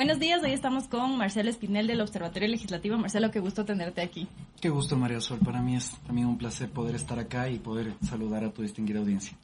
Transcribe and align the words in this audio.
Buenos 0.00 0.18
días, 0.18 0.42
hoy 0.42 0.52
estamos 0.52 0.88
con 0.88 1.18
Marcelo 1.18 1.50
Espinel 1.50 1.86
del 1.86 2.00
Observatorio 2.00 2.48
Legislativo. 2.48 2.96
Marcelo, 2.96 3.30
qué 3.30 3.38
gusto 3.38 3.66
tenerte 3.66 4.00
aquí. 4.00 4.26
Qué 4.58 4.70
gusto, 4.70 4.96
María 4.96 5.20
Sol. 5.20 5.40
Para 5.44 5.60
mí 5.60 5.76
es 5.76 5.90
también 6.06 6.26
un 6.26 6.38
placer 6.38 6.70
poder 6.70 6.94
estar 6.94 7.18
acá 7.18 7.50
y 7.50 7.58
poder 7.58 7.92
saludar 8.00 8.42
a 8.42 8.50
tu 8.50 8.62
distinguida 8.62 9.00
audiencia. 9.00 9.36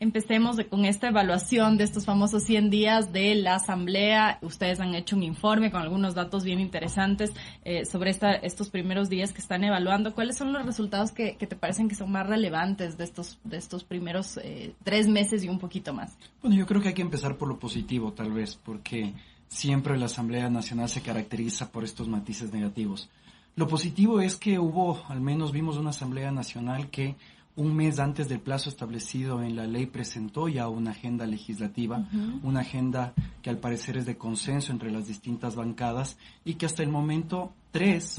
Empecemos 0.00 0.56
con 0.68 0.84
esta 0.84 1.10
evaluación 1.10 1.78
de 1.78 1.84
estos 1.84 2.06
famosos 2.06 2.42
100 2.42 2.70
días 2.70 3.12
de 3.12 3.36
la 3.36 3.54
Asamblea. 3.54 4.40
Ustedes 4.42 4.80
han 4.80 4.96
hecho 4.96 5.14
un 5.14 5.22
informe 5.22 5.70
con 5.70 5.80
algunos 5.80 6.16
datos 6.16 6.42
bien 6.42 6.58
interesantes 6.58 7.32
eh, 7.64 7.84
sobre 7.84 8.10
esta, 8.10 8.32
estos 8.32 8.70
primeros 8.70 9.08
días 9.08 9.32
que 9.32 9.40
están 9.40 9.62
evaluando. 9.62 10.12
¿Cuáles 10.12 10.36
son 10.36 10.52
los 10.52 10.66
resultados 10.66 11.12
que, 11.12 11.34
te 11.34 11.54
parecen 11.54 11.88
que 11.88 11.94
son 11.94 12.10
más 12.10 12.26
relevantes 12.26 12.98
de 12.98 13.04
estos, 13.04 13.38
de 13.44 13.58
estos 13.58 13.84
primeros 13.84 14.38
eh, 14.38 14.74
tres 14.82 15.06
meses 15.06 15.44
y 15.44 15.48
un 15.48 15.60
poquito 15.60 15.94
más? 15.94 16.18
Bueno, 16.42 16.56
yo 16.56 16.66
creo 16.66 16.82
que 16.82 16.88
hay 16.88 16.94
que 16.94 17.02
empezar 17.02 17.36
por 17.38 17.46
lo 17.46 17.60
positivo, 17.60 18.12
tal 18.12 18.32
vez, 18.32 18.56
porque 18.56 19.14
siempre 19.54 19.96
la 19.96 20.06
Asamblea 20.06 20.50
Nacional 20.50 20.88
se 20.88 21.00
caracteriza 21.00 21.70
por 21.70 21.84
estos 21.84 22.08
matices 22.08 22.52
negativos. 22.52 23.08
Lo 23.54 23.68
positivo 23.68 24.20
es 24.20 24.36
que 24.36 24.58
hubo, 24.58 25.04
al 25.08 25.20
menos 25.20 25.52
vimos 25.52 25.76
una 25.76 25.90
Asamblea 25.90 26.32
Nacional 26.32 26.90
que 26.90 27.14
un 27.54 27.76
mes 27.76 28.00
antes 28.00 28.28
del 28.28 28.40
plazo 28.40 28.68
establecido 28.68 29.40
en 29.44 29.54
la 29.54 29.68
ley 29.68 29.86
presentó 29.86 30.48
ya 30.48 30.66
una 30.68 30.90
agenda 30.90 31.24
legislativa, 31.24 32.08
una 32.42 32.60
agenda 32.60 33.14
que 33.42 33.50
al 33.50 33.58
parecer 33.58 33.96
es 33.96 34.06
de 34.06 34.16
consenso 34.16 34.72
entre 34.72 34.90
las 34.90 35.06
distintas 35.06 35.54
bancadas 35.54 36.18
y 36.44 36.54
que 36.54 36.66
hasta 36.66 36.82
el 36.82 36.88
momento 36.88 37.52
tres 37.70 38.18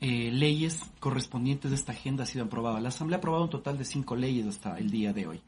eh, 0.00 0.30
leyes 0.32 0.80
correspondientes 1.00 1.70
de 1.70 1.76
esta 1.76 1.92
agenda 1.92 2.22
han 2.22 2.28
sido 2.28 2.46
aprobadas. 2.46 2.82
La 2.82 2.88
Asamblea 2.88 3.18
ha 3.18 3.20
aprobado 3.20 3.44
un 3.44 3.50
total 3.50 3.76
de 3.76 3.84
cinco 3.84 4.16
leyes 4.16 4.46
hasta 4.46 4.78
el 4.78 4.90
día 4.90 5.12
de 5.12 5.26
hoy. 5.26 5.42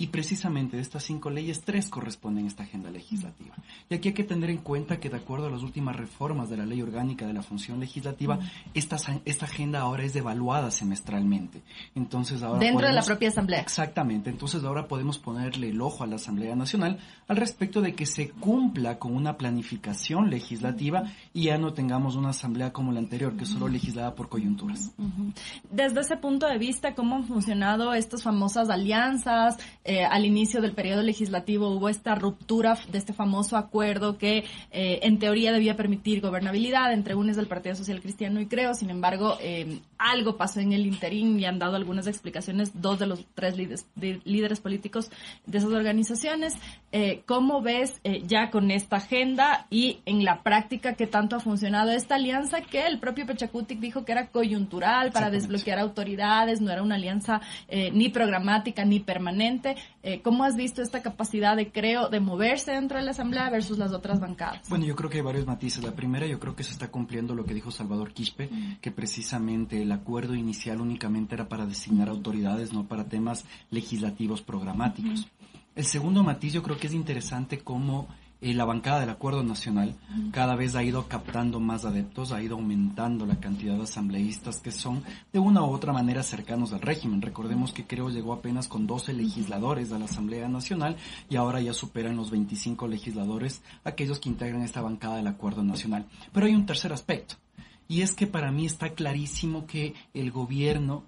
Y 0.00 0.06
precisamente 0.06 0.76
de 0.78 0.82
estas 0.82 1.02
cinco 1.02 1.28
leyes, 1.28 1.60
tres 1.60 1.90
corresponden 1.90 2.46
a 2.46 2.48
esta 2.48 2.62
agenda 2.62 2.90
legislativa. 2.90 3.54
Y 3.90 3.94
aquí 3.94 4.08
hay 4.08 4.14
que 4.14 4.24
tener 4.24 4.48
en 4.48 4.56
cuenta 4.56 4.98
que 4.98 5.10
de 5.10 5.18
acuerdo 5.18 5.48
a 5.48 5.50
las 5.50 5.62
últimas 5.62 5.94
reformas 5.94 6.48
de 6.48 6.56
la 6.56 6.64
ley 6.64 6.80
orgánica 6.80 7.26
de 7.26 7.34
la 7.34 7.42
función 7.42 7.78
legislativa, 7.80 8.38
esta, 8.72 8.96
esta 9.26 9.44
agenda 9.44 9.80
ahora 9.80 10.04
es 10.04 10.16
evaluada 10.16 10.70
semestralmente. 10.70 11.60
Entonces 11.94 12.42
ahora 12.42 12.60
Dentro 12.60 12.86
de 12.86 12.94
la 12.94 13.02
propia 13.02 13.28
Asamblea. 13.28 13.60
Exactamente. 13.60 14.30
Entonces 14.30 14.64
ahora 14.64 14.88
podemos 14.88 15.18
ponerle 15.18 15.68
el 15.68 15.82
ojo 15.82 16.02
a 16.02 16.06
la 16.06 16.16
Asamblea 16.16 16.56
Nacional 16.56 16.98
al 17.28 17.36
respecto 17.36 17.82
de 17.82 17.94
que 17.94 18.06
se 18.06 18.30
cumpla 18.30 18.98
con 18.98 19.14
una 19.14 19.36
planificación 19.36 20.30
legislativa 20.30 21.12
y 21.34 21.44
ya 21.44 21.58
no 21.58 21.74
tengamos 21.74 22.16
una 22.16 22.30
Asamblea 22.30 22.72
como 22.72 22.90
la 22.90 23.00
anterior, 23.00 23.36
que 23.36 23.44
solo 23.44 23.68
legislada 23.68 24.14
por 24.14 24.30
coyunturas. 24.30 24.92
Desde 25.70 26.00
ese 26.00 26.16
punto 26.16 26.46
de 26.46 26.56
vista, 26.56 26.94
¿cómo 26.94 27.16
han 27.16 27.24
funcionado 27.24 27.92
estas 27.92 28.22
famosas 28.22 28.70
alianzas? 28.70 29.58
Eh, 29.90 30.04
al 30.04 30.24
inicio 30.24 30.60
del 30.60 30.70
periodo 30.70 31.02
legislativo 31.02 31.68
hubo 31.68 31.88
esta 31.88 32.14
ruptura 32.14 32.78
de 32.92 32.98
este 32.98 33.12
famoso 33.12 33.56
acuerdo 33.56 34.18
que 34.18 34.44
eh, 34.70 35.00
en 35.02 35.18
teoría 35.18 35.50
debía 35.50 35.74
permitir 35.74 36.20
gobernabilidad 36.20 36.92
entre 36.92 37.16
UNES 37.16 37.34
del 37.34 37.48
Partido 37.48 37.74
Social 37.74 38.00
Cristiano 38.00 38.40
y 38.40 38.46
Creo. 38.46 38.72
Sin 38.74 38.88
embargo, 38.90 39.36
eh, 39.40 39.80
algo 39.98 40.36
pasó 40.36 40.60
en 40.60 40.72
el 40.72 40.86
interín 40.86 41.40
y 41.40 41.44
han 41.44 41.58
dado 41.58 41.74
algunas 41.74 42.06
explicaciones 42.06 42.80
dos 42.80 43.00
de 43.00 43.06
los 43.08 43.26
tres 43.34 43.56
líderes, 43.56 43.84
líderes 43.96 44.60
políticos 44.60 45.10
de 45.44 45.58
esas 45.58 45.72
organizaciones. 45.72 46.54
¿Cómo 47.26 47.62
ves 47.62 48.00
ya 48.26 48.50
con 48.50 48.70
esta 48.70 48.96
agenda 48.96 49.66
y 49.70 50.00
en 50.06 50.24
la 50.24 50.42
práctica 50.42 50.94
qué 50.94 51.06
tanto 51.06 51.36
ha 51.36 51.40
funcionado 51.40 51.90
esta 51.92 52.16
alianza 52.16 52.62
que 52.62 52.86
el 52.86 52.98
propio 52.98 53.26
Pechacutic 53.26 53.78
dijo 53.78 54.04
que 54.04 54.12
era 54.12 54.28
coyuntural 54.28 55.12
para 55.12 55.30
desbloquear 55.30 55.78
autoridades, 55.78 56.60
no 56.60 56.72
era 56.72 56.82
una 56.82 56.96
alianza 56.96 57.40
ni 57.92 58.08
programática 58.08 58.84
ni 58.84 59.00
permanente? 59.00 59.76
Eh, 60.02 60.22
¿Cómo 60.22 60.44
has 60.44 60.56
visto 60.56 60.82
esta 60.82 61.02
capacidad 61.02 61.56
de, 61.56 61.70
creo, 61.70 62.08
de 62.08 62.20
moverse 62.20 62.72
dentro 62.72 62.98
de 62.98 63.04
la 63.04 63.10
Asamblea 63.10 63.50
versus 63.50 63.78
las 63.78 63.92
otras 63.92 64.20
bancadas? 64.20 64.68
Bueno, 64.68 64.86
yo 64.86 64.96
creo 64.96 65.10
que 65.10 65.18
hay 65.18 65.24
varios 65.24 65.46
matices. 65.46 65.84
La 65.84 65.94
primera, 65.94 66.26
yo 66.26 66.40
creo 66.40 66.56
que 66.56 66.64
se 66.64 66.72
está 66.72 66.90
cumpliendo 66.90 67.34
lo 67.34 67.44
que 67.44 67.54
dijo 67.54 67.70
Salvador 67.70 68.12
Quispe, 68.12 68.48
que 68.80 68.90
precisamente 68.90 69.82
el 69.82 69.92
acuerdo 69.92 70.34
inicial 70.34 70.80
únicamente 70.80 71.34
era 71.34 71.48
para 71.48 71.66
designar 71.66 72.08
autoridades, 72.08 72.72
no 72.72 72.86
para 72.86 73.04
temas 73.04 73.44
legislativos 73.70 74.42
programáticos. 74.42 75.28
El 75.76 75.84
segundo 75.84 76.22
matiz, 76.22 76.52
yo 76.52 76.62
creo 76.62 76.78
que 76.78 76.88
es 76.88 76.94
interesante 76.94 77.58
cómo 77.58 78.08
eh, 78.42 78.54
la 78.54 78.64
bancada 78.64 79.00
del 79.00 79.10
Acuerdo 79.10 79.42
Nacional 79.42 79.94
cada 80.32 80.56
vez 80.56 80.74
ha 80.74 80.82
ido 80.82 81.08
captando 81.08 81.60
más 81.60 81.84
adeptos, 81.84 82.32
ha 82.32 82.42
ido 82.42 82.56
aumentando 82.56 83.26
la 83.26 83.38
cantidad 83.38 83.76
de 83.76 83.82
asambleístas 83.82 84.60
que 84.60 84.72
son 84.72 85.02
de 85.32 85.38
una 85.38 85.62
u 85.62 85.66
otra 85.66 85.92
manera 85.92 86.22
cercanos 86.22 86.72
al 86.72 86.80
régimen. 86.80 87.20
Recordemos 87.20 87.72
que 87.72 87.86
creo 87.86 88.08
llegó 88.08 88.32
apenas 88.32 88.66
con 88.66 88.86
12 88.86 89.12
legisladores 89.12 89.90
de 89.90 89.98
la 89.98 90.06
Asamblea 90.06 90.48
Nacional 90.48 90.96
y 91.28 91.36
ahora 91.36 91.60
ya 91.60 91.74
superan 91.74 92.16
los 92.16 92.30
25 92.30 92.88
legisladores 92.88 93.62
aquellos 93.84 94.18
que 94.18 94.30
integran 94.30 94.62
esta 94.62 94.80
bancada 94.80 95.16
del 95.16 95.26
Acuerdo 95.26 95.62
Nacional. 95.62 96.06
Pero 96.32 96.46
hay 96.46 96.54
un 96.54 96.66
tercer 96.66 96.92
aspecto 96.92 97.34
y 97.88 98.02
es 98.02 98.12
que 98.12 98.26
para 98.26 98.50
mí 98.50 98.64
está 98.64 98.90
clarísimo 98.90 99.66
que 99.66 99.94
el 100.14 100.30
gobierno 100.30 101.04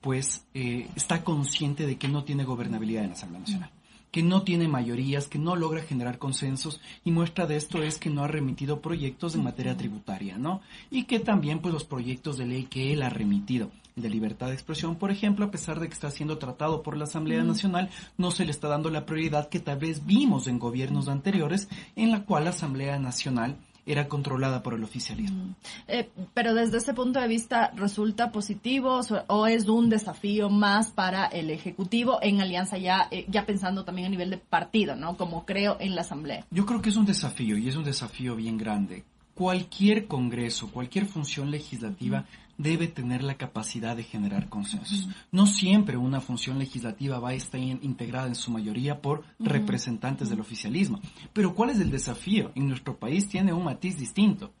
pues 0.00 0.44
eh, 0.52 0.88
está 0.96 1.22
consciente 1.22 1.86
de 1.86 1.96
que 1.96 2.08
no 2.08 2.24
tiene 2.24 2.42
gobernabilidad 2.42 3.04
en 3.04 3.10
la 3.10 3.14
Asamblea 3.14 3.40
Nacional 3.40 3.70
que 4.12 4.22
no 4.22 4.42
tiene 4.42 4.68
mayorías, 4.68 5.26
que 5.26 5.38
no 5.38 5.56
logra 5.56 5.82
generar 5.82 6.18
consensos 6.18 6.80
y 7.04 7.10
muestra 7.10 7.46
de 7.46 7.56
esto 7.56 7.82
es 7.82 7.98
que 7.98 8.10
no 8.10 8.22
ha 8.22 8.28
remitido 8.28 8.80
proyectos 8.80 9.34
en 9.34 9.42
materia 9.42 9.76
tributaria, 9.76 10.38
¿no? 10.38 10.60
Y 10.90 11.04
que 11.04 11.18
también 11.18 11.60
pues 11.60 11.72
los 11.72 11.84
proyectos 11.84 12.36
de 12.36 12.46
ley 12.46 12.64
que 12.64 12.92
él 12.92 13.02
ha 13.02 13.08
remitido, 13.08 13.70
el 13.96 14.02
de 14.02 14.10
libertad 14.10 14.48
de 14.48 14.52
expresión, 14.52 14.96
por 14.96 15.10
ejemplo, 15.10 15.46
a 15.46 15.50
pesar 15.50 15.80
de 15.80 15.88
que 15.88 15.94
está 15.94 16.10
siendo 16.10 16.36
tratado 16.36 16.82
por 16.82 16.96
la 16.96 17.04
Asamblea 17.04 17.42
Nacional, 17.42 17.90
no 18.18 18.30
se 18.30 18.44
le 18.44 18.50
está 18.50 18.68
dando 18.68 18.90
la 18.90 19.06
prioridad 19.06 19.48
que 19.48 19.60
tal 19.60 19.78
vez 19.78 20.04
vimos 20.04 20.46
en 20.46 20.58
gobiernos 20.58 21.08
anteriores 21.08 21.68
en 21.96 22.10
la 22.10 22.24
cual 22.24 22.44
la 22.44 22.50
Asamblea 22.50 22.98
Nacional 22.98 23.56
era 23.86 24.08
controlada 24.08 24.62
por 24.62 24.74
el 24.74 24.84
oficialismo. 24.84 25.44
Mm. 25.44 25.54
Eh, 25.88 26.08
pero 26.34 26.54
desde 26.54 26.78
ese 26.78 26.94
punto 26.94 27.20
de 27.20 27.28
vista, 27.28 27.72
¿resulta 27.74 28.30
positivo 28.30 29.00
o 29.26 29.46
es 29.46 29.68
un 29.68 29.88
desafío 29.88 30.50
más 30.50 30.90
para 30.90 31.26
el 31.26 31.50
Ejecutivo 31.50 32.18
en 32.22 32.40
alianza 32.40 32.78
ya, 32.78 33.08
eh, 33.10 33.26
ya 33.28 33.46
pensando 33.46 33.84
también 33.84 34.06
a 34.06 34.10
nivel 34.10 34.30
de 34.30 34.38
partido, 34.38 34.96
¿no? 34.96 35.16
Como 35.16 35.44
creo 35.44 35.76
en 35.80 35.94
la 35.94 36.02
Asamblea. 36.02 36.46
Yo 36.50 36.66
creo 36.66 36.80
que 36.80 36.90
es 36.90 36.96
un 36.96 37.06
desafío 37.06 37.56
y 37.58 37.68
es 37.68 37.76
un 37.76 37.84
desafío 37.84 38.36
bien 38.36 38.56
grande. 38.58 39.04
Cualquier 39.34 40.06
Congreso, 40.06 40.70
cualquier 40.70 41.06
función 41.06 41.50
legislativa 41.50 42.26
debe 42.58 42.88
tener 42.88 43.22
la 43.22 43.36
capacidad 43.36 43.96
de 43.96 44.04
generar 44.04 44.48
consensos. 44.48 45.08
No 45.30 45.46
siempre 45.46 45.96
una 45.96 46.20
función 46.20 46.58
legislativa 46.58 47.18
va 47.18 47.30
a 47.30 47.34
estar 47.34 47.60
integrada 47.60 48.28
en 48.28 48.34
su 48.34 48.50
mayoría 48.50 49.00
por 49.00 49.24
representantes 49.38 50.28
del 50.30 50.40
oficialismo. 50.40 51.00
Pero 51.32 51.54
¿cuál 51.54 51.70
es 51.70 51.80
el 51.80 51.90
desafío? 51.90 52.52
En 52.54 52.68
nuestro 52.68 52.96
país 52.98 53.28
tiene 53.28 53.52
un 53.52 53.64
matiz 53.64 53.96
distinto. 53.96 54.52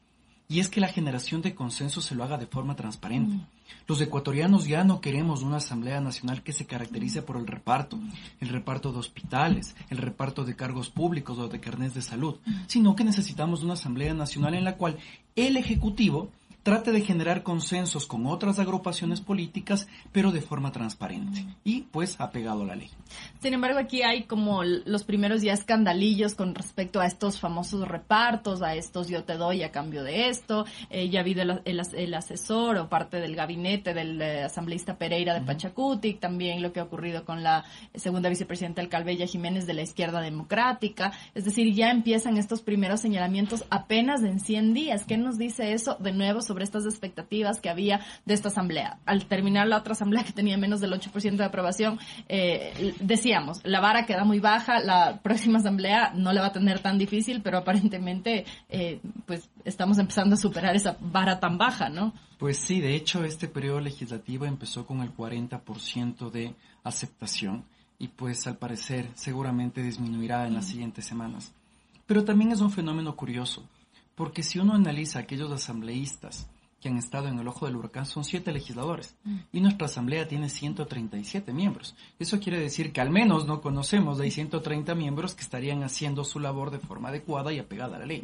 Y 0.48 0.60
es 0.60 0.68
que 0.68 0.80
la 0.80 0.88
generación 0.88 1.40
de 1.40 1.54
consenso 1.54 2.02
se 2.02 2.14
lo 2.14 2.24
haga 2.24 2.36
de 2.36 2.46
forma 2.46 2.76
transparente. 2.76 3.38
Los 3.86 4.00
ecuatorianos 4.00 4.66
ya 4.66 4.84
no 4.84 5.00
queremos 5.00 5.42
una 5.42 5.56
Asamblea 5.56 6.00
Nacional 6.00 6.42
que 6.42 6.52
se 6.52 6.66
caracterice 6.66 7.22
por 7.22 7.36
el 7.36 7.46
reparto, 7.46 7.98
el 8.38 8.48
reparto 8.48 8.92
de 8.92 8.98
hospitales, 8.98 9.74
el 9.88 9.98
reparto 9.98 10.44
de 10.44 10.54
cargos 10.54 10.90
públicos 10.90 11.38
o 11.38 11.48
de 11.48 11.60
carnets 11.60 11.94
de 11.94 12.02
salud, 12.02 12.36
sino 12.66 12.94
que 12.94 13.04
necesitamos 13.04 13.62
una 13.62 13.74
Asamblea 13.74 14.12
Nacional 14.12 14.54
en 14.54 14.64
la 14.64 14.76
cual 14.76 14.98
el 15.36 15.56
Ejecutivo 15.56 16.30
trate 16.62 16.92
de 16.92 17.00
generar 17.00 17.42
consensos 17.42 18.06
con 18.06 18.26
otras 18.26 18.58
agrupaciones 18.58 19.20
políticas, 19.20 19.88
pero 20.12 20.30
de 20.30 20.40
forma 20.40 20.70
transparente 20.70 21.44
y 21.64 21.82
pues 21.82 22.20
apegado 22.20 22.62
a 22.62 22.66
la 22.66 22.76
ley. 22.76 22.90
Sin 23.40 23.52
embargo, 23.52 23.78
aquí 23.78 24.02
hay 24.02 24.24
como 24.24 24.62
los 24.64 25.04
primeros 25.04 25.42
ya 25.42 25.52
escandalillos 25.52 26.34
con 26.34 26.54
respecto 26.54 27.00
a 27.00 27.06
estos 27.06 27.40
famosos 27.40 27.86
repartos, 27.88 28.62
a 28.62 28.74
estos 28.74 29.08
yo 29.08 29.24
te 29.24 29.36
doy 29.36 29.62
a 29.62 29.72
cambio 29.72 30.04
de 30.04 30.28
esto, 30.28 30.64
eh, 30.90 31.08
ya 31.08 31.20
ha 31.20 31.22
habido 31.22 31.42
el, 31.64 32.14
asesor 32.14 32.76
o 32.76 32.88
parte 32.88 33.18
del 33.18 33.34
gabinete 33.34 33.94
del 33.94 34.20
eh, 34.20 34.44
asambleísta 34.44 34.96
Pereira 34.96 35.34
de 35.34 35.40
Pachacutic, 35.40 36.20
también 36.20 36.62
lo 36.62 36.72
que 36.72 36.80
ha 36.80 36.84
ocurrido 36.84 37.24
con 37.24 37.42
la 37.42 37.64
segunda 37.94 38.28
vicepresidenta 38.28 38.80
del 38.80 38.88
Calvella 38.90 39.26
Jiménez 39.26 39.66
de 39.66 39.74
la 39.74 39.82
izquierda 39.82 40.20
democrática, 40.20 41.12
es 41.34 41.44
decir, 41.44 41.74
ya 41.74 41.90
empiezan 41.90 42.36
estos 42.36 42.62
primeros 42.62 43.00
señalamientos 43.00 43.64
apenas 43.70 44.22
en 44.22 44.40
100 44.40 44.74
días. 44.74 45.04
¿Qué 45.04 45.16
nos 45.16 45.38
dice 45.38 45.72
eso 45.72 45.96
de 45.98 46.12
nuevo 46.12 46.40
sobre 46.40 46.51
estas 46.60 46.84
expectativas 46.84 47.60
que 47.60 47.70
había 47.70 48.00
de 48.26 48.34
esta 48.34 48.48
asamblea. 48.48 48.98
Al 49.06 49.24
terminar 49.26 49.66
la 49.66 49.78
otra 49.78 49.92
asamblea 49.92 50.24
que 50.24 50.32
tenía 50.32 50.58
menos 50.58 50.80
del 50.80 50.92
8% 50.92 51.36
de 51.36 51.44
aprobación, 51.44 51.98
eh, 52.28 52.94
decíamos, 53.00 53.60
la 53.64 53.80
vara 53.80 54.04
queda 54.04 54.24
muy 54.24 54.40
baja, 54.40 54.80
la 54.80 55.20
próxima 55.22 55.58
asamblea 55.58 56.12
no 56.14 56.32
la 56.32 56.42
va 56.42 56.46
a 56.48 56.52
tener 56.52 56.80
tan 56.80 56.98
difícil, 56.98 57.40
pero 57.42 57.58
aparentemente 57.58 58.44
eh, 58.68 59.00
pues 59.26 59.48
estamos 59.64 59.98
empezando 59.98 60.34
a 60.34 60.38
superar 60.38 60.76
esa 60.76 60.96
vara 61.00 61.40
tan 61.40 61.56
baja, 61.56 61.88
¿no? 61.88 62.12
Pues 62.38 62.58
sí, 62.58 62.80
de 62.80 62.94
hecho 62.94 63.24
este 63.24 63.48
periodo 63.48 63.80
legislativo 63.80 64.46
empezó 64.46 64.84
con 64.84 65.00
el 65.00 65.14
40% 65.14 66.30
de 66.30 66.54
aceptación 66.82 67.64
y 67.98 68.08
pues 68.08 68.46
al 68.48 68.56
parecer 68.56 69.08
seguramente 69.14 69.82
disminuirá 69.82 70.46
en 70.46 70.54
las 70.54 70.66
siguientes 70.66 71.04
semanas. 71.04 71.52
Pero 72.06 72.24
también 72.24 72.50
es 72.50 72.60
un 72.60 72.70
fenómeno 72.70 73.14
curioso 73.14 73.64
porque 74.14 74.42
si 74.42 74.58
uno 74.58 74.74
analiza 74.74 75.18
aquellos 75.18 75.50
asambleístas 75.50 76.48
que 76.82 76.88
han 76.88 76.98
estado 76.98 77.28
en 77.28 77.38
el 77.38 77.46
ojo 77.46 77.66
del 77.66 77.76
huracán 77.76 78.06
son 78.06 78.24
siete 78.24 78.50
legisladores 78.50 79.14
y 79.52 79.60
nuestra 79.60 79.86
asamblea 79.86 80.26
tiene 80.26 80.48
137 80.48 81.52
miembros. 81.52 81.94
Eso 82.18 82.40
quiere 82.40 82.58
decir 82.58 82.92
que 82.92 83.00
al 83.00 83.10
menos 83.10 83.46
no 83.46 83.60
conocemos 83.60 84.18
de 84.18 84.30
130 84.30 84.94
miembros 84.96 85.34
que 85.34 85.42
estarían 85.42 85.84
haciendo 85.84 86.24
su 86.24 86.40
labor 86.40 86.72
de 86.72 86.80
forma 86.80 87.10
adecuada 87.10 87.52
y 87.52 87.60
apegada 87.60 87.96
a 87.96 88.00
la 88.00 88.06
ley. 88.06 88.22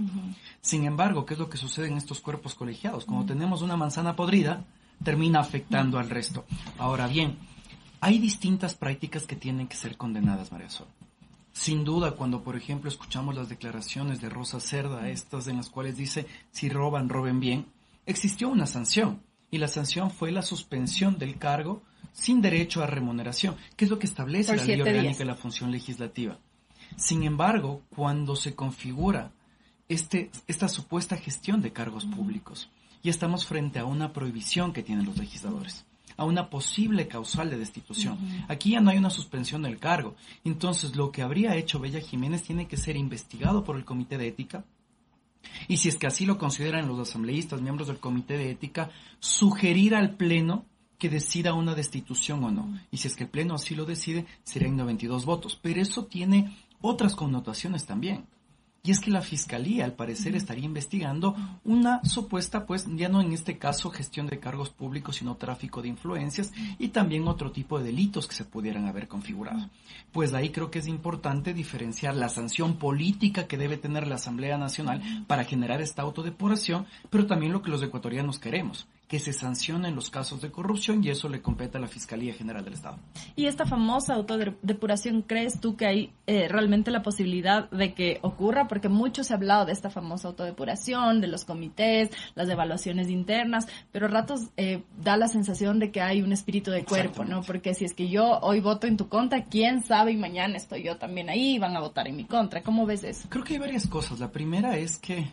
Sin 0.60 0.84
embargo, 0.84 1.24
¿qué 1.24 1.34
es 1.34 1.40
lo 1.40 1.48
que 1.48 1.56
sucede 1.56 1.86
en 1.86 1.96
estos 1.96 2.20
cuerpos 2.20 2.54
colegiados? 2.54 3.04
Cuando 3.04 3.26
tenemos 3.26 3.62
una 3.62 3.76
manzana 3.76 4.16
podrida, 4.16 4.64
termina 5.04 5.38
afectando 5.38 6.00
al 6.00 6.10
resto. 6.10 6.44
Ahora 6.78 7.06
bien, 7.06 7.38
hay 8.00 8.18
distintas 8.18 8.74
prácticas 8.74 9.24
que 9.24 9.36
tienen 9.36 9.68
que 9.68 9.76
ser 9.76 9.96
condenadas, 9.96 10.50
María 10.50 10.68
Sol. 10.68 10.88
Sin 11.58 11.82
duda, 11.82 12.12
cuando 12.12 12.44
por 12.44 12.54
ejemplo 12.54 12.88
escuchamos 12.88 13.34
las 13.34 13.48
declaraciones 13.48 14.20
de 14.20 14.28
Rosa 14.28 14.60
Cerda, 14.60 15.10
estas 15.10 15.48
en 15.48 15.56
las 15.56 15.70
cuales 15.70 15.96
dice, 15.96 16.24
si 16.52 16.68
roban, 16.68 17.08
roben 17.08 17.40
bien, 17.40 17.66
existió 18.06 18.48
una 18.48 18.68
sanción 18.68 19.24
y 19.50 19.58
la 19.58 19.66
sanción 19.66 20.12
fue 20.12 20.30
la 20.30 20.42
suspensión 20.42 21.18
del 21.18 21.36
cargo 21.36 21.82
sin 22.12 22.40
derecho 22.40 22.80
a 22.80 22.86
remuneración, 22.86 23.56
que 23.76 23.86
es 23.86 23.90
lo 23.90 23.98
que 23.98 24.06
establece 24.06 24.54
la 24.54 24.64
ley 24.64 24.80
orgánica 24.80 25.18
de 25.18 25.24
la 25.24 25.34
función 25.34 25.72
legislativa. 25.72 26.38
Sin 26.94 27.24
embargo, 27.24 27.82
cuando 27.90 28.36
se 28.36 28.54
configura 28.54 29.32
este, 29.88 30.30
esta 30.46 30.68
supuesta 30.68 31.16
gestión 31.16 31.60
de 31.60 31.72
cargos 31.72 32.04
públicos, 32.04 32.70
y 33.02 33.08
estamos 33.08 33.46
frente 33.46 33.80
a 33.80 33.84
una 33.84 34.12
prohibición 34.12 34.72
que 34.72 34.84
tienen 34.84 35.06
los 35.06 35.18
legisladores 35.18 35.87
a 36.18 36.24
una 36.24 36.50
posible 36.50 37.08
causal 37.08 37.48
de 37.48 37.56
destitución. 37.56 38.18
Aquí 38.48 38.72
ya 38.72 38.80
no 38.80 38.90
hay 38.90 38.98
una 38.98 39.08
suspensión 39.08 39.62
del 39.62 39.78
cargo. 39.78 40.14
Entonces, 40.44 40.94
lo 40.96 41.10
que 41.10 41.22
habría 41.22 41.56
hecho 41.56 41.80
Bella 41.80 42.00
Jiménez 42.00 42.42
tiene 42.42 42.68
que 42.68 42.76
ser 42.76 42.96
investigado 42.96 43.64
por 43.64 43.76
el 43.76 43.86
Comité 43.86 44.18
de 44.18 44.28
Ética, 44.28 44.64
y 45.68 45.78
si 45.78 45.88
es 45.88 45.96
que 45.96 46.06
así 46.06 46.26
lo 46.26 46.38
consideran 46.38 46.88
los 46.88 46.98
asambleístas, 46.98 47.60
miembros 47.60 47.88
del 47.88 47.98
comité 47.98 48.36
de 48.36 48.50
ética, 48.50 48.90
sugerir 49.20 49.94
al 49.94 50.16
Pleno 50.16 50.66
que 50.98 51.08
decida 51.08 51.54
una 51.54 51.74
destitución 51.74 52.42
o 52.44 52.50
no. 52.50 52.78
Y 52.90 52.98
si 52.98 53.08
es 53.08 53.16
que 53.16 53.24
el 53.24 53.30
Pleno 53.30 53.54
así 53.54 53.74
lo 53.74 53.84
decide, 53.84 54.26
serían 54.42 54.76
92 54.76 55.24
votos. 55.24 55.58
Pero 55.60 55.80
eso 55.80 56.06
tiene 56.06 56.56
otras 56.80 57.14
connotaciones 57.14 57.86
también. 57.86 58.26
Y 58.82 58.90
es 58.90 59.00
que 59.00 59.10
la 59.10 59.22
fiscalía, 59.22 59.84
al 59.84 59.92
parecer, 59.92 60.36
estaría 60.36 60.64
investigando 60.64 61.34
una 61.64 62.02
supuesta, 62.04 62.64
pues, 62.64 62.86
ya 62.96 63.08
no 63.08 63.20
en 63.20 63.32
este 63.32 63.58
caso 63.58 63.90
gestión 63.90 64.26
de 64.26 64.38
cargos 64.38 64.70
públicos, 64.70 65.16
sino 65.16 65.36
tráfico 65.36 65.82
de 65.82 65.88
influencias 65.88 66.52
y 66.78 66.88
también 66.88 67.28
otro 67.28 67.50
tipo 67.50 67.78
de 67.78 67.86
delitos 67.86 68.26
que 68.26 68.34
se 68.34 68.44
pudieran 68.44 68.86
haber 68.86 69.08
configurado. 69.08 69.68
Pues 70.12 70.32
ahí 70.32 70.50
creo 70.50 70.70
que 70.70 70.78
es 70.78 70.86
importante 70.86 71.54
diferenciar 71.54 72.14
la 72.14 72.28
sanción 72.28 72.76
política 72.76 73.46
que 73.46 73.58
debe 73.58 73.76
tener 73.76 74.06
la 74.06 74.14
Asamblea 74.14 74.56
Nacional 74.58 75.24
para 75.26 75.44
generar 75.44 75.82
esta 75.82 76.02
autodepuración, 76.02 76.86
pero 77.10 77.26
también 77.26 77.52
lo 77.52 77.62
que 77.62 77.70
los 77.70 77.82
ecuatorianos 77.82 78.38
queremos, 78.38 78.86
que 79.08 79.18
se 79.18 79.32
sancionen 79.32 79.94
los 79.94 80.10
casos 80.10 80.42
de 80.42 80.50
corrupción 80.50 81.02
y 81.02 81.08
eso 81.08 81.30
le 81.30 81.40
compete 81.40 81.78
a 81.78 81.80
la 81.80 81.88
Fiscalía 81.88 82.34
General 82.34 82.62
del 82.62 82.74
Estado. 82.74 82.98
¿Y 83.36 83.46
esta 83.46 83.64
famosa 83.64 84.14
autodepuración 84.14 85.22
crees 85.22 85.60
tú 85.60 85.76
que 85.76 85.86
hay 85.86 86.12
eh, 86.26 86.46
realmente 86.48 86.90
la 86.90 87.02
posibilidad 87.02 87.70
de 87.70 87.94
que 87.94 88.18
ocurra? 88.20 88.68
Porque 88.68 88.90
mucho 88.90 89.24
se 89.24 89.32
ha 89.32 89.36
hablado 89.36 89.64
de 89.64 89.72
esta 89.72 89.88
famosa 89.88 90.28
autodepuración, 90.28 91.22
de 91.22 91.26
los 91.26 91.46
comités, 91.46 92.10
las 92.34 92.50
evaluaciones 92.50 93.08
internas, 93.08 93.66
pero 93.92 94.06
a 94.06 94.10
ratos 94.10 94.50
eh, 94.58 94.82
da 95.02 95.16
la 95.16 95.28
sensación 95.28 95.78
de 95.78 95.90
que 95.90 96.02
hay 96.02 96.20
un 96.20 96.32
espíritu 96.32 96.70
de 96.70 96.84
cuerpo, 96.84 97.24
¿no? 97.24 97.42
Porque 97.42 97.72
si 97.72 97.86
es 97.86 97.94
que 97.94 98.10
yo 98.10 98.38
hoy 98.42 98.60
voto 98.60 98.86
en 98.86 98.98
tu 98.98 99.08
contra, 99.08 99.44
quién 99.44 99.82
sabe 99.82 100.12
y 100.12 100.16
mañana 100.18 100.58
estoy 100.58 100.82
yo 100.82 100.98
también 100.98 101.30
ahí 101.30 101.54
y 101.54 101.58
van 101.58 101.74
a 101.76 101.80
votar 101.80 102.08
en 102.08 102.16
mi 102.16 102.24
contra. 102.24 102.62
¿Cómo 102.62 102.84
ves 102.84 103.04
eso? 103.04 103.28
Creo 103.30 103.44
que 103.44 103.54
hay 103.54 103.58
varias 103.58 103.86
cosas. 103.86 104.20
La 104.20 104.30
primera 104.30 104.76
es 104.76 104.98
que 104.98 105.32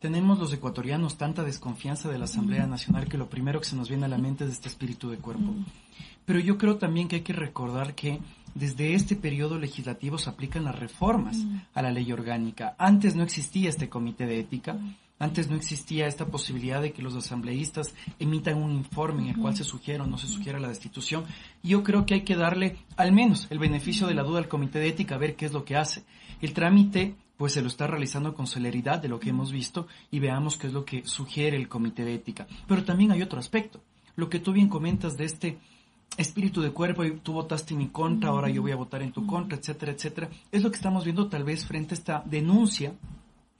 tenemos 0.00 0.38
los 0.38 0.52
ecuatorianos 0.52 1.16
tanta 1.16 1.42
desconfianza 1.42 2.10
de 2.10 2.18
la 2.18 2.26
Asamblea 2.26 2.66
Nacional 2.66 3.08
que 3.08 3.18
lo 3.18 3.28
primero 3.28 3.60
que 3.60 3.66
se 3.66 3.76
nos 3.76 3.88
viene 3.88 4.04
a 4.04 4.08
la 4.08 4.18
mente 4.18 4.44
es 4.44 4.50
este 4.50 4.68
espíritu 4.68 5.08
de 5.10 5.18
cuerpo. 5.18 5.54
Pero 6.24 6.38
yo 6.40 6.58
creo 6.58 6.76
también 6.76 7.08
que 7.08 7.16
hay 7.16 7.22
que 7.22 7.32
recordar 7.32 7.94
que 7.94 8.20
desde 8.54 8.94
este 8.94 9.16
periodo 9.16 9.58
legislativo 9.58 10.18
se 10.18 10.28
aplican 10.30 10.64
las 10.64 10.78
reformas 10.78 11.38
a 11.72 11.82
la 11.82 11.92
ley 11.92 12.12
orgánica. 12.12 12.74
Antes 12.78 13.14
no 13.14 13.22
existía 13.22 13.68
este 13.68 13.88
comité 13.88 14.26
de 14.26 14.40
ética. 14.40 14.76
Antes 15.18 15.48
no 15.48 15.56
existía 15.56 16.06
esta 16.06 16.26
posibilidad 16.26 16.82
de 16.82 16.92
que 16.92 17.00
los 17.00 17.14
asambleístas 17.14 17.94
emitan 18.18 18.62
un 18.62 18.72
informe 18.72 19.22
en 19.22 19.28
el 19.28 19.38
cual 19.38 19.56
se 19.56 19.64
sugiera 19.64 20.04
o 20.04 20.06
no 20.06 20.18
se 20.18 20.26
sugiera 20.26 20.60
la 20.60 20.68
destitución. 20.68 21.24
Yo 21.62 21.82
creo 21.82 22.04
que 22.04 22.14
hay 22.14 22.22
que 22.22 22.36
darle 22.36 22.76
al 22.96 23.12
menos 23.12 23.46
el 23.48 23.58
beneficio 23.58 24.06
de 24.06 24.14
la 24.14 24.24
duda 24.24 24.40
al 24.40 24.48
comité 24.48 24.78
de 24.78 24.88
ética 24.88 25.14
a 25.14 25.18
ver 25.18 25.36
qué 25.36 25.46
es 25.46 25.52
lo 25.52 25.64
que 25.64 25.76
hace. 25.76 26.04
El 26.42 26.52
trámite 26.52 27.14
pues 27.36 27.52
se 27.52 27.62
lo 27.62 27.68
está 27.68 27.86
realizando 27.86 28.34
con 28.34 28.46
celeridad 28.46 29.00
de 29.00 29.08
lo 29.08 29.20
que 29.20 29.30
hemos 29.30 29.52
visto 29.52 29.86
y 30.10 30.18
veamos 30.20 30.56
qué 30.56 30.68
es 30.68 30.72
lo 30.72 30.84
que 30.84 31.04
sugiere 31.06 31.56
el 31.56 31.68
comité 31.68 32.04
de 32.04 32.14
ética. 32.14 32.46
Pero 32.66 32.84
también 32.84 33.12
hay 33.12 33.22
otro 33.22 33.38
aspecto, 33.38 33.80
lo 34.16 34.28
que 34.28 34.40
tú 34.40 34.52
bien 34.52 34.68
comentas 34.68 35.16
de 35.16 35.24
este 35.24 35.58
espíritu 36.16 36.62
de 36.62 36.70
cuerpo 36.70 37.04
y 37.04 37.18
tú 37.18 37.34
votaste 37.34 37.74
en 37.74 37.78
mi 37.78 37.88
contra, 37.88 38.30
ahora 38.30 38.48
yo 38.48 38.62
voy 38.62 38.72
a 38.72 38.76
votar 38.76 39.02
en 39.02 39.12
tu 39.12 39.26
contra, 39.26 39.58
etcétera, 39.58 39.92
etcétera, 39.92 40.30
es 40.50 40.62
lo 40.62 40.70
que 40.70 40.76
estamos 40.76 41.04
viendo 41.04 41.28
tal 41.28 41.44
vez 41.44 41.66
frente 41.66 41.94
a 41.94 41.98
esta 41.98 42.22
denuncia 42.24 42.94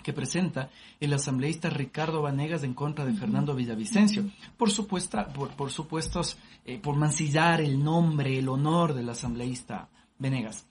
que 0.02 0.12
presenta 0.12 0.70
el 1.00 1.12
asambleísta 1.12 1.69
Ricardo 1.69 2.23
Vanegas 2.23 2.62
en 2.62 2.75
contra 2.75 3.05
de 3.05 3.12
Fernando 3.12 3.55
Villavicencio, 3.55 4.25
por 4.56 4.70
supuesto, 4.70 5.26
por, 5.34 5.50
por 5.50 5.70
supuestos, 5.70 6.38
eh, 6.64 6.78
por 6.78 6.96
mancillar 6.96 7.61
el 7.61 7.82
nombre, 7.82 8.38
el 8.38 8.49
honor 8.49 8.94
del 8.94 9.08
asambleísta 9.08 9.88
Venegas. 10.19 10.64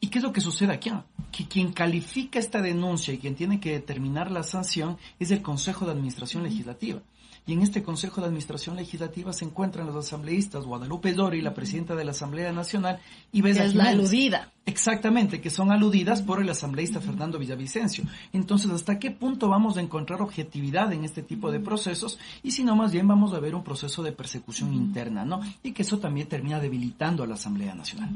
¿Y 0.00 0.08
qué 0.08 0.18
es 0.18 0.24
lo 0.24 0.32
que 0.32 0.40
sucede 0.40 0.72
aquí? 0.72 0.90
Que 1.32 1.46
quien 1.46 1.72
califica 1.72 2.38
esta 2.38 2.62
denuncia 2.62 3.12
y 3.12 3.18
quien 3.18 3.34
tiene 3.34 3.60
que 3.60 3.72
determinar 3.72 4.30
la 4.30 4.42
sanción 4.42 4.96
es 5.18 5.30
el 5.30 5.42
Consejo 5.42 5.84
de 5.84 5.92
Administración 5.92 6.42
Legislativa 6.42 7.00
y 7.48 7.54
en 7.54 7.62
este 7.62 7.82
Consejo 7.82 8.20
de 8.20 8.26
Administración 8.26 8.76
Legislativa 8.76 9.32
se 9.32 9.46
encuentran 9.46 9.86
los 9.86 9.96
asambleístas 9.96 10.66
Guadalupe 10.66 11.14
Dori, 11.14 11.40
la 11.40 11.54
presidenta 11.54 11.96
de 11.96 12.04
la 12.04 12.10
Asamblea 12.10 12.52
Nacional, 12.52 13.00
y 13.32 13.40
Besa 13.40 13.64
Es 13.64 13.74
la 13.74 13.88
aludida. 13.88 14.52
Exactamente, 14.68 15.40
que 15.40 15.48
son 15.48 15.72
aludidas 15.72 16.20
por 16.20 16.42
el 16.42 16.50
asambleísta 16.50 17.00
Fernando 17.00 17.38
Villavicencio. 17.38 18.04
Entonces, 18.34 18.70
¿hasta 18.70 18.98
qué 18.98 19.10
punto 19.10 19.48
vamos 19.48 19.78
a 19.78 19.80
encontrar 19.80 20.20
objetividad 20.20 20.92
en 20.92 21.06
este 21.06 21.22
tipo 21.22 21.50
de 21.50 21.58
procesos? 21.58 22.18
Y 22.42 22.50
si 22.50 22.64
no, 22.64 22.76
más 22.76 22.92
bien 22.92 23.08
vamos 23.08 23.32
a 23.32 23.40
ver 23.40 23.54
un 23.54 23.64
proceso 23.64 24.02
de 24.02 24.12
persecución 24.12 24.74
interna, 24.74 25.24
¿no? 25.24 25.40
Y 25.62 25.72
que 25.72 25.80
eso 25.80 26.00
también 26.00 26.28
termina 26.28 26.60
debilitando 26.60 27.22
a 27.22 27.26
la 27.26 27.36
Asamblea 27.36 27.74
Nacional. 27.74 28.10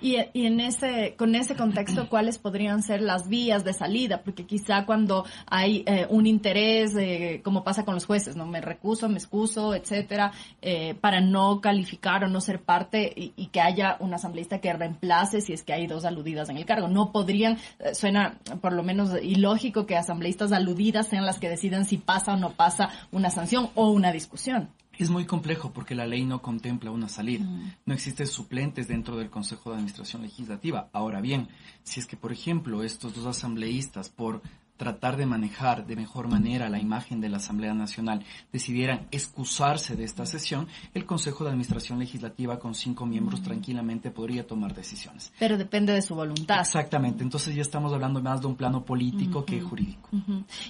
Y, 0.00 0.14
en 0.32 0.60
ese, 0.60 1.16
con 1.18 1.34
ese 1.34 1.56
contexto, 1.56 2.06
¿cuáles 2.08 2.38
podrían 2.38 2.84
ser 2.84 3.00
las 3.00 3.28
vías 3.28 3.64
de 3.64 3.72
salida? 3.72 4.22
Porque 4.22 4.46
quizá 4.46 4.86
cuando 4.86 5.24
hay 5.48 5.82
eh, 5.86 6.06
un 6.08 6.28
interés, 6.28 6.94
eh, 6.94 7.40
como 7.42 7.64
pasa 7.64 7.84
con 7.84 7.94
los 7.94 8.06
jueces, 8.06 8.36
¿no? 8.36 8.46
Me 8.46 8.60
recuso, 8.60 9.08
me 9.08 9.18
excuso, 9.18 9.74
etcétera, 9.74 10.30
eh, 10.62 10.94
para 11.00 11.20
no 11.20 11.60
calificar 11.60 12.22
o 12.22 12.28
no 12.28 12.40
ser 12.40 12.62
parte 12.62 13.12
y, 13.16 13.32
y, 13.36 13.46
que 13.46 13.60
haya 13.60 13.96
un 13.98 14.14
asambleísta 14.14 14.60
que 14.60 14.72
reemplace 14.72 15.40
si 15.40 15.52
es 15.52 15.64
que 15.64 15.72
hay 15.72 15.88
dos 15.96 16.04
aludidas 16.04 16.48
en 16.48 16.56
el 16.56 16.64
cargo. 16.64 16.88
No 16.88 17.12
podrían, 17.12 17.58
eh, 17.80 17.94
suena 17.94 18.38
por 18.60 18.72
lo 18.72 18.82
menos 18.82 19.10
ilógico 19.22 19.86
que 19.86 19.96
asambleístas 19.96 20.52
aludidas 20.52 21.08
sean 21.08 21.26
las 21.26 21.38
que 21.38 21.48
deciden 21.48 21.84
si 21.84 21.98
pasa 21.98 22.34
o 22.34 22.36
no 22.36 22.52
pasa 22.52 22.90
una 23.12 23.30
sanción 23.30 23.70
o 23.74 23.90
una 23.90 24.12
discusión. 24.12 24.70
Es 24.98 25.10
muy 25.10 25.26
complejo 25.26 25.72
porque 25.72 25.94
la 25.94 26.06
ley 26.06 26.24
no 26.24 26.40
contempla 26.40 26.90
una 26.90 27.08
salida. 27.08 27.44
Mm. 27.44 27.72
No 27.84 27.94
existen 27.94 28.26
suplentes 28.26 28.88
dentro 28.88 29.16
del 29.16 29.28
Consejo 29.28 29.70
de 29.70 29.76
Administración 29.76 30.22
Legislativa. 30.22 30.88
Ahora 30.92 31.20
bien, 31.20 31.48
si 31.82 32.00
es 32.00 32.06
que, 32.06 32.16
por 32.16 32.32
ejemplo, 32.32 32.82
estos 32.82 33.14
dos 33.14 33.26
asambleístas, 33.26 34.08
por 34.08 34.40
tratar 34.76 35.16
de 35.16 35.26
manejar 35.26 35.86
de 35.86 35.96
mejor 35.96 36.28
manera 36.28 36.68
la 36.68 36.78
imagen 36.78 37.20
de 37.20 37.28
la 37.28 37.38
Asamblea 37.38 37.74
Nacional 37.74 38.24
decidieran 38.52 39.06
excusarse 39.10 39.96
de 39.96 40.04
esta 40.04 40.26
sesión, 40.26 40.68
el 40.94 41.06
Consejo 41.06 41.44
de 41.44 41.50
Administración 41.50 41.98
Legislativa 41.98 42.58
con 42.58 42.74
cinco 42.74 43.06
miembros 43.06 43.42
tranquilamente 43.42 44.10
podría 44.10 44.46
tomar 44.46 44.74
decisiones. 44.74 45.32
Pero 45.38 45.56
depende 45.56 45.92
de 45.92 46.02
su 46.02 46.14
voluntad. 46.14 46.60
Exactamente, 46.60 47.22
entonces 47.22 47.54
ya 47.54 47.62
estamos 47.62 47.92
hablando 47.92 48.20
más 48.22 48.40
de 48.40 48.46
un 48.46 48.56
plano 48.56 48.84
político 48.84 49.44
que 49.44 49.60
jurídico. 49.60 50.08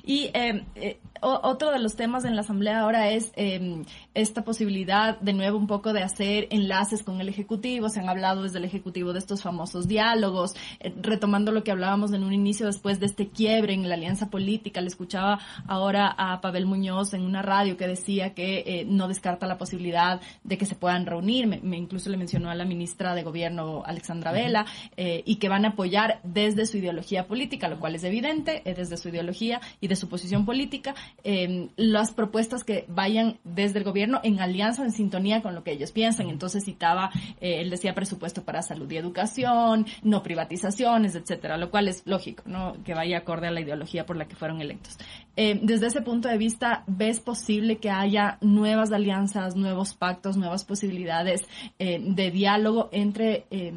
Y 0.04 0.30
eh, 0.34 0.64
eh, 0.74 1.00
otro 1.20 1.70
de 1.70 1.78
los 1.78 1.96
temas 1.96 2.24
en 2.24 2.34
la 2.34 2.42
Asamblea 2.42 2.80
ahora 2.80 3.10
es 3.10 3.32
em, 3.36 3.84
esta 4.14 4.44
posibilidad 4.44 5.18
de 5.20 5.32
nuevo 5.32 5.58
un 5.58 5.66
poco 5.66 5.92
de 5.92 6.02
hacer 6.02 6.46
enlaces 6.50 7.02
con 7.02 7.20
el 7.20 7.28
Ejecutivo, 7.28 7.88
se 7.88 8.00
han 8.00 8.08
hablado 8.08 8.42
desde 8.42 8.58
el 8.58 8.64
Ejecutivo 8.64 9.12
de 9.12 9.18
estos 9.18 9.42
famosos 9.42 9.88
diálogos, 9.88 10.54
eh, 10.80 10.94
retomando 11.00 11.52
lo 11.52 11.64
que 11.64 11.70
hablábamos 11.70 12.12
en 12.12 12.24
un 12.24 12.32
inicio 12.32 12.66
después 12.66 13.00
de 13.00 13.06
este 13.06 13.28
quiebre 13.28 13.74
en 13.74 13.88
la 13.88 13.95
alianza 13.96 14.30
política. 14.30 14.80
Le 14.80 14.88
escuchaba 14.88 15.38
ahora 15.66 16.14
a 16.16 16.40
Pavel 16.40 16.66
Muñoz 16.66 17.14
en 17.14 17.22
una 17.22 17.42
radio 17.42 17.76
que 17.76 17.86
decía 17.86 18.34
que 18.34 18.64
eh, 18.66 18.86
no 18.86 19.08
descarta 19.08 19.46
la 19.46 19.58
posibilidad 19.58 20.20
de 20.44 20.58
que 20.58 20.66
se 20.66 20.74
puedan 20.74 21.06
reunir. 21.06 21.46
Me, 21.46 21.76
incluso 21.76 22.10
le 22.10 22.16
mencionó 22.16 22.50
a 22.50 22.54
la 22.54 22.64
ministra 22.64 23.14
de 23.14 23.22
Gobierno, 23.22 23.82
Alexandra 23.84 24.32
Vela, 24.32 24.66
eh, 24.96 25.22
y 25.26 25.36
que 25.36 25.48
van 25.48 25.64
a 25.64 25.68
apoyar 25.68 26.20
desde 26.22 26.66
su 26.66 26.78
ideología 26.78 27.26
política, 27.26 27.68
lo 27.68 27.80
cual 27.80 27.94
es 27.94 28.04
evidente, 28.04 28.62
eh, 28.64 28.74
desde 28.74 28.96
su 28.96 29.08
ideología 29.08 29.60
y 29.80 29.88
de 29.88 29.96
su 29.96 30.08
posición 30.08 30.44
política, 30.44 30.94
em, 31.24 31.68
las 31.76 32.12
propuestas 32.12 32.64
que 32.64 32.84
vayan 32.88 33.38
desde 33.44 33.78
el 33.78 33.84
gobierno 33.84 34.20
en 34.22 34.40
alianza, 34.40 34.84
en 34.84 34.92
sintonía 34.92 35.42
con 35.42 35.54
lo 35.54 35.64
que 35.64 35.72
ellos 35.72 35.92
piensan. 35.92 36.28
Entonces 36.28 36.64
citaba, 36.64 37.10
él 37.40 37.70
decía 37.70 37.94
presupuesto 37.94 38.44
para 38.44 38.62
salud 38.62 38.90
y 38.90 38.96
educación, 38.96 39.86
no 40.02 40.22
privatizaciones, 40.22 41.14
etcétera, 41.14 41.56
lo 41.56 41.70
cual 41.70 41.88
es 41.88 42.02
lógico, 42.06 42.42
¿no? 42.46 42.76
Que 42.84 42.94
vaya 42.94 43.18
acorde 43.18 43.48
a 43.48 43.50
la 43.50 43.60
ideología 43.60 43.85
por 44.06 44.16
la 44.16 44.26
que 44.26 44.36
fueron 44.36 44.60
electos. 44.60 44.98
Eh, 45.36 45.60
desde 45.62 45.86
ese 45.86 46.00
punto 46.00 46.28
de 46.28 46.38
vista, 46.38 46.82
¿ves 46.86 47.20
posible 47.20 47.76
que 47.76 47.90
haya 47.90 48.38
nuevas 48.40 48.90
alianzas, 48.90 49.54
nuevos 49.54 49.94
pactos, 49.94 50.36
nuevas 50.36 50.64
posibilidades 50.64 51.46
eh, 51.78 51.98
de 52.00 52.30
diálogo 52.30 52.88
entre 52.92 53.46
eh, 53.50 53.72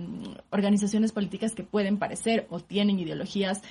organizaciones 0.50 1.12
políticas 1.12 1.54
que 1.54 1.64
pueden 1.64 1.98
parecer 1.98 2.48
o 2.50 2.60
tienen 2.60 3.00
ideologías 3.00 3.62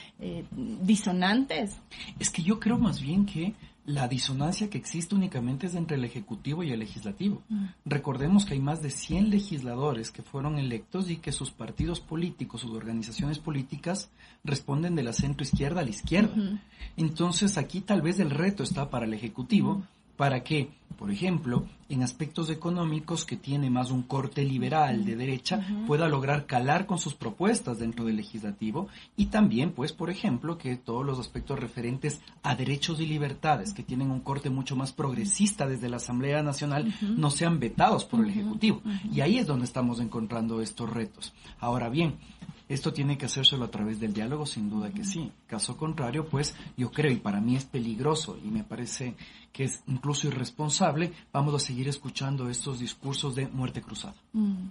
disonantes? 0.82 1.76
Es 2.18 2.30
que 2.30 2.42
yo 2.42 2.60
creo 2.60 2.78
más 2.78 3.00
bien 3.00 3.24
que 3.24 3.54
la 3.88 4.06
disonancia 4.06 4.68
que 4.68 4.76
existe 4.76 5.14
únicamente 5.14 5.66
es 5.66 5.74
entre 5.74 5.96
el 5.96 6.04
Ejecutivo 6.04 6.62
y 6.62 6.70
el 6.72 6.78
Legislativo. 6.78 7.42
Mm. 7.48 7.64
Recordemos 7.86 8.44
que 8.44 8.52
hay 8.52 8.60
más 8.60 8.82
de 8.82 8.90
100 8.90 9.30
legisladores 9.30 10.10
que 10.10 10.20
fueron 10.20 10.58
electos 10.58 11.08
y 11.08 11.16
que 11.16 11.32
sus 11.32 11.50
partidos 11.50 11.98
políticos, 11.98 12.60
sus 12.60 12.72
organizaciones 12.72 13.38
políticas 13.38 14.10
responden 14.44 14.94
de 14.94 15.04
la 15.04 15.14
centro 15.14 15.42
izquierda 15.42 15.80
a 15.80 15.84
la 15.84 15.90
izquierda. 15.90 16.34
Entonces 16.98 17.56
aquí 17.56 17.80
tal 17.80 18.02
vez 18.02 18.20
el 18.20 18.30
reto 18.30 18.62
está 18.62 18.90
para 18.90 19.06
el 19.06 19.14
Ejecutivo 19.14 19.82
para 20.18 20.44
que, 20.44 20.68
por 20.98 21.10
ejemplo, 21.10 21.64
en 21.88 22.02
aspectos 22.02 22.50
económicos 22.50 23.24
que 23.24 23.36
tiene 23.36 23.70
más 23.70 23.90
un 23.90 24.02
corte 24.02 24.44
liberal 24.44 25.04
de 25.04 25.16
derecha, 25.16 25.66
pueda 25.86 26.08
lograr 26.08 26.46
calar 26.46 26.86
con 26.86 26.98
sus 26.98 27.14
propuestas 27.14 27.78
dentro 27.78 28.04
del 28.04 28.16
legislativo 28.16 28.88
y 29.16 29.26
también, 29.26 29.72
pues, 29.72 29.92
por 29.92 30.10
ejemplo, 30.10 30.58
que 30.58 30.76
todos 30.76 31.04
los 31.04 31.18
aspectos 31.18 31.58
referentes 31.58 32.20
a 32.42 32.54
derechos 32.54 33.00
y 33.00 33.06
libertades 33.06 33.72
que 33.72 33.82
tienen 33.82 34.10
un 34.10 34.20
corte 34.20 34.50
mucho 34.50 34.76
más 34.76 34.92
progresista 34.92 35.66
desde 35.66 35.88
la 35.88 35.96
Asamblea 35.96 36.42
Nacional 36.42 36.94
no 37.00 37.30
sean 37.30 37.58
vetados 37.58 38.04
por 38.04 38.24
el 38.24 38.30
Ejecutivo. 38.30 38.82
Y 39.12 39.20
ahí 39.20 39.38
es 39.38 39.46
donde 39.46 39.64
estamos 39.64 40.00
encontrando 40.00 40.60
estos 40.60 40.90
retos. 40.90 41.32
Ahora 41.60 41.88
bien, 41.88 42.16
esto 42.68 42.92
tiene 42.92 43.16
que 43.16 43.26
hacérselo 43.26 43.64
a 43.64 43.70
través 43.70 43.98
del 43.98 44.12
diálogo, 44.12 44.44
sin 44.44 44.68
duda 44.68 44.90
que 44.90 45.04
sí. 45.04 45.32
Caso 45.46 45.76
contrario, 45.78 46.28
pues 46.28 46.54
yo 46.76 46.90
creo, 46.90 47.10
y 47.10 47.16
para 47.16 47.40
mí 47.40 47.56
es 47.56 47.64
peligroso 47.64 48.38
y 48.44 48.48
me 48.48 48.62
parece 48.62 49.14
que 49.52 49.64
es 49.64 49.82
incluso 49.86 50.28
irresponsable, 50.28 51.12
vamos 51.32 51.54
a 51.54 51.58
seguir 51.58 51.77
escuchando 51.86 52.48
estos 52.48 52.80
discursos 52.80 53.36
de 53.36 53.46
muerte 53.46 53.82
cruzada. 53.82 54.14
Mm. 54.32 54.70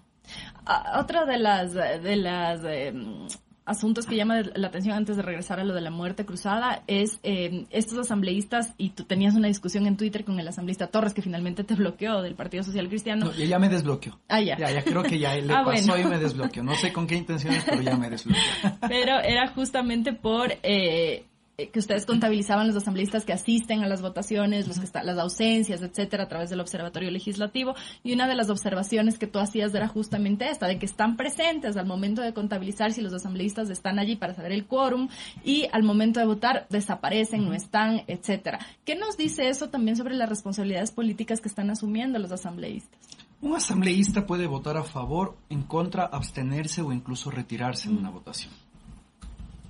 otra 1.00 1.26
de 1.26 1.38
las, 1.38 1.74
de 1.74 2.16
las 2.18 2.62
em, 2.66 3.28
asuntos 3.68 4.06
que 4.06 4.16
llama 4.16 4.42
la 4.56 4.68
atención 4.68 4.96
antes 4.96 5.18
de 5.18 5.22
regresar 5.22 5.60
a 5.60 5.64
lo 5.64 5.74
de 5.74 5.82
la 5.82 5.92
muerte 5.92 6.26
cruzada 6.26 6.84
es 6.88 7.20
eh, 7.24 7.66
estos 7.70 7.98
asambleístas, 8.00 8.74
y 8.78 8.92
tú 8.92 9.04
tenías 9.04 9.36
una 9.36 9.50
discusión 9.50 9.86
en 9.86 9.98
Twitter 9.98 10.24
con 10.24 10.40
el 10.40 10.48
asambleísta 10.48 10.88
Torres, 10.88 11.14
que 11.14 11.22
finalmente 11.22 11.64
te 11.64 11.76
bloqueó 11.76 12.22
del 12.22 12.36
Partido 12.36 12.64
Social 12.64 12.88
Cristiano. 12.88 13.26
No, 13.26 13.34
ya 13.34 13.60
me 13.60 13.70
desbloqueó. 13.70 14.18
Ah, 14.30 14.42
ya. 14.42 14.58
Ya, 14.58 14.84
creo 14.84 15.04
que 15.04 15.20
ya 15.20 15.36
le 15.36 15.54
ah, 15.54 15.64
pasó 15.64 15.98
y 15.98 16.06
me 16.06 16.18
desbloqueó. 16.18 16.64
No 16.64 16.76
sé 16.76 16.94
con 16.94 17.06
qué 17.06 17.16
intenciones, 17.16 17.64
pero 17.66 17.82
ya 17.82 17.98
me 17.98 18.10
desbloqueó. 18.10 18.42
Pero 18.88 19.20
era 19.20 19.48
justamente 19.50 20.14
por... 20.14 20.52
Eh, 20.52 20.58
eh, 20.64 21.26
que 21.58 21.80
ustedes 21.80 22.06
contabilizaban 22.06 22.68
los 22.68 22.76
asambleístas 22.76 23.26
que 23.26 23.34
asisten 23.34 23.82
a 23.82 23.88
las 23.88 24.04
votaciones, 24.04 24.68
los 24.68 24.78
que 24.78 24.86
están, 24.86 25.08
las 25.08 25.18
ausencias, 25.18 25.82
etcétera, 25.82 26.26
a 26.26 26.28
través 26.28 26.52
del 26.52 26.60
observatorio 26.60 27.10
legislativo. 27.10 27.74
Y 28.04 28.14
una 28.14 28.28
de 28.28 28.36
las 28.36 28.52
observaciones 28.52 29.18
que 29.18 29.26
tú 29.26 29.40
hacías 29.40 29.74
era 29.74 29.88
justamente 29.88 30.52
esta, 30.52 30.68
de 30.68 30.78
que 30.78 30.86
están 30.86 31.18
presentes 31.18 31.76
al 31.76 31.88
momento 31.88 32.22
de 32.22 32.32
contabilizar 32.32 32.94
si 32.94 33.02
los 33.02 33.12
asambleístas 33.12 33.72
están 33.72 33.98
allí 33.98 34.16
para 34.16 34.36
saber 34.36 34.52
el 34.52 34.68
quórum 34.68 35.10
y 35.44 35.68
al 35.72 35.82
momento 35.82 36.20
de 36.20 36.28
votar 36.28 36.68
desaparecen, 36.70 37.46
no 37.46 37.56
están, 37.56 38.04
etcétera. 38.06 38.60
¿Qué 38.86 38.96
nos 38.96 39.18
dice 39.18 39.50
eso 39.50 39.70
también 39.70 39.98
sobre 39.98 40.14
las 40.14 40.30
responsabilidades 40.30 40.92
políticas 40.92 41.42
que 41.42 41.50
están 41.50 41.72
asumiendo 41.72 42.20
los 42.20 42.32
asambleístas? 42.32 43.00
Un 43.42 43.56
asambleísta 43.56 44.28
puede 44.28 44.46
votar 44.46 44.78
a 44.78 44.84
favor, 44.84 45.36
en 45.50 45.64
contra, 45.64 46.06
abstenerse 46.06 46.84
o 46.84 46.94
incluso 46.94 47.32
retirarse 47.32 47.90
en 47.90 47.98
una 47.98 48.12
votación. 48.12 48.54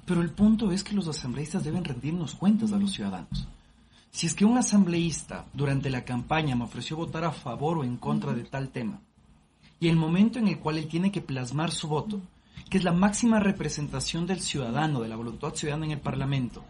Pero 0.07 0.21
el 0.21 0.29
punto 0.29 0.71
es 0.71 0.85
que 0.85 0.95
los 0.95 1.09
asambleístas 1.09 1.65
deben 1.65 1.83
rendirnos 1.83 2.33
cuentas 2.33 2.71
a 2.71 2.77
los 2.77 2.93
ciudadanos. 2.93 3.45
Si 4.09 4.25
es 4.25 4.33
que 4.33 4.45
un 4.45 4.57
asambleísta 4.57 5.45
durante 5.53 5.89
la 5.89 6.05
campaña 6.05 6.55
me 6.55 6.63
ofreció 6.63 6.95
votar 6.95 7.25
a 7.25 7.31
favor 7.33 7.79
o 7.79 7.83
en 7.83 7.97
contra 7.97 8.33
de 8.33 8.45
tal 8.45 8.69
tema, 8.69 9.01
y 9.81 9.89
el 9.89 9.97
momento 9.97 10.39
en 10.39 10.47
el 10.47 10.59
cual 10.59 10.77
él 10.77 10.87
tiene 10.87 11.11
que 11.11 11.21
plasmar 11.21 11.71
su 11.71 11.89
voto, 11.89 12.21
que 12.69 12.77
es 12.77 12.85
la 12.85 12.93
máxima 12.93 13.41
representación 13.41 14.25
del 14.25 14.39
ciudadano, 14.39 15.01
de 15.01 15.09
la 15.09 15.17
voluntad 15.17 15.53
ciudadana 15.53 15.87
en 15.87 15.91
el 15.91 15.99
Parlamento, 15.99 16.63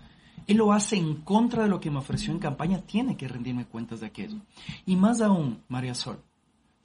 él 0.48 0.58
lo 0.58 0.74
hace 0.74 0.98
en 0.98 1.18
contra 1.18 1.62
de 1.62 1.70
lo 1.70 1.80
que 1.80 1.92
me 1.92 2.00
ofreció 2.00 2.34
en 2.34 2.40
campaña, 2.40 2.82
tiene 2.82 3.18
que 3.18 3.28
rendirme 3.28 3.66
cuentas 3.66 4.00
de 4.00 4.08
aquello. 4.08 4.40
Y 4.88 4.96
más 4.96 5.22
aún, 5.22 5.62
María 5.68 5.94
Sol, 5.94 6.20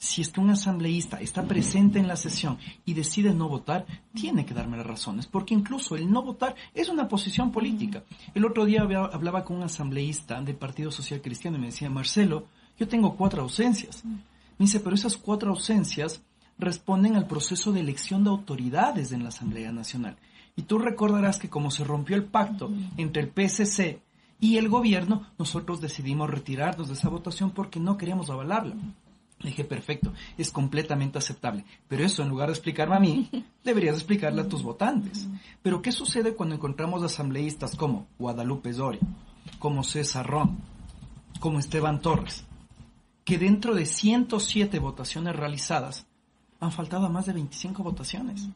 si 0.03 0.21
es 0.21 0.31
que 0.31 0.41
un 0.41 0.51
asambleísta 0.51 1.21
está 1.21 1.45
presente 1.45 2.01
en 2.01 2.09
la 2.09 2.17
sesión 2.17 2.59
y 2.85 2.93
decide 2.93 3.33
no 3.33 3.49
votar, 3.49 3.87
tiene 4.13 4.45
que 4.45 4.53
darme 4.53 4.77
las 4.77 4.85
razones, 4.85 5.29
porque 5.29 5.55
incluso 5.55 5.95
el 5.95 6.11
no 6.11 6.23
votar 6.23 6.57
es 6.75 6.89
una 6.89 7.07
posición 7.07 7.53
política. 7.53 8.03
El 8.35 8.45
otro 8.45 8.65
día 8.65 8.83
hablaba 8.83 9.45
con 9.45 9.59
un 9.59 9.63
asambleísta 9.63 10.43
del 10.43 10.57
Partido 10.57 10.91
Social 10.91 11.23
Cristiano 11.23 11.57
y 11.57 11.61
me 11.61 11.67
decía, 11.67 11.89
Marcelo, 11.89 12.49
yo 12.81 12.89
tengo 12.89 13.15
cuatro 13.15 13.43
ausencias. 13.43 14.05
Me 14.05 14.19
dice, 14.59 14.81
pero 14.81 14.97
esas 14.97 15.17
cuatro 15.17 15.51
ausencias 15.51 16.21
responden 16.59 17.15
al 17.15 17.29
proceso 17.29 17.71
de 17.71 17.79
elección 17.79 18.25
de 18.25 18.31
autoridades 18.31 19.13
en 19.13 19.23
la 19.23 19.29
Asamblea 19.29 19.71
Nacional. 19.71 20.17
Y 20.57 20.63
tú 20.63 20.81
recordarás 20.81 21.39
que 21.39 21.49
como 21.49 21.71
se 21.71 21.85
rompió 21.85 22.17
el 22.17 22.25
pacto 22.25 22.73
entre 22.97 23.23
el 23.23 23.31
PSC 23.31 24.01
y 24.41 24.57
el 24.57 24.69
gobierno, 24.69 25.29
nosotros 25.39 25.81
decidimos 25.81 26.29
retirarnos 26.29 26.89
de 26.89 26.95
esa 26.95 27.09
votación 27.09 27.53
porque 27.53 27.79
no 27.79 27.97
queríamos 27.97 28.31
avalarla. 28.31 28.75
Le 29.43 29.51
dije, 29.51 29.65
perfecto, 29.65 30.13
es 30.39 30.51
completamente 30.51 31.19
aceptable. 31.19 31.65
Pero 31.89 32.05
eso, 32.05 32.23
en 32.23 32.29
lugar 32.29 32.49
de 32.49 32.55
explicarme 32.55 32.97
a 32.97 33.01
mí, 33.01 33.29
deberías 33.65 33.97
explicarle 33.97 34.43
a 34.43 34.49
tus 34.49 34.63
votantes. 34.63 35.29
Pero, 35.63 35.83
¿qué 35.83 35.91
sucede 35.91 36.35
cuando 36.35 36.55
encontramos 36.55 37.03
asambleístas 37.03 37.75
como 37.75 38.07
Guadalupe 38.19 38.73
Zoria, 38.73 39.01
como 39.59 39.83
César 39.83 40.27
Ron, 40.27 40.59
como 41.41 41.59
Esteban 41.59 42.01
Torres, 42.01 42.45
que 43.25 43.39
dentro 43.39 43.75
de 43.75 43.87
107 43.87 44.79
votaciones 44.79 45.35
realizadas 45.35 46.07
han 46.61 46.73
faltado 46.73 47.07
a 47.07 47.11
más 47.11 47.27
de 47.27 47.33
25 47.33 47.83
votaciones? 47.83 48.49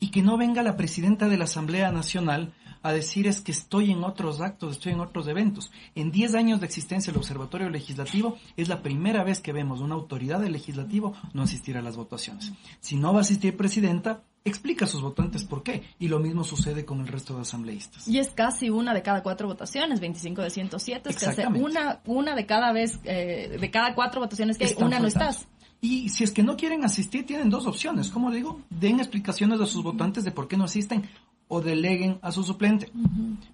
Y 0.00 0.10
que 0.10 0.22
no 0.22 0.36
venga 0.36 0.62
la 0.62 0.76
presidenta 0.76 1.28
de 1.28 1.36
la 1.36 1.44
Asamblea 1.44 1.92
Nacional 1.92 2.52
a 2.84 2.92
decir 2.92 3.26
es 3.26 3.40
que 3.40 3.50
estoy 3.50 3.90
en 3.90 4.04
otros 4.04 4.42
actos, 4.42 4.72
estoy 4.72 4.92
en 4.92 5.00
otros 5.00 5.26
eventos. 5.26 5.72
En 5.94 6.12
10 6.12 6.34
años 6.34 6.60
de 6.60 6.66
existencia 6.66 7.10
del 7.10 7.18
Observatorio 7.18 7.70
Legislativo 7.70 8.36
es 8.58 8.68
la 8.68 8.82
primera 8.82 9.24
vez 9.24 9.40
que 9.40 9.54
vemos 9.54 9.80
una 9.80 9.94
autoridad 9.94 10.38
del 10.40 10.52
legislativo 10.52 11.14
no 11.32 11.42
asistir 11.42 11.78
a 11.78 11.82
las 11.82 11.96
votaciones. 11.96 12.52
Si 12.80 12.96
no 12.96 13.14
va 13.14 13.20
a 13.20 13.22
asistir 13.22 13.56
presidenta, 13.56 14.22
explica 14.44 14.84
a 14.84 14.88
sus 14.88 15.00
votantes 15.00 15.44
por 15.44 15.62
qué. 15.62 15.82
Y 15.98 16.08
lo 16.08 16.18
mismo 16.20 16.44
sucede 16.44 16.84
con 16.84 17.00
el 17.00 17.08
resto 17.08 17.34
de 17.34 17.40
asambleístas. 17.40 18.06
Y 18.06 18.18
es 18.18 18.28
casi 18.32 18.68
una 18.68 18.92
de 18.92 19.00
cada 19.00 19.22
cuatro 19.22 19.48
votaciones, 19.48 20.00
25 20.00 20.42
de 20.42 20.50
107, 20.50 21.08
es 21.08 21.16
que 21.16 21.24
hace 21.24 21.46
una, 21.46 22.02
una 22.04 22.34
de 22.34 22.44
cada 22.44 22.70
vez, 22.72 23.00
eh, 23.04 23.56
de 23.58 23.70
cada 23.70 23.94
cuatro 23.94 24.20
votaciones 24.20 24.58
que 24.58 24.66
hay, 24.66 24.74
una 24.76 25.00
no 25.00 25.06
estás. 25.06 25.48
Y 25.80 26.10
si 26.10 26.22
es 26.24 26.32
que 26.32 26.42
no 26.42 26.56
quieren 26.58 26.84
asistir, 26.84 27.24
tienen 27.24 27.48
dos 27.48 27.66
opciones. 27.66 28.10
Como 28.10 28.30
digo, 28.30 28.60
den 28.68 29.00
explicaciones 29.00 29.58
a 29.60 29.66
sus 29.66 29.82
votantes 29.82 30.24
de 30.24 30.32
por 30.32 30.48
qué 30.48 30.58
no 30.58 30.64
asisten 30.64 31.08
o 31.48 31.60
deleguen 31.60 32.18
a 32.22 32.32
su 32.32 32.42
suplente. 32.42 32.90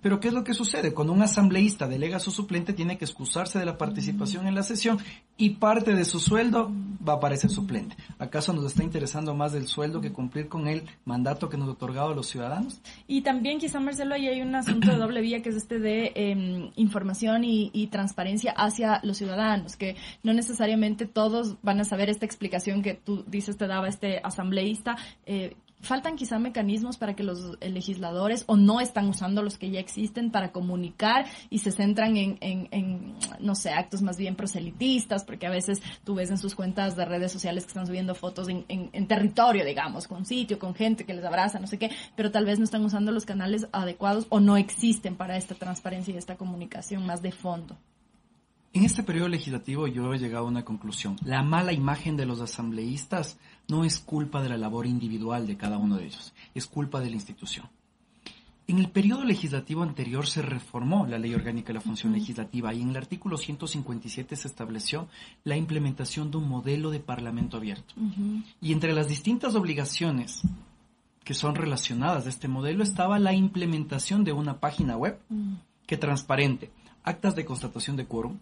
Pero 0.00 0.20
¿qué 0.20 0.28
es 0.28 0.34
lo 0.34 0.44
que 0.44 0.54
sucede? 0.54 0.94
Cuando 0.94 1.12
un 1.12 1.22
asambleísta 1.22 1.88
delega 1.88 2.16
a 2.16 2.20
su 2.20 2.30
suplente, 2.30 2.72
tiene 2.72 2.96
que 2.98 3.04
excusarse 3.04 3.58
de 3.58 3.66
la 3.66 3.78
participación 3.78 4.46
en 4.46 4.54
la 4.54 4.62
sesión 4.62 4.98
y 5.36 5.50
parte 5.50 5.94
de 5.94 6.04
su 6.04 6.20
sueldo 6.20 6.70
va 7.06 7.14
a 7.14 7.20
parecer 7.20 7.50
suplente. 7.50 7.96
¿Acaso 8.18 8.52
nos 8.52 8.64
está 8.64 8.82
interesando 8.82 9.34
más 9.34 9.52
del 9.52 9.66
sueldo 9.66 10.00
que 10.00 10.12
cumplir 10.12 10.48
con 10.48 10.68
el 10.68 10.84
mandato 11.04 11.48
que 11.48 11.56
nos 11.56 11.68
ha 11.68 11.72
otorgado 11.72 12.10
a 12.10 12.14
los 12.14 12.26
ciudadanos? 12.28 12.80
Y 13.08 13.22
también 13.22 13.58
quizá, 13.58 13.80
Marcelo, 13.80 14.14
ahí 14.14 14.28
hay 14.28 14.42
un 14.42 14.54
asunto 14.54 14.90
de 14.90 14.96
doble 14.98 15.20
vía 15.20 15.42
que 15.42 15.48
es 15.48 15.56
este 15.56 15.78
de 15.78 16.12
em, 16.14 16.70
información 16.76 17.44
y, 17.44 17.70
transparencia 17.90 18.52
hacia 18.52 19.00
los 19.02 19.16
ciudadanos, 19.16 19.76
que 19.76 19.96
no 20.22 20.32
necesariamente 20.32 21.06
todos 21.06 21.56
van 21.62 21.80
a 21.80 21.84
saber 21.84 22.08
esta 22.08 22.24
explicación 22.24 22.82
que 22.82 22.94
tú 22.94 23.24
dices 23.26 23.56
te 23.56 23.66
daba 23.66 23.88
este 23.88 24.20
asambleísta. 24.22 24.96
Eh, 25.26 25.56
faltan 25.80 26.16
quizá 26.16 26.38
mecanismos 26.38 26.96
para 26.96 27.14
que 27.14 27.22
los 27.22 27.58
legisladores 27.60 28.44
o 28.46 28.56
no 28.56 28.80
están 28.80 29.08
usando 29.08 29.42
los 29.42 29.58
que 29.58 29.70
ya 29.70 29.80
existen 29.80 30.30
para 30.30 30.52
comunicar 30.52 31.26
y 31.48 31.58
se 31.58 31.72
centran 31.72 32.16
en, 32.16 32.38
en, 32.40 33.14
no 33.40 33.54
sé, 33.54 33.70
actos 33.70 34.02
más 34.02 34.16
bien 34.16 34.36
proselitistas, 34.36 35.24
porque 35.24 35.46
a 35.46 35.50
veces 35.50 35.82
tú 36.04 36.14
ves 36.14 36.30
en 36.30 36.38
sus 36.38 36.54
cuentas 36.54 36.96
de 36.96 37.04
redes 37.04 37.32
sociales 37.32 37.64
que 37.64 37.68
están 37.68 37.86
subiendo 37.86 38.14
fotos 38.14 38.48
en, 38.48 38.64
en, 38.68 39.06
territorio, 39.06 39.64
digamos, 39.64 40.06
con 40.06 40.24
sitio, 40.24 40.58
con 40.58 40.74
gente 40.74 41.04
que 41.04 41.14
les 41.14 41.24
abraza, 41.24 41.58
no 41.58 41.66
sé 41.66 41.78
qué, 41.78 41.90
pero 42.14 42.30
tal 42.30 42.44
vez 42.44 42.58
no 42.58 42.64
están 42.64 42.84
usando 42.84 43.12
los 43.12 43.24
canales 43.24 43.66
adecuados 43.72 44.26
o 44.28 44.40
no 44.40 44.56
existen 44.56 45.16
para 45.16 45.36
esta 45.36 45.54
transparencia 45.54 46.14
y 46.14 46.18
esta 46.18 46.36
comunicación 46.36 47.06
más 47.06 47.22
de 47.22 47.32
fondo. 47.32 47.76
En 48.72 48.84
este 48.84 49.02
periodo 49.02 49.26
legislativo 49.26 49.88
yo 49.88 50.14
he 50.14 50.18
llegado 50.18 50.44
a 50.44 50.48
una 50.48 50.64
conclusión. 50.64 51.16
La 51.24 51.42
mala 51.42 51.72
imagen 51.72 52.16
de 52.16 52.24
los 52.24 52.40
asambleístas 52.40 53.36
no 53.70 53.84
es 53.84 53.98
culpa 53.98 54.42
de 54.42 54.48
la 54.48 54.56
labor 54.56 54.86
individual 54.86 55.46
de 55.46 55.56
cada 55.56 55.78
uno 55.78 55.96
de 55.96 56.06
ellos, 56.06 56.32
es 56.54 56.66
culpa 56.66 57.00
de 57.00 57.10
la 57.10 57.16
institución. 57.16 57.68
En 58.70 58.78
el 58.78 58.88
periodo 58.88 59.24
legislativo 59.24 59.82
anterior 59.82 60.28
se 60.28 60.42
reformó 60.42 61.04
la 61.04 61.18
Ley 61.18 61.34
Orgánica 61.34 61.68
de 61.68 61.74
la 61.74 61.80
Función 61.80 62.12
Legislativa 62.12 62.72
y 62.72 62.82
en 62.82 62.90
el 62.90 62.96
artículo 62.96 63.36
157 63.36 64.36
se 64.36 64.46
estableció 64.46 65.08
la 65.42 65.56
implementación 65.56 66.30
de 66.30 66.36
un 66.36 66.48
modelo 66.48 66.92
de 66.92 67.00
parlamento 67.00 67.56
abierto. 67.56 67.94
Y 68.60 68.72
entre 68.72 68.92
las 68.92 69.08
distintas 69.08 69.56
obligaciones 69.56 70.42
que 71.24 71.34
son 71.34 71.56
relacionadas 71.56 72.26
a 72.26 72.28
este 72.28 72.46
modelo 72.46 72.84
estaba 72.84 73.18
la 73.18 73.32
implementación 73.32 74.22
de 74.22 74.32
una 74.32 74.60
página 74.60 74.96
web 74.96 75.18
que 75.86 75.96
transparente 75.96 76.70
actas 77.02 77.34
de 77.34 77.44
constatación 77.44 77.96
de 77.96 78.06
quórum 78.06 78.38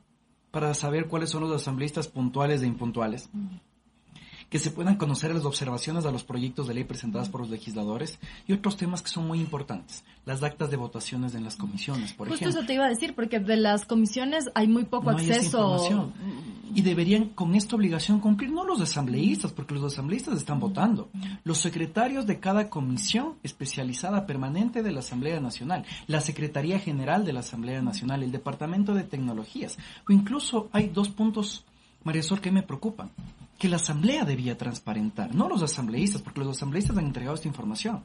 para 0.51 0.75
saber 0.75 1.07
cuáles 1.07 1.31
son 1.31 1.43
los 1.43 1.53
asambleístas 1.53 2.09
puntuales 2.09 2.61
e 2.61 2.67
impuntuales 2.67 3.31
que 4.49 4.59
se 4.59 4.71
puedan 4.71 4.97
conocer 4.97 5.35
las 5.35 5.45
observaciones 5.45 6.07
a 6.07 6.11
los 6.11 6.25
proyectos 6.25 6.67
de 6.69 6.75
ley 6.75 6.85
presentadas 6.85 7.29
por 7.29 7.41
los 7.43 7.51
legisladores 7.51 8.19
y 8.47 8.53
otros 8.55 8.77
temas 8.77 9.03
que 9.03 9.11
son 9.11 9.27
muy 9.27 9.41
importantes, 9.41 10.05
las 10.25 10.43
actas 10.43 10.71
de 10.71 10.77
votaciones 10.77 11.35
en 11.35 11.45
las 11.45 11.57
comisiones, 11.57 12.13
por 12.15 12.29
Justo 12.29 12.45
ejemplo. 12.45 12.61
eso 12.61 12.67
te 12.67 12.75
iba 12.75 12.87
a 12.87 12.89
decir, 12.89 13.15
porque 13.15 13.41
de 13.41 13.57
las 13.57 13.85
comisiones 13.85 14.47
hay 14.55 14.67
muy 14.69 14.85
poco 14.85 15.11
No 15.13 15.19
acceso. 15.19 15.59
información. 15.59 16.13
Y 16.75 16.83
deberían 16.83 17.27
con 17.31 17.55
esta 17.55 17.77
obligación 17.77 18.21
cumplir 18.21 18.51
no 18.51 18.65
los 18.65 18.81
asambleístas, 18.81 19.53
porque 19.53 19.75
los 19.75 19.85
asambleístas 19.93 20.37
están 20.37 20.61
votando, 20.61 21.11
los 21.45 21.59
secretarios 21.59 22.27
de 22.27 22.41
cada 22.41 22.69
comisión 22.71 23.35
especializada 23.43 24.27
permanente 24.27 24.83
de 24.83 24.93
la 24.93 25.01
Asamblea 25.01 25.41
Nacional, 25.41 25.85
la 26.07 26.21
Secretaría 26.21 26.79
General 26.79 27.25
de 27.25 27.33
la 27.33 27.41
Asamblea 27.41 27.83
Nacional, 27.83 28.23
el 28.23 28.33
Departamento 28.33 28.95
de 28.95 29.03
Tecnologías, 29.05 29.79
o 30.09 30.13
incluso 30.13 30.69
hay 30.73 30.89
dos 30.89 31.09
puntos, 31.09 31.65
María 32.05 32.23
Sol, 32.23 32.41
que 32.41 32.51
me 32.53 32.63
preocupan. 32.63 33.11
Que 33.59 33.69
la 33.69 33.77
Asamblea 33.77 34.25
debía 34.25 34.57
transparentar, 34.57 35.35
no 35.35 35.49
los 35.49 35.63
asambleístas, 35.63 36.23
porque 36.23 36.41
los 36.41 36.57
asambleístas 36.57 36.97
han 36.97 37.07
entregado 37.07 37.35
esta 37.35 37.49
información 37.49 38.05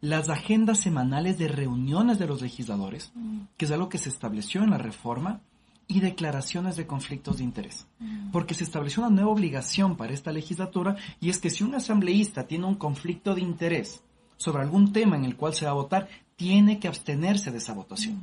las 0.00 0.28
agendas 0.28 0.80
semanales 0.80 1.38
de 1.38 1.46
reuniones 1.46 2.18
de 2.18 2.26
los 2.26 2.42
legisladores, 2.42 3.12
que 3.56 3.66
es 3.66 3.70
algo 3.70 3.88
que 3.88 3.98
se 3.98 4.08
estableció 4.08 4.64
en 4.64 4.70
la 4.70 4.78
reforma, 4.78 5.42
y 5.86 6.00
declaraciones 6.00 6.76
de 6.76 6.86
conflictos 6.86 7.38
de 7.38 7.44
interés. 7.44 7.86
Porque 8.32 8.54
se 8.54 8.64
estableció 8.64 9.02
una 9.02 9.14
nueva 9.14 9.30
obligación 9.30 9.96
para 9.96 10.12
esta 10.12 10.32
legislatura 10.32 10.96
y 11.20 11.28
es 11.28 11.38
que 11.38 11.50
si 11.50 11.64
un 11.64 11.74
asambleísta 11.74 12.46
tiene 12.46 12.66
un 12.66 12.76
conflicto 12.76 13.34
de 13.34 13.42
interés 13.42 14.02
sobre 14.36 14.62
algún 14.62 14.92
tema 14.92 15.16
en 15.16 15.24
el 15.24 15.36
cual 15.36 15.54
se 15.54 15.66
va 15.66 15.72
a 15.72 15.74
votar, 15.74 16.08
tiene 16.36 16.78
que 16.78 16.88
abstenerse 16.88 17.50
de 17.50 17.58
esa 17.58 17.74
votación. 17.74 18.20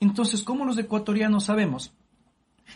Entonces, 0.00 0.42
¿cómo 0.42 0.64
los 0.64 0.78
ecuatorianos 0.78 1.44
sabemos 1.44 1.92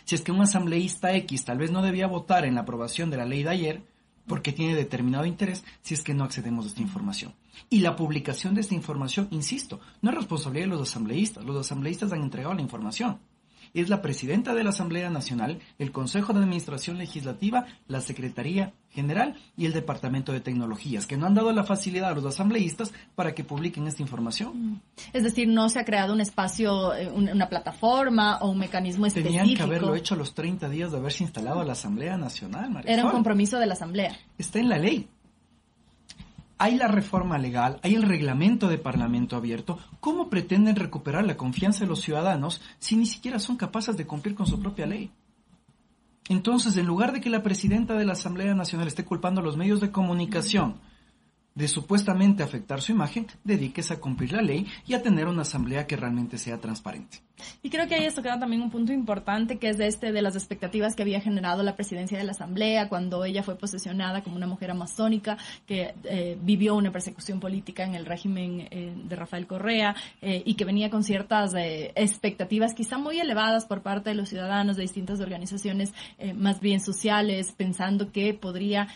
si 0.03 0.15
es 0.15 0.21
que 0.21 0.31
un 0.31 0.41
asambleísta 0.41 1.13
X 1.15 1.45
tal 1.45 1.57
vez 1.57 1.71
no 1.71 1.81
debía 1.81 2.07
votar 2.07 2.45
en 2.45 2.55
la 2.55 2.61
aprobación 2.61 3.09
de 3.09 3.17
la 3.17 3.25
ley 3.25 3.43
de 3.43 3.49
ayer 3.49 3.83
porque 4.27 4.51
tiene 4.51 4.75
determinado 4.75 5.25
interés 5.25 5.63
si 5.81 5.93
es 5.93 6.01
que 6.01 6.13
no 6.13 6.23
accedemos 6.23 6.65
a 6.65 6.69
esta 6.69 6.81
información. 6.81 7.33
Y 7.69 7.79
la 7.79 7.95
publicación 7.95 8.55
de 8.55 8.61
esta 8.61 8.75
información, 8.75 9.27
insisto, 9.31 9.79
no 10.01 10.09
es 10.09 10.15
responsabilidad 10.15 10.65
de 10.65 10.71
los 10.71 10.89
asambleístas. 10.89 11.45
Los 11.45 11.57
asambleístas 11.57 12.11
han 12.11 12.21
entregado 12.21 12.53
la 12.53 12.61
información. 12.61 13.19
Es 13.73 13.89
la 13.89 14.01
presidenta 14.01 14.53
de 14.53 14.63
la 14.63 14.69
Asamblea 14.69 15.09
Nacional, 15.09 15.59
el 15.79 15.91
Consejo 15.91 16.33
de 16.33 16.39
Administración 16.39 16.97
Legislativa, 16.97 17.65
la 17.87 18.01
Secretaría 18.01 18.73
General 18.95 19.35
y 19.55 19.65
el 19.67 19.73
Departamento 19.73 20.31
de 20.31 20.39
Tecnologías, 20.39 21.05
que 21.05 21.17
no 21.17 21.27
han 21.27 21.35
dado 21.35 21.51
la 21.51 21.63
facilidad 21.63 22.09
a 22.09 22.15
los 22.15 22.25
asambleístas 22.25 22.91
para 23.13 23.35
que 23.35 23.43
publiquen 23.43 23.85
esta 23.87 24.01
información. 24.01 24.81
Es 25.13 25.21
decir, 25.23 25.47
no 25.47 25.69
se 25.69 25.79
ha 25.79 25.85
creado 25.85 26.13
un 26.13 26.21
espacio, 26.21 26.95
eh, 26.95 27.11
un- 27.11 27.29
una 27.29 27.49
plataforma 27.49 28.37
o 28.39 28.49
un 28.49 28.57
mecanismo 28.57 29.05
específico. 29.05 29.37
Tenían 29.39 29.55
que 29.57 29.61
haberlo 29.63 29.93
hecho 29.95 30.15
a 30.15 30.17
los 30.17 30.33
30 30.33 30.69
días 30.69 30.91
de 30.91 30.97
haberse 30.97 31.23
instalado 31.23 31.63
la 31.63 31.73
Asamblea 31.73 32.17
Nacional, 32.17 32.71
María 32.71 32.91
Era 32.93 33.05
un 33.05 33.11
compromiso 33.11 33.59
de 33.59 33.65
la 33.67 33.73
Asamblea. 33.73 34.15
está 34.37 34.59
en 34.59 34.69
la 34.69 34.77
ley. 34.79 35.07
Hay 36.57 36.75
la 36.77 36.87
reforma 36.87 37.37
legal, 37.37 37.79
hay 37.83 37.95
el 37.95 38.03
reglamento 38.03 38.69
de 38.69 38.77
Parlamento 38.77 39.35
abierto. 39.35 39.77
¿Cómo 39.99 40.29
pretenden 40.29 40.77
recuperar 40.77 41.25
la 41.25 41.35
confianza 41.35 41.81
de 41.81 41.87
los 41.87 41.99
ciudadanos 41.99 42.61
si 42.79 42.95
ni 42.95 43.05
siquiera 43.05 43.39
son 43.39 43.57
capaces 43.57 43.97
de 43.97 44.07
cumplir 44.07 44.35
con 44.35 44.47
su 44.47 44.57
propia 44.59 44.85
ley? 44.85 45.11
Entonces, 46.27 46.75
en 46.77 46.85
lugar 46.85 47.13
de 47.13 47.21
que 47.21 47.29
la 47.29 47.43
presidenta 47.43 47.93
de 47.95 48.05
la 48.05 48.13
Asamblea 48.13 48.55
Nacional 48.55 48.87
esté 48.87 49.05
culpando 49.05 49.41
a 49.41 49.43
los 49.43 49.57
medios 49.57 49.79
de 49.79 49.91
comunicación 49.91 50.79
de 51.53 51.67
supuestamente 51.67 52.43
afectar 52.43 52.81
su 52.81 52.91
imagen, 52.91 53.27
dedíquese 53.43 53.93
a 53.93 53.99
cumplir 53.99 54.33
la 54.33 54.41
ley 54.41 54.67
y 54.85 54.93
a 54.93 55.01
tener 55.01 55.27
una 55.27 55.43
asamblea 55.43 55.87
que 55.87 55.95
realmente 55.95 56.37
sea 56.37 56.59
transparente. 56.59 57.24
Y 57.61 57.69
creo 57.69 57.87
que 57.87 57.95
ahí 57.95 58.05
esto 58.05 58.21
queda 58.21 58.39
también 58.39 58.61
un 58.61 58.71
punto 58.71 58.93
importante 58.93 59.57
que 59.57 59.69
es 59.69 59.77
de 59.77 59.87
este 59.87 60.11
de 60.11 60.21
las 60.21 60.35
expectativas 60.35 60.95
que 60.95 61.03
había 61.03 61.19
generado 61.21 61.63
la 61.63 61.75
presidencia 61.75 62.17
de 62.17 62.23
la 62.23 62.31
Asamblea 62.31 62.89
cuando 62.89 63.25
ella 63.25 63.43
fue 63.43 63.57
posesionada 63.57 64.23
como 64.23 64.35
una 64.35 64.47
mujer 64.47 64.71
amazónica 64.71 65.37
que 65.67 65.93
eh, 66.05 66.37
vivió 66.41 66.75
una 66.75 66.91
persecución 66.91 67.39
política 67.39 67.83
en 67.83 67.95
el 67.95 68.05
régimen 68.05 68.67
eh, 68.71 68.93
de 68.95 69.15
Rafael 69.15 69.47
Correa 69.47 69.95
eh, 70.21 70.43
y 70.45 70.55
que 70.55 70.65
venía 70.65 70.89
con 70.89 71.03
ciertas 71.03 71.53
eh, 71.55 71.91
expectativas 71.95 72.73
quizá 72.73 72.97
muy 72.97 73.19
elevadas 73.19 73.65
por 73.65 73.81
parte 73.81 74.11
de 74.11 74.15
los 74.15 74.29
ciudadanos 74.29 74.77
de 74.77 74.83
distintas 74.83 75.19
organizaciones 75.19 75.93
más 76.35 76.59
bien 76.59 76.79
sociales 76.79 77.53
pensando 77.55 78.11
que 78.11 78.33
podría 78.33 78.87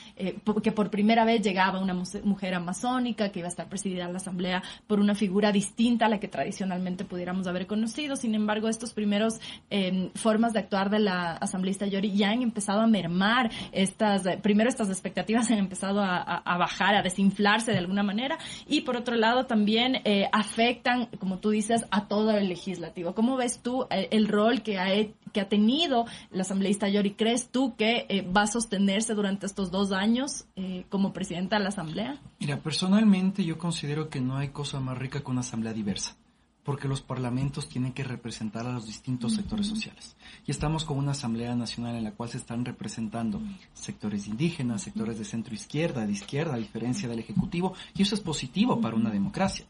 po- 0.43 0.61
que 0.61 0.71
por 0.71 0.89
primera 0.89 1.25
vez 1.25 1.41
llegaba 1.41 1.79
una 1.79 1.93
mujer 2.23 2.53
amazónica 2.53 3.29
que 3.31 3.39
iba 3.39 3.47
a 3.47 3.49
estar 3.49 3.67
presidida 3.67 4.07
la 4.09 4.17
Asamblea 4.17 4.63
por 4.87 4.99
una 4.99 5.15
figura 5.15 5.51
distinta 5.51 6.05
a 6.05 6.09
la 6.09 6.19
que 6.19 6.27
tradicionalmente 6.27 7.05
pudiéramos 7.05 7.47
haber 7.47 7.67
conocido. 7.67 8.15
Embargo, 8.35 8.67
estos 8.67 8.93
primeros 8.93 9.39
eh, 9.69 10.11
formas 10.15 10.53
de 10.53 10.59
actuar 10.59 10.89
de 10.89 10.99
la 10.99 11.33
asambleísta 11.33 11.87
Yori 11.87 12.15
ya 12.15 12.31
han 12.31 12.41
empezado 12.41 12.81
a 12.81 12.87
mermar 12.87 13.51
estas, 13.71 14.23
primero 14.41 14.69
estas 14.69 14.89
expectativas 14.89 15.49
han 15.51 15.59
empezado 15.59 16.01
a, 16.01 16.57
bajar, 16.57 16.95
a 16.95 17.01
desinflarse 17.01 17.71
de 17.71 17.77
alguna 17.77 18.03
manera 18.03 18.37
y 18.67 18.81
por 18.81 18.95
otro 18.95 19.15
lado 19.15 19.45
también 19.45 20.01
eh, 20.05 20.29
afectan, 20.31 21.07
como 21.19 21.39
tú 21.39 21.49
dices, 21.51 21.85
a 21.91 22.07
todo 22.07 22.31
el 22.31 22.49
legislativo. 22.49 23.13
¿Cómo 23.13 23.37
ves 23.37 23.61
tú 23.61 23.85
eh, 23.89 24.07
el 24.11 24.27
rol 24.27 24.61
que 24.61 24.77
ha, 24.79 24.87
que 25.31 25.41
ha 25.41 25.49
tenido 25.49 26.05
la 26.31 26.41
asambleísta 26.41 26.89
Yori? 26.89 27.11
¿Crees 27.11 27.49
tú 27.49 27.75
que 27.75 28.05
eh, 28.09 28.21
va 28.21 28.43
a 28.43 28.47
sostenerse 28.47 29.13
durante 29.13 29.45
estos 29.45 29.71
dos 29.71 29.91
años 29.91 30.45
como 30.89 31.13
presidenta 31.13 31.57
de 31.57 31.63
la 31.63 31.69
asamblea? 31.69 32.19
Mira, 32.39 32.57
personalmente 32.57 33.45
yo 33.45 33.57
considero 33.57 34.09
que 34.09 34.19
no 34.19 34.37
hay 34.37 34.49
cosa 34.49 34.79
más 34.79 34.97
rica 34.97 35.21
que 35.21 35.31
una 35.31 35.41
asamblea 35.41 35.73
diversa, 35.73 36.17
porque 36.69 36.87
los 36.87 37.01
parlamentos 37.01 37.67
tienen 37.67 37.93
que 37.93 38.03
representar 38.03 38.67
a 38.67 38.71
los 38.71 38.85
distintos 38.85 39.33
sectores 39.33 39.65
sociales. 39.65 40.15
Y 40.45 40.51
estamos 40.51 40.85
con 40.85 40.99
una 40.99 41.13
asamblea 41.13 41.55
nacional 41.55 41.95
en 41.95 42.03
la 42.03 42.11
cual 42.11 42.29
se 42.29 42.37
están 42.37 42.63
representando 42.63 43.41
sectores 43.73 44.27
indígenas, 44.27 44.83
sectores 44.83 45.17
de 45.17 45.25
centro 45.25 45.55
izquierda, 45.55 46.05
de 46.05 46.11
izquierda, 46.11 46.53
a 46.53 46.57
diferencia 46.57 47.09
del 47.09 47.17
ejecutivo, 47.17 47.73
y 47.95 48.03
eso 48.03 48.13
es 48.13 48.21
positivo 48.21 48.79
para 48.79 48.95
una 48.95 49.09
democracia. 49.09 49.65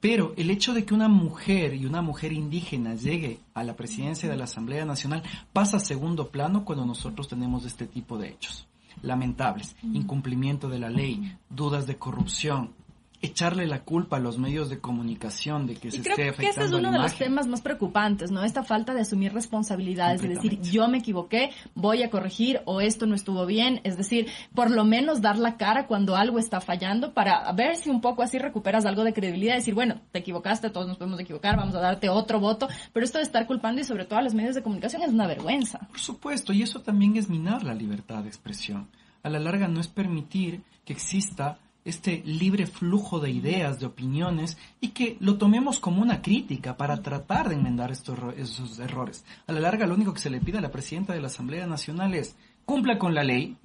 Pero 0.00 0.34
el 0.36 0.50
hecho 0.50 0.74
de 0.74 0.84
que 0.84 0.92
una 0.92 1.06
mujer 1.06 1.74
y 1.74 1.86
una 1.86 2.02
mujer 2.02 2.32
indígena 2.32 2.96
llegue 2.96 3.38
a 3.54 3.62
la 3.62 3.76
presidencia 3.76 4.28
de 4.28 4.36
la 4.36 4.46
Asamblea 4.46 4.84
Nacional 4.84 5.22
pasa 5.52 5.76
a 5.76 5.80
segundo 5.80 6.30
plano 6.30 6.64
cuando 6.64 6.84
nosotros 6.84 7.28
tenemos 7.28 7.64
este 7.64 7.86
tipo 7.86 8.18
de 8.18 8.30
hechos. 8.30 8.66
Lamentables, 9.02 9.76
incumplimiento 9.84 10.68
de 10.68 10.80
la 10.80 10.90
ley, 10.90 11.38
dudas 11.48 11.86
de 11.86 11.96
corrupción, 11.96 12.72
echarle 13.24 13.66
la 13.66 13.80
culpa 13.80 14.16
a 14.16 14.20
los 14.20 14.38
medios 14.38 14.68
de 14.68 14.80
comunicación 14.80 15.66
de 15.66 15.74
que 15.74 15.90
se 15.90 15.96
Y 15.96 16.00
esté 16.00 16.14
creo 16.14 16.34
que 16.34 16.46
ese 16.46 16.50
es 16.50 16.56
afectando 16.56 16.78
uno 16.78 16.92
de 16.92 16.98
los 16.98 17.14
temas 17.14 17.46
más 17.46 17.62
preocupantes, 17.62 18.30
¿no? 18.30 18.44
Esta 18.44 18.62
falta 18.62 18.94
de 18.94 19.00
asumir 19.00 19.32
responsabilidades, 19.32 20.20
de 20.22 20.28
decir, 20.28 20.60
yo 20.60 20.88
me 20.88 20.98
equivoqué, 20.98 21.50
voy 21.74 22.02
a 22.02 22.10
corregir 22.10 22.60
o 22.66 22.80
esto 22.80 23.06
no 23.06 23.14
estuvo 23.14 23.46
bien, 23.46 23.80
es 23.84 23.96
decir, 23.96 24.28
por 24.54 24.70
lo 24.70 24.84
menos 24.84 25.22
dar 25.22 25.38
la 25.38 25.56
cara 25.56 25.86
cuando 25.86 26.16
algo 26.16 26.38
está 26.38 26.60
fallando 26.60 27.14
para 27.14 27.50
ver 27.52 27.76
si 27.76 27.90
un 27.90 28.00
poco 28.00 28.22
así 28.22 28.38
recuperas 28.38 28.84
algo 28.84 29.04
de 29.04 29.12
credibilidad, 29.12 29.54
decir, 29.54 29.74
bueno, 29.74 30.00
te 30.12 30.18
equivocaste, 30.18 30.70
todos 30.70 30.86
nos 30.86 30.98
podemos 30.98 31.18
equivocar, 31.20 31.56
vamos 31.56 31.74
a 31.74 31.80
darte 31.80 32.08
otro 32.08 32.40
voto, 32.40 32.68
pero 32.92 33.04
esto 33.04 33.18
de 33.18 33.24
estar 33.24 33.46
culpando 33.46 33.80
y 33.80 33.84
sobre 33.84 34.04
todo 34.04 34.18
a 34.18 34.22
los 34.22 34.34
medios 34.34 34.54
de 34.54 34.62
comunicación 34.62 35.02
es 35.02 35.10
una 35.10 35.26
vergüenza. 35.26 35.80
Por 35.88 36.00
supuesto, 36.00 36.52
y 36.52 36.62
eso 36.62 36.80
también 36.80 37.16
es 37.16 37.28
minar 37.28 37.62
la 37.62 37.74
libertad 37.74 38.22
de 38.22 38.28
expresión. 38.28 38.88
A 39.22 39.30
la 39.30 39.38
larga 39.38 39.68
no 39.68 39.80
es 39.80 39.88
permitir 39.88 40.62
que 40.84 40.92
exista 40.92 41.58
este 41.84 42.22
libre 42.24 42.66
flujo 42.66 43.20
de 43.20 43.30
ideas, 43.30 43.78
de 43.78 43.86
opiniones, 43.86 44.56
y 44.80 44.88
que 44.88 45.16
lo 45.20 45.36
tomemos 45.36 45.78
como 45.78 46.02
una 46.02 46.22
crítica 46.22 46.76
para 46.76 47.02
tratar 47.02 47.48
de 47.48 47.56
enmendar 47.56 47.90
estos, 47.90 48.18
esos 48.36 48.78
errores. 48.78 49.24
A 49.46 49.52
la 49.52 49.60
larga, 49.60 49.86
lo 49.86 49.94
único 49.94 50.14
que 50.14 50.20
se 50.20 50.30
le 50.30 50.40
pide 50.40 50.58
a 50.58 50.62
la 50.62 50.70
presidenta 50.70 51.12
de 51.12 51.20
la 51.20 51.26
Asamblea 51.26 51.66
Nacional 51.66 52.14
es 52.14 52.36
cumpla 52.64 52.98
con 52.98 53.14
la 53.14 53.24
ley, 53.24 53.56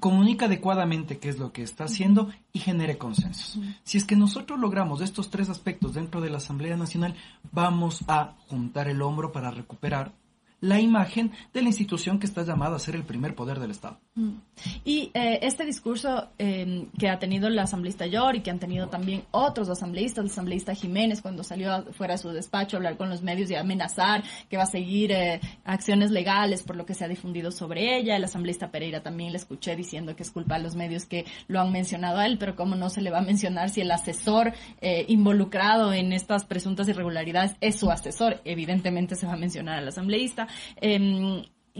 comunica 0.00 0.46
adecuadamente 0.46 1.18
qué 1.18 1.28
es 1.28 1.38
lo 1.38 1.52
que 1.52 1.62
está 1.62 1.84
haciendo 1.84 2.28
y 2.52 2.58
genere 2.58 2.98
consensos. 2.98 3.58
Si 3.84 3.98
es 3.98 4.04
que 4.04 4.16
nosotros 4.16 4.58
logramos 4.58 5.00
estos 5.00 5.30
tres 5.30 5.48
aspectos 5.48 5.94
dentro 5.94 6.20
de 6.20 6.30
la 6.30 6.38
Asamblea 6.38 6.76
Nacional, 6.76 7.14
vamos 7.52 8.04
a 8.08 8.34
juntar 8.48 8.88
el 8.88 9.02
hombro 9.02 9.32
para 9.32 9.50
recuperar 9.50 10.12
la 10.60 10.80
imagen 10.80 11.32
de 11.54 11.62
la 11.62 11.68
institución 11.68 12.18
que 12.18 12.26
está 12.26 12.42
llamada 12.42 12.76
a 12.76 12.80
ser 12.80 12.96
el 12.96 13.04
primer 13.04 13.34
poder 13.34 13.60
del 13.60 13.70
Estado. 13.70 14.00
Mm. 14.18 14.40
Y 14.84 15.12
eh, 15.14 15.38
este 15.42 15.64
discurso 15.64 16.30
em, 16.38 16.90
que 16.98 17.08
ha 17.08 17.20
tenido 17.20 17.46
el 17.46 17.56
asambleísta 17.56 18.04
Yor 18.06 18.34
y 18.34 18.40
que 18.40 18.50
han 18.50 18.58
tenido 18.58 18.88
también 18.88 19.22
otros 19.30 19.68
asambleístas, 19.68 20.24
el 20.24 20.30
asambleísta 20.32 20.74
Jiménez 20.74 21.22
cuando 21.22 21.44
salió 21.44 21.84
fuera 21.92 22.14
de 22.14 22.18
su 22.18 22.30
despacho 22.30 22.76
a 22.76 22.78
hablar 22.78 22.96
con 22.96 23.10
los 23.10 23.22
medios 23.22 23.48
y 23.48 23.54
amenazar 23.54 24.24
que 24.50 24.56
va 24.56 24.64
a 24.64 24.66
seguir 24.66 25.12
eh, 25.12 25.40
acciones 25.64 26.10
legales 26.10 26.64
por 26.64 26.74
lo 26.74 26.84
que 26.84 26.94
se 26.94 27.04
ha 27.04 27.08
difundido 27.08 27.52
sobre 27.52 27.96
ella, 27.96 28.16
el 28.16 28.24
asambleísta 28.24 28.72
Pereira 28.72 29.04
también 29.04 29.30
le 29.30 29.38
escuché 29.38 29.76
diciendo 29.76 30.16
que 30.16 30.24
es 30.24 30.32
culpa 30.32 30.56
de 30.56 30.64
los 30.64 30.74
medios 30.74 31.06
que 31.06 31.24
lo 31.46 31.60
han 31.60 31.70
mencionado 31.70 32.18
a 32.18 32.26
él, 32.26 32.38
pero 32.38 32.56
cómo 32.56 32.74
no 32.74 32.90
se 32.90 33.02
le 33.02 33.12
va 33.12 33.18
a 33.18 33.22
mencionar 33.22 33.70
si 33.70 33.82
el 33.82 33.90
asesor 33.92 34.52
eh, 34.80 35.04
involucrado 35.06 35.92
en 35.92 36.12
estas 36.12 36.44
presuntas 36.44 36.88
irregularidades 36.88 37.54
es 37.60 37.76
su 37.76 37.88
asesor, 37.88 38.40
evidentemente 38.44 39.14
se 39.14 39.28
va 39.28 39.34
a 39.34 39.36
mencionar 39.36 39.78
al 39.78 39.86
asambleísta. 39.86 40.48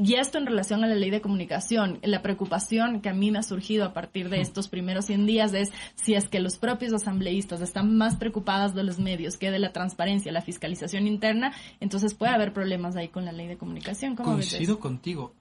Y 0.00 0.14
esto 0.14 0.38
en 0.38 0.46
relación 0.46 0.84
a 0.84 0.86
la 0.86 0.94
ley 0.94 1.10
de 1.10 1.20
comunicación, 1.20 1.98
la 2.04 2.22
preocupación 2.22 3.00
que 3.00 3.08
a 3.08 3.14
mí 3.14 3.32
me 3.32 3.40
ha 3.40 3.42
surgido 3.42 3.84
a 3.84 3.92
partir 3.92 4.28
de 4.28 4.40
estos 4.40 4.68
primeros 4.68 5.06
100 5.06 5.26
días 5.26 5.52
es 5.54 5.72
si 5.96 6.14
es 6.14 6.28
que 6.28 6.38
los 6.38 6.56
propios 6.56 6.92
asambleístas 6.92 7.60
están 7.62 7.96
más 7.96 8.14
preocupados 8.14 8.76
de 8.76 8.84
los 8.84 9.00
medios 9.00 9.36
que 9.36 9.50
de 9.50 9.58
la 9.58 9.72
transparencia, 9.72 10.30
la 10.30 10.40
fiscalización 10.40 11.08
interna, 11.08 11.52
entonces 11.80 12.14
puede 12.14 12.32
haber 12.32 12.52
problemas 12.52 12.94
ahí 12.94 13.08
con 13.08 13.24
la 13.24 13.32
ley 13.32 13.48
de 13.48 13.58
comunicación. 13.58 14.14
¿Cómo 14.14 14.34
Coincido 14.34 14.78
contigo. 14.78 15.34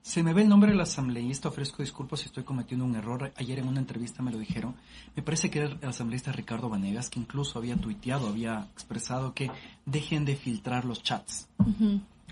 Se 0.00 0.22
me 0.22 0.32
ve 0.32 0.42
el 0.42 0.48
nombre 0.48 0.70
del 0.70 0.80
asambleísta, 0.80 1.48
ofrezco 1.48 1.82
disculpas 1.82 2.20
si 2.20 2.26
estoy 2.26 2.44
cometiendo 2.44 2.84
un 2.84 2.94
error. 2.94 3.32
Ayer 3.34 3.58
en 3.58 3.66
una 3.66 3.80
entrevista 3.80 4.22
me 4.22 4.30
lo 4.30 4.38
dijeron. 4.38 4.76
Me 5.16 5.24
parece 5.24 5.50
que 5.50 5.58
era 5.58 5.68
el 5.80 5.88
asambleísta 5.88 6.30
Ricardo 6.30 6.68
Vanegas, 6.68 7.10
que 7.10 7.18
incluso 7.18 7.58
había 7.58 7.74
tuiteado, 7.76 8.28
había 8.28 8.68
expresado 8.74 9.34
que 9.34 9.50
dejen 9.86 10.24
de 10.24 10.36
filtrar 10.36 10.84
los 10.84 11.02
chats. 11.02 11.48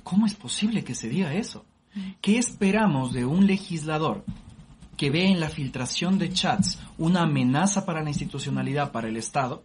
¿Cómo 0.05 0.27
es 0.27 0.35
posible 0.35 0.85
que 0.85 0.95
se 0.95 1.09
diga 1.09 1.35
eso? 1.35 1.65
¿Qué 2.21 2.39
esperamos 2.39 3.13
de 3.13 3.25
un 3.25 3.47
legislador 3.47 4.25
que 4.97 5.11
ve 5.11 5.27
en 5.27 5.41
la 5.41 5.49
filtración 5.49 6.19
de 6.19 6.33
chats 6.33 6.79
una 6.99 7.23
amenaza 7.23 7.85
para 7.85 8.03
la 8.03 8.11
institucionalidad, 8.11 8.93
para 8.93 9.09
el 9.09 9.17
Estado, 9.17 9.65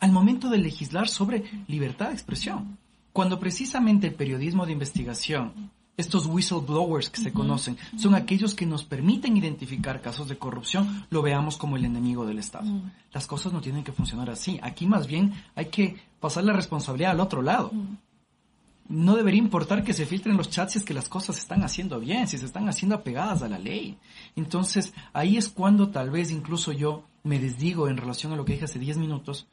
al 0.00 0.12
momento 0.12 0.48
de 0.48 0.58
legislar 0.58 1.08
sobre 1.08 1.44
libertad 1.66 2.08
de 2.08 2.14
expresión? 2.14 2.78
Cuando 3.12 3.38
precisamente 3.38 4.06
el 4.06 4.14
periodismo 4.14 4.66
de 4.66 4.72
investigación, 4.72 5.70
estos 5.96 6.26
whistleblowers 6.26 7.10
que 7.10 7.20
se 7.20 7.32
conocen, 7.32 7.76
son 7.96 8.14
aquellos 8.14 8.54
que 8.54 8.66
nos 8.66 8.84
permiten 8.84 9.36
identificar 9.36 10.00
casos 10.00 10.28
de 10.28 10.38
corrupción, 10.38 11.06
lo 11.10 11.22
veamos 11.22 11.56
como 11.56 11.76
el 11.76 11.84
enemigo 11.84 12.26
del 12.26 12.38
Estado. 12.38 12.66
Las 13.12 13.26
cosas 13.26 13.52
no 13.52 13.60
tienen 13.60 13.84
que 13.84 13.92
funcionar 13.92 14.30
así. 14.30 14.58
Aquí 14.62 14.86
más 14.86 15.06
bien 15.06 15.32
hay 15.54 15.66
que 15.66 15.96
pasar 16.18 16.42
la 16.44 16.52
responsabilidad 16.52 17.12
al 17.12 17.20
otro 17.20 17.42
lado 17.42 17.70
no 18.88 19.16
debería 19.16 19.40
importar 19.40 19.82
que 19.82 19.94
se 19.94 20.06
filtren 20.06 20.36
los 20.36 20.50
chats 20.50 20.72
si 20.72 20.78
es 20.78 20.84
que 20.84 20.94
las 20.94 21.08
cosas 21.08 21.36
se 21.36 21.42
están 21.42 21.62
haciendo 21.62 22.00
bien, 22.00 22.28
si 22.28 22.38
se 22.38 22.46
están 22.46 22.68
haciendo 22.68 22.94
apegadas 22.94 23.42
a 23.42 23.48
la 23.48 23.58
ley. 23.58 23.98
Entonces, 24.36 24.92
ahí 25.12 25.36
es 25.36 25.48
cuando 25.48 25.90
tal 25.90 26.10
vez 26.10 26.30
incluso 26.30 26.72
yo 26.72 27.04
me 27.22 27.38
desdigo 27.38 27.88
en 27.88 27.96
relación 27.96 28.32
a 28.32 28.36
lo 28.36 28.44
que 28.44 28.52
dije 28.52 28.66
hace 28.66 28.78
10 28.78 28.98
minutos. 28.98 29.46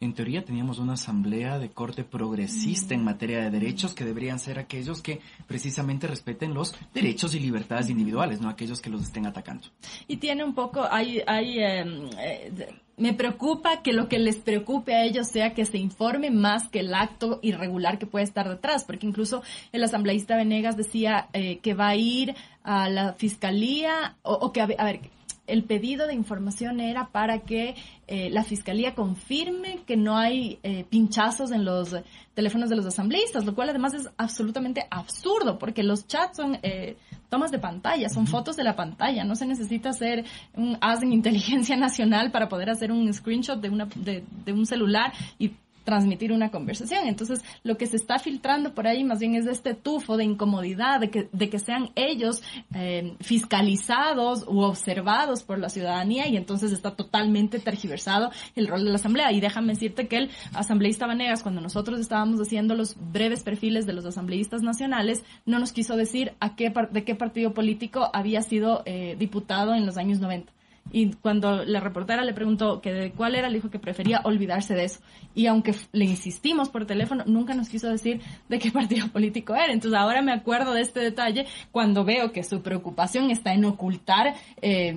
En 0.00 0.12
teoría 0.12 0.44
teníamos 0.44 0.78
una 0.78 0.94
asamblea 0.94 1.58
de 1.58 1.70
corte 1.70 2.04
progresista 2.04 2.94
en 2.94 3.02
materia 3.02 3.40
de 3.40 3.50
derechos 3.50 3.94
que 3.94 4.04
deberían 4.04 4.38
ser 4.38 4.58
aquellos 4.58 5.00
que 5.00 5.20
precisamente 5.46 6.06
respeten 6.06 6.52
los 6.52 6.74
derechos 6.92 7.34
y 7.34 7.40
libertades 7.40 7.88
individuales, 7.88 8.40
no 8.40 8.48
aquellos 8.50 8.80
que 8.80 8.90
los 8.90 9.02
estén 9.02 9.26
atacando. 9.26 9.68
Y 10.06 10.18
tiene 10.18 10.44
un 10.44 10.54
poco, 10.54 10.86
hay, 10.90 11.22
hay 11.26 11.60
em, 11.60 12.10
eh, 12.18 12.68
me 12.96 13.12
preocupa 13.12 13.82
que 13.82 13.92
lo 13.92 14.08
que 14.08 14.18
les 14.18 14.36
preocupe 14.36 14.94
a 14.94 15.04
ellos 15.04 15.28
sea 15.28 15.52
que 15.54 15.64
se 15.66 15.78
informe 15.78 16.30
más 16.30 16.68
que 16.68 16.80
el 16.80 16.94
acto 16.94 17.40
irregular 17.42 17.98
que 17.98 18.06
puede 18.06 18.24
estar 18.24 18.48
detrás, 18.48 18.84
porque 18.84 19.06
incluso 19.06 19.42
el 19.72 19.84
asambleísta 19.84 20.36
Venegas 20.36 20.76
decía 20.76 21.28
eh, 21.32 21.58
que 21.58 21.74
va 21.74 21.88
a 21.88 21.96
ir 21.96 22.34
a 22.62 22.88
la 22.88 23.12
fiscalía 23.12 24.16
o, 24.22 24.52
que, 24.52 24.60
a 24.60 24.66
ver, 24.66 25.00
el 25.46 25.64
pedido 25.64 26.06
de 26.06 26.14
información 26.14 26.80
era 26.80 27.08
para 27.08 27.40
que 27.40 27.74
eh, 28.06 28.30
la 28.30 28.44
fiscalía 28.44 28.94
confirme 28.94 29.80
que 29.86 29.96
no 29.96 30.16
hay 30.16 30.58
eh, 30.62 30.84
pinchazos 30.88 31.50
en 31.52 31.64
los 31.64 31.94
teléfonos 32.34 32.68
de 32.68 32.76
los 32.76 32.86
asambleístas, 32.86 33.44
lo 33.44 33.54
cual 33.54 33.70
además 33.70 33.94
es 33.94 34.08
absolutamente 34.16 34.86
absurdo, 34.90 35.58
porque 35.58 35.82
los 35.82 36.06
chats 36.06 36.36
son 36.36 36.58
eh, 36.62 36.96
tomas 37.28 37.50
de 37.50 37.58
pantalla, 37.58 38.08
son 38.08 38.26
fotos 38.26 38.56
de 38.56 38.64
la 38.64 38.76
pantalla, 38.76 39.24
no 39.24 39.34
se 39.34 39.46
necesita 39.46 39.90
hacer 39.90 40.24
un 40.54 40.76
as 40.80 41.02
en 41.02 41.12
inteligencia 41.12 41.76
nacional 41.78 42.30
para 42.30 42.48
poder 42.48 42.70
hacer 42.70 42.92
un 42.92 43.12
screenshot 43.12 43.60
de, 43.60 43.70
una, 43.70 43.86
de, 43.96 44.24
de 44.44 44.52
un 44.52 44.66
celular 44.66 45.12
y 45.38 45.52
transmitir 45.86 46.32
una 46.32 46.50
conversación. 46.50 47.06
Entonces, 47.06 47.42
lo 47.62 47.78
que 47.78 47.86
se 47.86 47.96
está 47.96 48.18
filtrando 48.18 48.74
por 48.74 48.86
ahí 48.86 49.04
más 49.04 49.20
bien 49.20 49.36
es 49.36 49.46
este 49.46 49.72
tufo 49.72 50.16
de 50.16 50.24
incomodidad, 50.24 51.00
de 51.00 51.10
que, 51.10 51.28
de 51.32 51.48
que 51.48 51.58
sean 51.58 51.90
ellos 51.94 52.42
eh, 52.74 53.16
fiscalizados 53.20 54.44
u 54.48 54.60
observados 54.60 55.44
por 55.44 55.58
la 55.58 55.70
ciudadanía 55.70 56.28
y 56.28 56.36
entonces 56.36 56.72
está 56.72 56.96
totalmente 56.96 57.60
tergiversado 57.60 58.30
el 58.56 58.66
rol 58.66 58.84
de 58.84 58.90
la 58.90 58.96
Asamblea. 58.96 59.32
Y 59.32 59.40
déjame 59.40 59.74
decirte 59.74 60.08
que 60.08 60.18
el 60.18 60.30
asambleísta 60.52 61.06
Vanegas, 61.06 61.44
cuando 61.44 61.60
nosotros 61.60 62.00
estábamos 62.00 62.40
haciendo 62.40 62.74
los 62.74 62.96
breves 63.12 63.44
perfiles 63.44 63.86
de 63.86 63.92
los 63.92 64.04
asambleístas 64.04 64.62
nacionales, 64.62 65.22
no 65.46 65.60
nos 65.60 65.72
quiso 65.72 65.96
decir 65.96 66.34
a 66.40 66.56
qué, 66.56 66.74
de 66.90 67.04
qué 67.04 67.14
partido 67.14 67.54
político 67.54 68.10
había 68.12 68.42
sido 68.42 68.82
eh, 68.86 69.14
diputado 69.16 69.74
en 69.74 69.86
los 69.86 69.96
años 69.96 70.18
90. 70.18 70.55
Y 70.92 71.12
cuando 71.14 71.64
la 71.64 71.80
reportera 71.80 72.24
le 72.24 72.32
preguntó 72.32 72.80
que 72.80 72.92
de 72.92 73.12
cuál 73.12 73.34
era, 73.34 73.48
le 73.48 73.56
dijo 73.56 73.70
que 73.70 73.78
prefería 73.78 74.20
olvidarse 74.24 74.74
de 74.74 74.84
eso. 74.84 75.00
Y 75.34 75.46
aunque 75.46 75.74
le 75.92 76.04
insistimos 76.04 76.68
por 76.68 76.86
teléfono, 76.86 77.24
nunca 77.26 77.54
nos 77.54 77.68
quiso 77.68 77.88
decir 77.88 78.20
de 78.48 78.58
qué 78.58 78.70
partido 78.72 79.08
político 79.08 79.54
era. 79.54 79.72
Entonces 79.72 79.98
ahora 79.98 80.22
me 80.22 80.32
acuerdo 80.32 80.72
de 80.72 80.82
este 80.82 81.00
detalle 81.00 81.46
cuando 81.72 82.04
veo 82.04 82.32
que 82.32 82.42
su 82.42 82.62
preocupación 82.62 83.30
está 83.30 83.52
en 83.52 83.64
ocultar, 83.64 84.34
eh, 84.62 84.92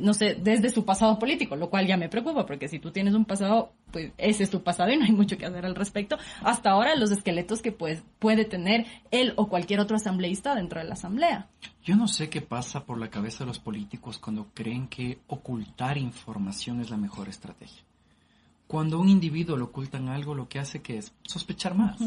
no 0.00 0.14
sé, 0.14 0.34
desde 0.34 0.70
su 0.70 0.84
pasado 0.84 1.18
político, 1.18 1.56
lo 1.56 1.70
cual 1.70 1.86
ya 1.86 1.96
me 1.96 2.08
preocupa, 2.08 2.46
porque 2.46 2.68
si 2.68 2.78
tú 2.78 2.90
tienes 2.90 3.14
un 3.14 3.24
pasado, 3.24 3.72
pues 3.94 4.10
ese 4.18 4.42
es 4.42 4.50
tu 4.50 4.64
pasado 4.64 4.90
y 4.90 4.96
no 4.96 5.04
hay 5.04 5.12
mucho 5.12 5.38
que 5.38 5.46
hacer 5.46 5.64
al 5.64 5.76
respecto. 5.76 6.18
Hasta 6.42 6.70
ahora 6.70 6.96
los 6.96 7.12
esqueletos 7.12 7.62
que 7.62 7.70
pues, 7.70 8.02
puede 8.18 8.44
tener 8.44 8.86
él 9.12 9.34
o 9.36 9.48
cualquier 9.48 9.78
otro 9.78 9.96
asambleísta 9.96 10.56
dentro 10.56 10.80
de 10.80 10.86
la 10.88 10.94
asamblea. 10.94 11.48
Yo 11.84 11.94
no 11.94 12.08
sé 12.08 12.28
qué 12.28 12.40
pasa 12.40 12.86
por 12.86 12.98
la 12.98 13.08
cabeza 13.08 13.44
de 13.44 13.46
los 13.46 13.60
políticos 13.60 14.18
cuando 14.18 14.48
creen 14.52 14.88
que 14.88 15.20
ocultar 15.28 15.96
información 15.96 16.80
es 16.80 16.90
la 16.90 16.96
mejor 16.96 17.28
estrategia. 17.28 17.84
Cuando 18.66 18.96
a 18.96 19.00
un 19.00 19.08
individuo 19.08 19.56
le 19.56 19.62
ocultan 19.62 20.08
algo, 20.08 20.34
lo 20.34 20.48
que 20.48 20.58
hace 20.58 20.82
que 20.82 20.98
es 20.98 21.12
sospechar 21.22 21.76
más. 21.76 22.00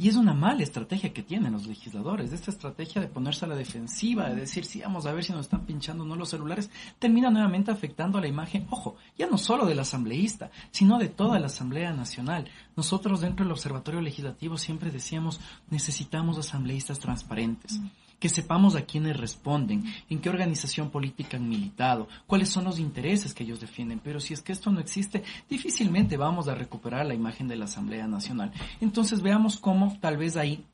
Y 0.00 0.08
es 0.08 0.14
una 0.14 0.32
mala 0.32 0.62
estrategia 0.62 1.12
que 1.12 1.24
tienen 1.24 1.52
los 1.52 1.66
legisladores. 1.66 2.32
Esta 2.32 2.52
estrategia 2.52 3.02
de 3.02 3.08
ponerse 3.08 3.44
a 3.44 3.48
la 3.48 3.56
defensiva, 3.56 4.28
de 4.28 4.36
decir, 4.36 4.64
sí, 4.64 4.80
vamos 4.80 5.06
a 5.06 5.12
ver 5.12 5.24
si 5.24 5.32
nos 5.32 5.46
están 5.46 5.66
pinchando 5.66 6.04
no 6.04 6.14
los 6.14 6.28
celulares, 6.28 6.70
termina 7.00 7.30
nuevamente 7.30 7.72
afectando 7.72 8.16
a 8.16 8.20
la 8.20 8.28
imagen, 8.28 8.68
ojo, 8.70 8.96
ya 9.18 9.26
no 9.26 9.36
solo 9.36 9.66
del 9.66 9.80
asambleísta, 9.80 10.52
sino 10.70 11.00
de 11.00 11.08
toda 11.08 11.40
la 11.40 11.46
Asamblea 11.46 11.92
Nacional. 11.92 12.48
Nosotros 12.76 13.22
dentro 13.22 13.44
del 13.44 13.50
Observatorio 13.50 14.00
Legislativo 14.00 14.56
siempre 14.56 14.92
decíamos, 14.92 15.40
necesitamos 15.68 16.38
asambleístas 16.38 17.00
transparentes 17.00 17.80
que 18.18 18.28
sepamos 18.28 18.74
a 18.74 18.82
quiénes 18.82 19.16
responden, 19.16 19.84
en 20.08 20.20
qué 20.20 20.28
organización 20.28 20.90
política 20.90 21.36
han 21.36 21.48
militado, 21.48 22.08
cuáles 22.26 22.48
son 22.48 22.64
los 22.64 22.78
intereses 22.78 23.34
que 23.34 23.44
ellos 23.44 23.60
defienden. 23.60 24.00
Pero 24.02 24.20
si 24.20 24.34
es 24.34 24.42
que 24.42 24.52
esto 24.52 24.70
no 24.70 24.80
existe, 24.80 25.22
difícilmente 25.48 26.16
vamos 26.16 26.48
a 26.48 26.54
recuperar 26.54 27.06
la 27.06 27.14
imagen 27.14 27.48
de 27.48 27.56
la 27.56 27.66
Asamblea 27.66 28.06
Nacional. 28.06 28.52
Entonces 28.80 29.22
veamos 29.22 29.58
cómo 29.58 29.96
tal 30.00 30.16
vez 30.16 30.36
ahí 30.36 30.64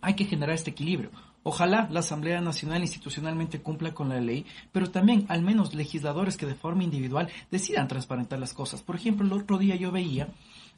hay 0.00 0.14
que 0.14 0.24
generar 0.24 0.54
este 0.54 0.70
equilibrio. 0.70 1.10
Ojalá 1.42 1.88
la 1.90 2.00
Asamblea 2.00 2.40
Nacional 2.40 2.82
institucionalmente 2.82 3.60
cumpla 3.60 3.94
con 3.94 4.08
la 4.08 4.20
ley, 4.20 4.44
pero 4.72 4.90
también 4.90 5.24
al 5.28 5.42
menos 5.42 5.74
legisladores 5.74 6.36
que 6.36 6.46
de 6.46 6.54
forma 6.54 6.84
individual 6.84 7.30
decidan 7.50 7.88
transparentar 7.88 8.38
las 8.38 8.52
cosas. 8.52 8.82
Por 8.82 8.96
ejemplo, 8.96 9.24
el 9.26 9.32
otro 9.32 9.56
día 9.56 9.76
yo 9.76 9.90
veía 9.90 10.28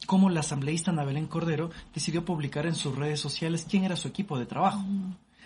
cómo 0.05 0.29
la 0.29 0.39
asambleísta 0.41 0.91
Nabelén 0.91 1.27
Cordero 1.27 1.71
decidió 1.93 2.23
publicar 2.23 2.65
en 2.65 2.75
sus 2.75 2.95
redes 2.95 3.19
sociales 3.19 3.65
quién 3.69 3.83
era 3.83 3.95
su 3.95 4.07
equipo 4.07 4.39
de 4.39 4.45
trabajo 4.45 4.83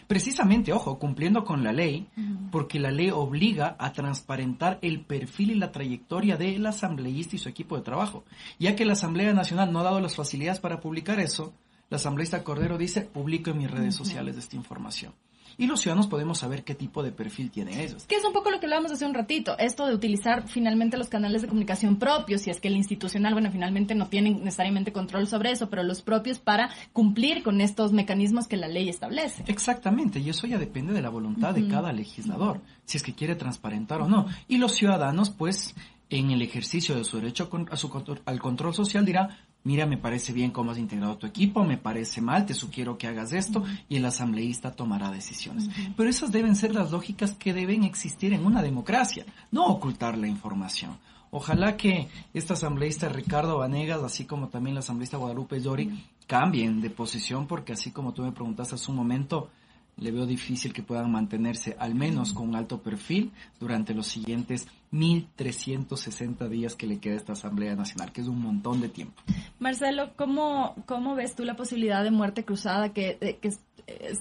precisamente, 0.08 0.74
ojo, 0.74 1.00
cumpliendo 1.00 1.44
con 1.44 1.64
la 1.64 1.74
ley, 1.74 2.08
porque 2.52 2.80
la 2.80 2.92
ley 2.92 3.10
obliga 3.12 3.76
a 3.80 3.94
transparentar 3.94 4.80
el 4.82 5.02
perfil 5.02 5.52
y 5.52 5.56
la 5.56 5.72
trayectoria 5.72 6.38
del 6.38 6.66
asambleísta 6.66 7.36
y 7.36 7.40
su 7.40 7.50
equipo 7.50 7.76
de 7.76 7.84
trabajo. 7.84 8.24
Ya 8.60 8.76
que 8.76 8.86
la 8.86 8.94
Asamblea 8.94 9.34
Nacional 9.34 9.72
no 9.72 9.80
ha 9.80 9.84
dado 9.84 10.00
las 10.00 10.16
facilidades 10.16 10.60
para 10.60 10.80
publicar 10.80 11.20
eso, 11.20 11.54
la 11.90 11.98
asambleísta 11.98 12.44
Cordero 12.44 12.78
dice, 12.78 13.02
publico 13.02 13.52
en 13.52 13.60
mis 13.60 13.72
redes 13.72 13.96
sociales 13.96 14.38
esta 14.38 14.56
información 14.56 15.14
y 15.58 15.68
los 15.68 15.82
ciudadanos 15.82 16.08
podemos 16.08 16.40
saber 16.40 16.64
qué 16.64 16.76
tipo 16.76 17.04
de 17.04 17.12
perfil 17.12 17.52
tienen 17.52 17.80
ellos. 17.80 18.06
Que 18.06 18.16
es 18.16 18.26
un 18.26 18.34
poco 18.34 18.52
lo 18.52 18.60
que 18.60 18.66
hablábamos 18.66 18.92
hace 18.92 19.06
un 19.06 19.14
ratito, 19.14 19.58
esto 19.58 19.86
de 19.88 19.94
utilizar 19.94 20.48
finalmente 20.48 20.98
los 20.98 21.10
canales 21.10 21.42
de 21.42 21.48
comunicación 21.48 21.98
propios, 21.98 22.42
si 22.42 22.50
es 22.50 22.60
que 22.60 22.68
el 22.68 22.76
institucional, 22.76 23.34
bueno, 23.34 23.52
finalmente 23.52 23.96
no 23.96 24.08
tienen 24.08 24.44
necesariamente 24.44 24.92
control 24.92 25.28
sobre 25.28 25.52
eso, 25.52 25.70
pero 25.70 25.84
los 25.84 26.02
propios 26.02 26.40
para 26.40 26.70
cumplir 26.94 27.44
con 27.44 27.62
estos 27.62 27.92
mecanismos 27.92 28.48
que 28.48 28.58
la 28.58 28.68
ley 28.68 28.90
establece. 28.90 29.44
Exactamente, 29.48 30.20
y 30.20 30.30
eso 30.30 30.48
ya 30.48 30.58
depende 30.58 30.94
de 30.94 31.02
la 31.02 31.10
voluntad 31.10 31.54
de 31.54 31.68
cada 31.68 31.94
legislador, 31.94 32.62
si 32.86 32.98
es 32.98 33.04
que 33.04 33.14
quiere 33.14 33.36
transparentar 33.36 34.02
o 34.02 34.08
no. 34.08 34.28
Y 34.48 34.58
los 34.58 34.74
ciudadanos, 34.74 35.30
pues, 35.30 35.76
en 36.10 36.32
el 36.32 36.42
ejercicio 36.42 36.96
de 36.96 37.04
su 37.04 37.18
derecho 37.18 37.50
a 37.72 37.78
su, 37.78 38.20
al 38.26 38.40
control 38.40 38.74
social 38.74 39.06
dirá, 39.06 39.40
mira, 39.64 39.86
me 39.86 39.98
parece 39.98 40.32
bien 40.32 40.52
cómo 40.52 40.72
has 40.72 40.78
integrado 40.78 41.18
tu 41.18 41.28
equipo, 41.28 41.64
me 41.64 41.78
parece 41.78 42.22
mal, 42.22 42.46
te 42.46 42.54
sugiero 42.54 42.98
que 42.98 43.08
hagas 43.08 43.34
esto 43.34 43.64
y 43.90 43.98
el 43.98 44.06
asambleísta 44.06 44.72
tomará 44.72 45.12
decisiones. 45.12 45.70
Pero 45.98 46.10
esas 46.10 46.32
deben 46.32 46.56
ser 46.56 46.74
las 46.74 46.92
lógicas 46.92 47.34
que 47.34 47.54
deben 47.54 47.84
existir 47.84 48.34
en 48.34 48.46
una 48.46 48.62
democracia, 48.62 49.26
no 49.52 49.66
ocultar 49.66 50.18
la 50.18 50.28
información. 50.28 50.98
Ojalá 51.32 51.76
que 51.76 52.08
esta 52.34 52.54
asambleísta 52.54 53.10
Ricardo 53.10 53.58
Vanegas, 53.58 54.02
así 54.04 54.26
como 54.26 54.48
también 54.48 54.76
la 54.76 54.80
asambleísta 54.80 55.18
Guadalupe 55.18 55.60
Llori, 55.60 56.06
cambien 56.28 56.80
de 56.80 56.90
posición 56.90 57.48
porque 57.48 57.74
así 57.74 57.92
como 57.92 58.14
tú 58.14 58.22
me 58.22 58.32
preguntaste 58.32 58.76
hace 58.76 58.90
un 58.90 58.98
momento, 58.98 59.50
le 59.98 60.12
veo 60.12 60.26
difícil 60.26 60.74
que 60.74 60.84
puedan 60.84 61.12
mantenerse 61.12 61.76
al 61.80 61.96
menos 61.96 62.34
con 62.34 62.50
un 62.50 62.56
alto 62.56 62.82
perfil 62.82 63.32
durante 63.60 63.94
los 63.94 64.08
siguientes 64.08 64.68
1.360 64.92 66.48
días 66.50 66.76
que 66.76 66.88
le 66.88 67.00
queda 67.00 67.16
a 67.16 67.18
esta 67.18 67.34
Asamblea 67.34 67.76
Nacional, 67.76 68.12
que 68.12 68.22
es 68.22 68.28
un 68.28 68.42
montón 68.42 68.82
de 68.82 68.90
tiempo. 68.90 69.22
Marcelo, 69.60 70.12
¿cómo, 70.16 70.76
cómo 70.86 71.16
ves 71.16 71.36
tú 71.36 71.44
la 71.44 71.56
posibilidad 71.56 72.04
de 72.04 72.12
muerte 72.12 72.44
cruzada, 72.44 72.94
que, 72.94 73.38
que 73.42 73.48
es, 73.48 73.60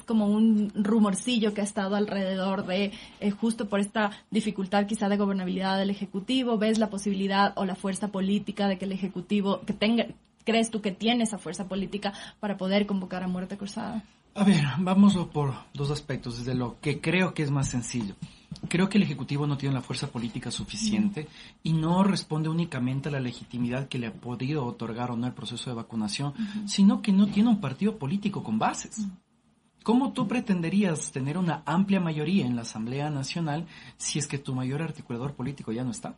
como 0.05 0.27
un 0.27 0.71
rumorcillo 0.75 1.55
que 1.55 1.61
ha 1.61 1.65
estado 1.65 1.97
alrededor 1.97 2.67
de, 2.67 2.93
eh, 3.21 3.31
justo 3.31 3.69
por 3.69 3.81
esta 3.81 4.11
dificultad 4.31 4.87
quizá 4.87 5.09
de 5.09 5.17
gobernabilidad 5.17 5.79
del 5.79 5.91
Ejecutivo? 5.91 6.59
¿Ves 6.59 6.79
la 6.79 6.91
posibilidad 6.91 7.53
o 7.57 7.65
la 7.65 7.75
fuerza 7.75 8.09
política 8.09 8.69
de 8.69 8.79
que 8.79 8.85
el 8.85 8.93
Ejecutivo, 8.93 9.61
que 9.63 9.73
tenga, 9.73 10.07
crees 10.45 10.71
tú 10.71 10.81
que 10.81 10.93
tiene 10.93 11.25
esa 11.25 11.39
fuerza 11.39 11.69
política 11.69 12.13
para 12.41 12.57
poder 12.57 12.87
convocar 12.87 13.23
a 13.23 13.29
muerte 13.29 13.57
cruzada? 13.57 14.05
A 14.37 14.43
ver, 14.43 14.65
vamos 14.79 15.17
por 15.29 15.55
dos 15.73 15.93
aspectos, 15.93 16.39
desde 16.39 16.57
lo 16.57 16.81
que 16.81 17.01
creo 17.01 17.35
que 17.35 17.45
es 17.45 17.53
más 17.53 17.69
sencillo. 17.69 18.17
Creo 18.69 18.89
que 18.89 18.99
el 18.99 19.05
Ejecutivo 19.05 19.47
no 19.47 19.57
tiene 19.57 19.75
la 19.75 19.81
fuerza 19.81 20.09
política 20.09 20.51
suficiente 20.51 21.29
y 21.63 21.73
no 21.73 22.03
responde 22.03 22.49
únicamente 22.49 23.09
a 23.09 23.13
la 23.13 23.21
legitimidad 23.21 23.89
que 23.89 23.99
le 23.99 24.09
ha 24.09 24.13
podido 24.13 24.65
otorgar 24.65 25.13
o 25.13 25.17
no 25.17 25.29
el 25.29 25.35
proceso 25.35 25.71
de 25.71 25.77
vacunación, 25.77 26.35
sino 26.67 27.01
que 27.01 27.13
no 27.13 27.29
tiene 27.29 27.51
un 27.51 27.61
partido 27.61 27.97
político 27.97 28.43
con 28.43 28.59
bases. 28.59 29.07
¿Cómo 29.85 30.15
tú 30.15 30.27
pretenderías 30.27 31.13
tener 31.13 31.37
una 31.37 31.63
amplia 31.67 32.01
mayoría 32.01 32.47
en 32.47 32.57
la 32.57 32.63
Asamblea 32.63 33.11
Nacional 33.11 33.67
si 33.99 34.19
es 34.19 34.27
que 34.27 34.39
tu 34.39 34.55
mayor 34.55 34.81
articulador 34.81 35.35
político 35.35 35.73
ya 35.73 35.85
no 35.85 35.91
está? 35.91 36.17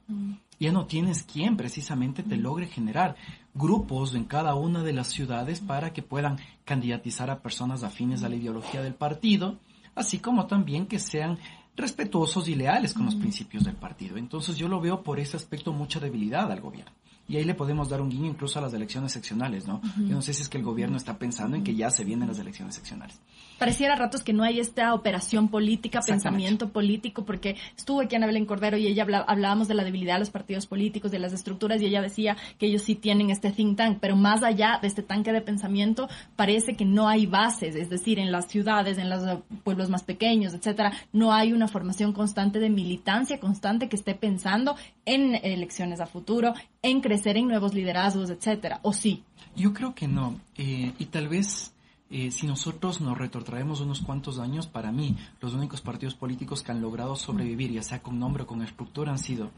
Ya 0.61 0.71
no 0.71 0.87
tienes 0.87 1.25
quien 1.25 1.57
precisamente 1.57 2.23
te 2.23 2.37
logre 2.37 2.69
generar 2.69 3.17
grupos 3.55 4.15
en 4.15 4.23
cada 4.23 4.55
una 4.55 4.85
de 4.85 4.93
las 4.93 5.09
ciudades 5.09 5.59
para 5.59 5.93
que 5.93 6.01
puedan 6.01 6.39
candidatizar 6.65 7.29
a 7.29 7.41
personas 7.41 7.83
afines 7.83 8.23
a 8.23 8.29
la 8.29 8.37
ideología 8.37 8.83
del 8.83 8.95
partido, 8.95 9.59
así 9.97 10.21
como 10.21 10.47
también 10.47 10.87
que 10.87 11.01
sean 11.01 11.37
respetuosos 11.75 12.47
y 12.47 12.55
leales 12.55 12.95
con 12.95 13.07
los 13.07 13.17
principios 13.17 13.65
del 13.65 13.75
partido. 13.75 14.17
Entonces 14.17 14.57
yo 14.57 14.69
lo 14.69 14.81
veo 14.81 15.03
por 15.03 15.19
ese 15.19 15.37
aspecto 15.37 15.73
mucha 15.73 15.99
debilidad 15.99 16.53
al 16.53 16.61
gobierno. 16.61 16.93
Y 17.29 17.37
ahí 17.37 17.45
le 17.45 17.55
podemos 17.55 17.89
dar 17.89 18.01
un 18.01 18.09
guiño 18.09 18.27
incluso 18.27 18.59
a 18.59 18.63
las 18.63 18.73
elecciones 18.73 19.13
seccionales, 19.13 19.67
¿no? 19.67 19.81
Yo 19.99 20.15
no 20.15 20.23
sé 20.23 20.33
si 20.33 20.43
es 20.43 20.49
que 20.49 20.59
el 20.59 20.65
gobierno 20.65 20.97
está 20.97 21.19
pensando 21.19 21.57
en 21.57 21.65
que 21.65 21.75
ya 21.75 21.91
se 21.91 22.05
vienen 22.05 22.29
las 22.29 22.39
elecciones 22.39 22.75
seccionales. 22.75 23.19
Pareciera 23.59 23.95
a 23.95 23.97
ratos 23.97 24.23
que 24.23 24.33
no 24.33 24.45
hay 24.45 24.61
esta 24.61 24.93
operación 24.93 25.49
política, 25.49 26.01
pensamiento 26.07 26.69
político, 26.69 27.25
porque 27.25 27.57
estuvo 27.77 28.03
aquí 28.03 28.15
Ana 28.15 28.27
Belén 28.27 28.45
Cordero 28.45 28.77
y 28.77 28.87
ella 28.87 29.07
hablábamos 29.27 29.67
de 29.67 29.75
la 29.75 29.83
debilidad 29.83 30.15
de 30.15 30.21
los 30.21 30.31
partidos 30.31 30.67
políticos, 30.67 31.11
de 31.11 31.19
las 31.19 31.33
estructuras, 31.33 31.81
y 31.81 31.87
ella 31.87 32.03
decía 32.03 32.37
que 32.59 32.67
ellos 32.67 32.83
sí 32.83 32.95
tienen 32.95 33.31
este 33.31 33.51
think 33.51 33.77
tank, 33.77 33.99
pero 34.01 34.15
más 34.15 34.43
allá 34.43 34.79
de 34.81 34.89
este 34.89 35.03
tanque 35.03 35.33
de 35.33 35.41
pensamiento, 35.41 36.09
parece 36.37 36.77
que 36.77 36.85
no 36.85 37.09
hay 37.09 37.27
bases, 37.27 37.77
es 37.77 37.89
decir, 37.89 38.19
en 38.19 38.31
las 38.31 38.47
ciudades, 38.47 38.99
en 38.99 39.09
los 39.09 39.41
pueblos 39.65 39.89
más 39.89 40.05
pequeños, 40.05 40.53
etcétera, 40.53 40.93
no 41.13 41.33
hay 41.33 41.53
una 41.53 41.67
formación 41.67 42.13
constante 42.13 42.61
de 42.61 42.69
militancia 42.69 43.41
constante 43.41 43.89
que 43.89 43.97
esté 43.97 44.15
pensando 44.15 44.77
en 45.07 45.37
elecciones 45.37 46.01
a 46.01 46.07
futuro, 46.07 46.53
en 46.83 47.01
crecer 47.01 47.39
en 47.39 47.49
nuevos 47.49 47.73
liderazgos, 47.73 48.29
etcétera, 48.29 48.81
¿o 48.83 48.93
sí? 48.93 49.25
Yo 49.57 49.73
creo 49.73 49.95
que 49.95 50.07
no, 50.07 50.39
eh, 50.57 50.93
y 50.99 51.07
tal 51.07 51.29
vez 51.29 51.73
eh, 52.11 52.31
si 52.31 52.47
nosotros 52.47 53.01
nos 53.01 53.19
retrotraemos 53.19 53.81
unos 53.81 54.01
cuantos 54.01 54.39
años, 54.39 54.67
para 54.67 54.93
mí, 54.93 55.17
los 55.41 55.55
únicos 55.55 55.81
partidos 55.81 56.15
políticos 56.15 56.63
que 56.63 56.71
han 56.71 56.81
logrado 56.81 57.17
sobrevivir, 57.17 57.73
ya 57.73 57.83
sea 57.83 58.03
con 58.03 58.19
nombre 58.19 58.45
o 58.45 58.47
con 58.47 58.63
estructura, 58.63 59.11
han 59.11 59.19
sido 59.19 59.51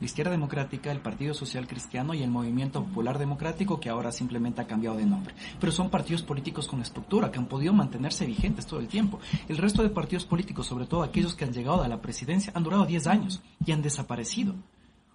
la 0.00 0.06
Izquierda 0.06 0.30
Democrática, 0.30 0.90
el 0.90 1.00
Partido 1.00 1.34
Social 1.34 1.68
Cristiano 1.68 2.14
y 2.14 2.22
el 2.22 2.30
Movimiento 2.30 2.82
Popular 2.82 3.18
Democrático, 3.18 3.80
que 3.80 3.90
ahora 3.90 4.12
simplemente 4.12 4.62
ha 4.62 4.66
cambiado 4.66 4.96
de 4.96 5.04
nombre. 5.04 5.34
Pero 5.58 5.72
son 5.72 5.90
partidos 5.90 6.22
políticos 6.22 6.66
con 6.68 6.80
estructura, 6.80 7.30
que 7.30 7.38
han 7.38 7.48
podido 7.48 7.74
mantenerse 7.74 8.24
vigentes 8.24 8.66
todo 8.66 8.80
el 8.80 8.88
tiempo. 8.88 9.20
El 9.46 9.58
resto 9.58 9.82
de 9.82 9.90
partidos 9.90 10.24
políticos, 10.24 10.66
sobre 10.66 10.86
todo 10.86 11.02
aquellos 11.02 11.34
que 11.34 11.44
han 11.44 11.52
llegado 11.52 11.82
a 11.82 11.88
la 11.88 12.00
presidencia, 12.00 12.50
han 12.56 12.62
durado 12.62 12.86
10 12.86 13.06
años 13.08 13.42
y 13.64 13.72
han 13.72 13.82
desaparecido. 13.82 14.54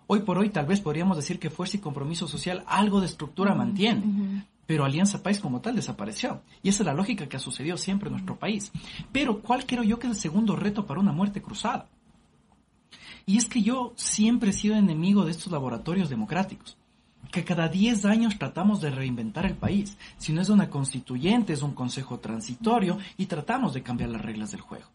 Hoy 0.08 0.20
por 0.20 0.38
hoy 0.38 0.50
tal 0.50 0.66
vez 0.66 0.82
podríamos 0.82 1.18
decir 1.18 1.40
que 1.40 1.50
Fuerza 1.50 1.78
y 1.78 1.80
Compromiso 1.80 2.28
Social 2.28 2.64
algo 2.68 3.00
de 3.00 3.08
estructura 3.08 3.56
mantiene 3.56 4.46
pero 4.66 4.86
Alianza 4.86 5.22
País 5.22 5.40
como 5.40 5.62
tal 5.62 5.76
desapareció. 5.76 6.42
Y 6.64 6.70
esa 6.70 6.84
es 6.84 6.88
la 6.88 6.94
lógica 6.94 7.28
que 7.28 7.38
ha 7.38 7.40
sucedido 7.40 7.78
siempre 7.78 8.08
en 8.08 8.14
nuestro 8.14 8.38
país. 8.38 8.72
Pero, 9.12 9.42
¿cuál 9.42 9.66
creo 9.66 9.84
yo 9.84 10.00
que 10.00 10.08
es 10.08 10.14
el 10.14 10.20
segundo 10.20 10.56
reto 10.56 10.86
para 10.86 11.00
una 11.00 11.12
muerte 11.12 11.42
cruzada? 11.42 11.88
Y 13.26 13.38
es 13.38 13.46
que 13.46 13.62
yo 13.62 13.94
siempre 13.96 14.52
he 14.52 14.54
sido 14.54 14.76
enemigo 14.76 15.26
de 15.26 15.32
estos 15.32 15.52
laboratorios 15.52 16.10
democráticos, 16.10 16.78
que 17.32 17.44
cada 17.44 17.68
10 17.68 18.06
años 18.06 18.38
tratamos 18.38 18.82
de 18.82 18.92
reinventar 18.92 19.46
el 19.46 19.56
país. 19.56 19.98
Si 20.18 20.32
no 20.32 20.42
es 20.42 20.50
una 20.50 20.70
constituyente, 20.70 21.54
es 21.54 21.62
un 21.62 21.74
consejo 21.74 22.20
transitorio 22.20 22.98
y 23.18 23.26
tratamos 23.26 23.74
de 23.74 23.84
cambiar 23.84 24.10
las 24.12 24.22
reglas 24.22 24.52
del 24.52 24.62
juego. 24.62 24.86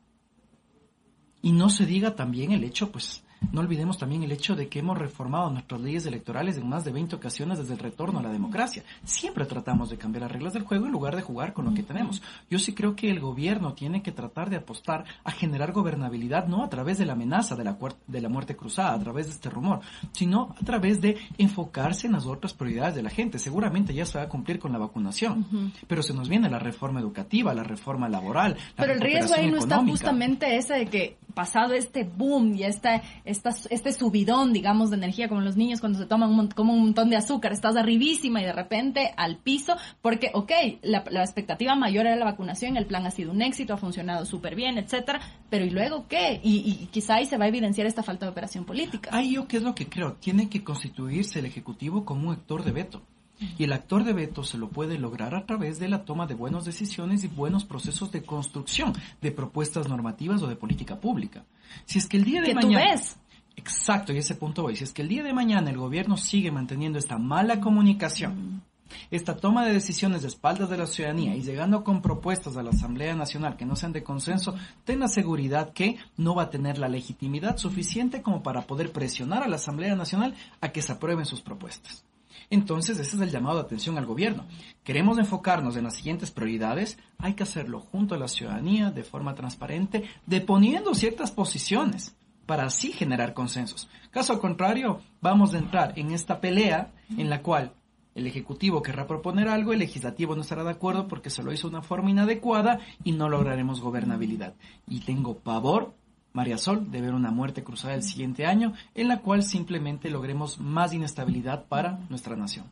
Y 1.43 1.53
no 1.53 1.71
se 1.71 1.87
diga 1.87 2.15
también 2.15 2.53
el 2.53 2.65
hecho, 2.65 2.93
pues, 2.93 3.25
no 3.53 3.61
olvidemos 3.61 3.99
también 3.99 4.23
el 4.23 4.33
hecho 4.33 4.55
de 4.55 4.69
que 4.69 4.79
hemos 4.79 4.99
reformado 4.99 5.51
nuestras 5.51 5.81
leyes 5.81 6.07
electorales 6.07 6.57
en 6.57 6.69
más 6.69 6.85
de 6.85 6.93
20 6.93 7.17
ocasiones 7.17 7.59
desde 7.59 7.73
el 7.73 7.79
retorno 7.79 8.19
a 8.19 8.23
la 8.23 8.31
democracia. 8.31 8.85
Siempre 9.05 9.47
tratamos 9.47 9.91
de 9.91 9.97
cambiar 9.97 10.23
las 10.23 10.33
reglas 10.33 10.53
del 10.53 10.63
juego 10.63 10.87
en 10.87 10.93
lugar 10.93 11.17
de 11.17 11.23
jugar 11.23 11.53
con 11.53 11.65
lo 11.65 11.75
que 11.75 11.83
tenemos. 11.83 12.23
Yo 12.49 12.59
sí 12.59 12.75
creo 12.75 12.95
que 12.95 13.11
el 13.11 13.21
gobierno 13.21 13.73
tiene 13.75 14.03
que 14.03 14.13
tratar 14.13 14.51
de 14.51 14.57
apostar 14.57 15.05
a 15.25 15.31
generar 15.31 15.73
gobernabilidad 15.73 16.47
no 16.47 16.63
a 16.63 16.69
través 16.69 16.99
de 16.99 17.07
la 17.07 17.15
amenaza 17.15 17.57
de 17.57 17.65
la, 17.65 17.77
de 18.07 18.21
la 18.21 18.29
muerte 18.29 18.57
cruzada, 18.57 18.95
a 18.95 19.01
través 19.01 19.27
de 19.27 19.33
este 19.33 19.51
rumor, 19.51 19.81
sino 20.13 20.55
a 20.61 20.65
través 20.65 21.01
de 21.01 21.17
enfocarse 21.39 22.07
en 22.07 22.13
las 22.15 22.27
otras 22.27 22.55
prioridades 22.55 22.95
de 22.95 23.03
la 23.03 23.11
gente. 23.11 23.39
Seguramente 23.39 23.95
ya 23.95 24.07
se 24.07 24.19
va 24.19 24.25
a 24.25 24.29
cumplir 24.29 24.59
con 24.59 24.73
la 24.73 24.79
vacunación, 24.79 25.73
pero 25.87 26.03
se 26.03 26.15
nos 26.15 26.29
viene 26.29 26.51
la 26.51 26.59
reforma 26.59 27.01
educativa, 27.01 27.55
la 27.55 27.65
reforma 27.65 28.09
laboral. 28.09 28.57
La 28.77 28.85
pero 28.85 28.93
el 28.93 29.01
riesgo 29.01 29.35
ahí 29.35 29.51
no 29.51 29.59
está 29.59 29.79
justamente 29.85 30.57
ese 30.57 30.75
de 30.75 30.87
que 30.87 31.17
pasado 31.33 31.75
este 31.75 32.05
boom 32.05 32.55
y 32.55 32.65
este, 32.65 33.03
este 33.25 33.93
subidón, 33.93 34.53
digamos, 34.53 34.91
de 34.91 34.97
energía, 34.97 35.29
como 35.29 35.41
los 35.41 35.57
niños 35.57 35.81
cuando 35.81 35.99
se 35.99 36.07
toman 36.07 36.31
un, 36.31 36.49
como 36.49 36.73
un 36.73 36.81
montón 36.81 37.11
de 37.11 37.17
azúcar, 37.17 37.53
estás 37.53 37.77
arribísima 37.77 38.41
y 38.41 38.45
de 38.45 38.53
repente 38.53 39.13
al 39.17 39.37
piso, 39.37 39.77
porque, 40.03 40.31
ok, 40.35 40.53
la, 40.83 40.99
expectativa 41.23 41.75
mayor 41.75 42.07
era 42.07 42.17
la 42.17 42.25
vacunación, 42.25 42.77
el 42.77 42.87
plan 42.87 43.07
ha 43.07 43.11
sido 43.11 43.33
un 43.33 43.43
éxito, 43.43 43.75
ha 43.75 43.77
funcionado 43.77 44.25
súper 44.25 44.55
bien, 44.55 44.79
etcétera, 44.79 45.21
pero 45.49 45.65
¿y 45.65 45.71
luego 45.71 46.07
qué? 46.09 46.41
Y, 46.43 46.59
y 46.83 46.87
quizá 46.87 47.17
ahí 47.17 47.27
se 47.27 47.37
va 47.37 47.45
a 47.45 47.49
evidenciar 47.49 47.87
esta 47.87 48.03
falta 48.03 48.27
de 48.27 48.33
operación 48.33 48.65
política. 48.65 49.11
Ahí 49.13 49.35
yo 49.35 49.47
qué 49.47 49.59
es 49.59 49.63
lo 49.63 49.75
que 49.75 49.89
creo, 49.89 50.15
tiene 50.15 50.49
que 50.49 50.65
constituirse 50.65 51.39
el 51.39 51.47
Ejecutivo 51.47 52.05
como 52.05 52.29
un 52.29 52.35
actor 52.35 52.65
de 52.65 52.73
veto. 52.73 53.03
Y 53.59 53.65
el 53.65 53.73
actor 53.73 54.05
de 54.05 54.13
veto 54.13 54.43
se 54.45 54.59
lo 54.59 54.69
puede 54.69 54.99
lograr 54.99 55.35
a 55.35 55.47
través 55.47 55.79
de 55.79 55.89
la 55.89 56.05
toma 56.05 56.27
de 56.27 56.35
buenas 56.35 56.65
decisiones 56.65 57.25
y 57.25 57.29
buenos 57.29 57.65
procesos 57.65 58.13
de 58.13 58.23
construcción 58.23 58.93
de 59.21 59.33
propuestas 59.33 59.89
normativas 59.89 60.43
o 60.43 60.47
de 60.47 60.57
política 60.57 61.01
pública. 61.01 61.45
Si 61.85 61.99
es 61.99 62.07
que 62.07 62.17
el 62.17 62.25
día 62.25 62.43
de 62.43 62.55
mañana... 62.55 62.85
Tú 62.85 62.91
ves? 62.91 63.17
Exacto, 63.57 64.13
y 64.13 64.19
ese 64.19 64.37
punto 64.37 64.63
voy. 64.63 64.77
Si 64.77 64.85
es 64.85 64.93
que 64.93 65.03
el 65.03 65.09
día 65.09 65.23
de 65.23 65.35
mañana 65.35 65.71
el 65.71 65.77
gobierno 65.77 66.17
sigue 66.17 66.51
manteniendo 66.51 66.99
esta 66.99 67.19
mala 67.19 67.61
comunicación, 67.61 68.63
esta 69.11 69.37
toma 69.37 69.65
de 69.65 69.73
decisiones 69.73 70.23
de 70.23 70.29
espaldas 70.29 70.71
de 70.71 70.79
la 70.79 70.87
ciudadanía 70.87 71.37
y 71.37 71.43
llegando 71.43 71.85
con 71.85 72.03
propuestas 72.03 72.57
a 72.57 72.63
la 72.63 72.71
Asamblea 72.71 73.15
Nacional 73.15 73.57
que 73.57 73.67
no 73.67 73.77
sean 73.77 73.93
de 73.93 74.03
consenso, 74.03 74.55
ten 74.85 75.01
la 75.01 75.09
seguridad 75.09 75.73
que 75.73 75.97
no 76.17 76.35
va 76.35 76.45
a 76.45 76.51
tener 76.51 76.79
la 76.79 76.89
legitimidad 76.89 77.57
suficiente 77.57 78.23
como 78.23 78.43
para 78.43 78.63
poder 78.63 78.93
presionar 78.93 79.43
a 79.43 79.49
la 79.49 79.57
Asamblea 79.57 79.95
Nacional 79.95 80.35
a 80.61 80.71
que 80.71 80.83
se 80.83 80.93
aprueben 80.93 81.27
sus 81.27 81.41
propuestas. 81.41 82.05
Entonces, 82.49 82.99
ese 82.99 83.17
es 83.17 83.23
el 83.23 83.31
llamado 83.31 83.57
de 83.57 83.65
atención 83.65 83.99
al 83.99 84.07
gobierno. 84.07 84.47
Queremos 84.85 85.19
enfocarnos 85.19 85.77
en 85.77 85.85
las 85.85 85.97
siguientes 85.97 86.31
prioridades, 86.31 86.99
hay 87.19 87.35
que 87.35 87.43
hacerlo 87.43 87.81
junto 87.81 88.15
a 88.15 88.19
la 88.19 88.29
ciudadanía, 88.29 88.91
de 88.91 89.05
forma 89.05 89.35
transparente, 89.35 90.05
deponiendo 90.27 90.95
ciertas 90.95 91.31
posiciones 91.31 92.17
para 92.47 92.65
así 92.65 92.93
generar 92.93 93.35
consensos. 93.35 93.89
Caso 94.11 94.41
contrario, 94.41 95.01
vamos 95.21 95.55
a 95.55 95.59
entrar 95.59 95.93
en 95.97 96.11
esta 96.11 96.41
pelea 96.41 96.93
en 97.17 97.31
la 97.31 97.43
cual 97.43 97.75
el 98.15 98.27
Ejecutivo 98.27 98.83
querrá 98.83 99.07
proponer 99.07 99.49
algo, 99.49 99.73
el 99.73 99.79
Legislativo 99.79 100.35
no 100.35 100.43
estará 100.43 100.65
de 100.65 100.71
acuerdo 100.71 101.07
porque 101.07 101.31
se 101.31 101.43
lo 101.43 101.53
hizo 101.53 101.69
de 101.69 101.77
una 101.77 101.83
forma 101.83 102.11
inadecuada 102.11 102.81
y 103.05 103.13
no 103.13 103.29
lograremos 103.29 103.81
gobernabilidad. 103.81 104.55
Y 104.89 105.01
tengo 105.01 105.39
pavor 105.39 105.95
María 106.33 106.59
Sol 106.59 106.91
de 106.91 107.01
ver 107.01 107.15
una 107.15 107.31
muerte 107.31 107.65
cruzada 107.65 107.95
el 107.95 108.03
siguiente 108.03 108.47
año, 108.47 108.73
en 108.95 109.09
la 109.09 109.21
cual 109.21 109.43
simplemente 109.43 110.11
logremos 110.11 110.61
más 110.61 110.93
inestabilidad 110.93 111.65
para 111.67 111.99
nuestra 112.09 112.37
nación. 112.37 112.67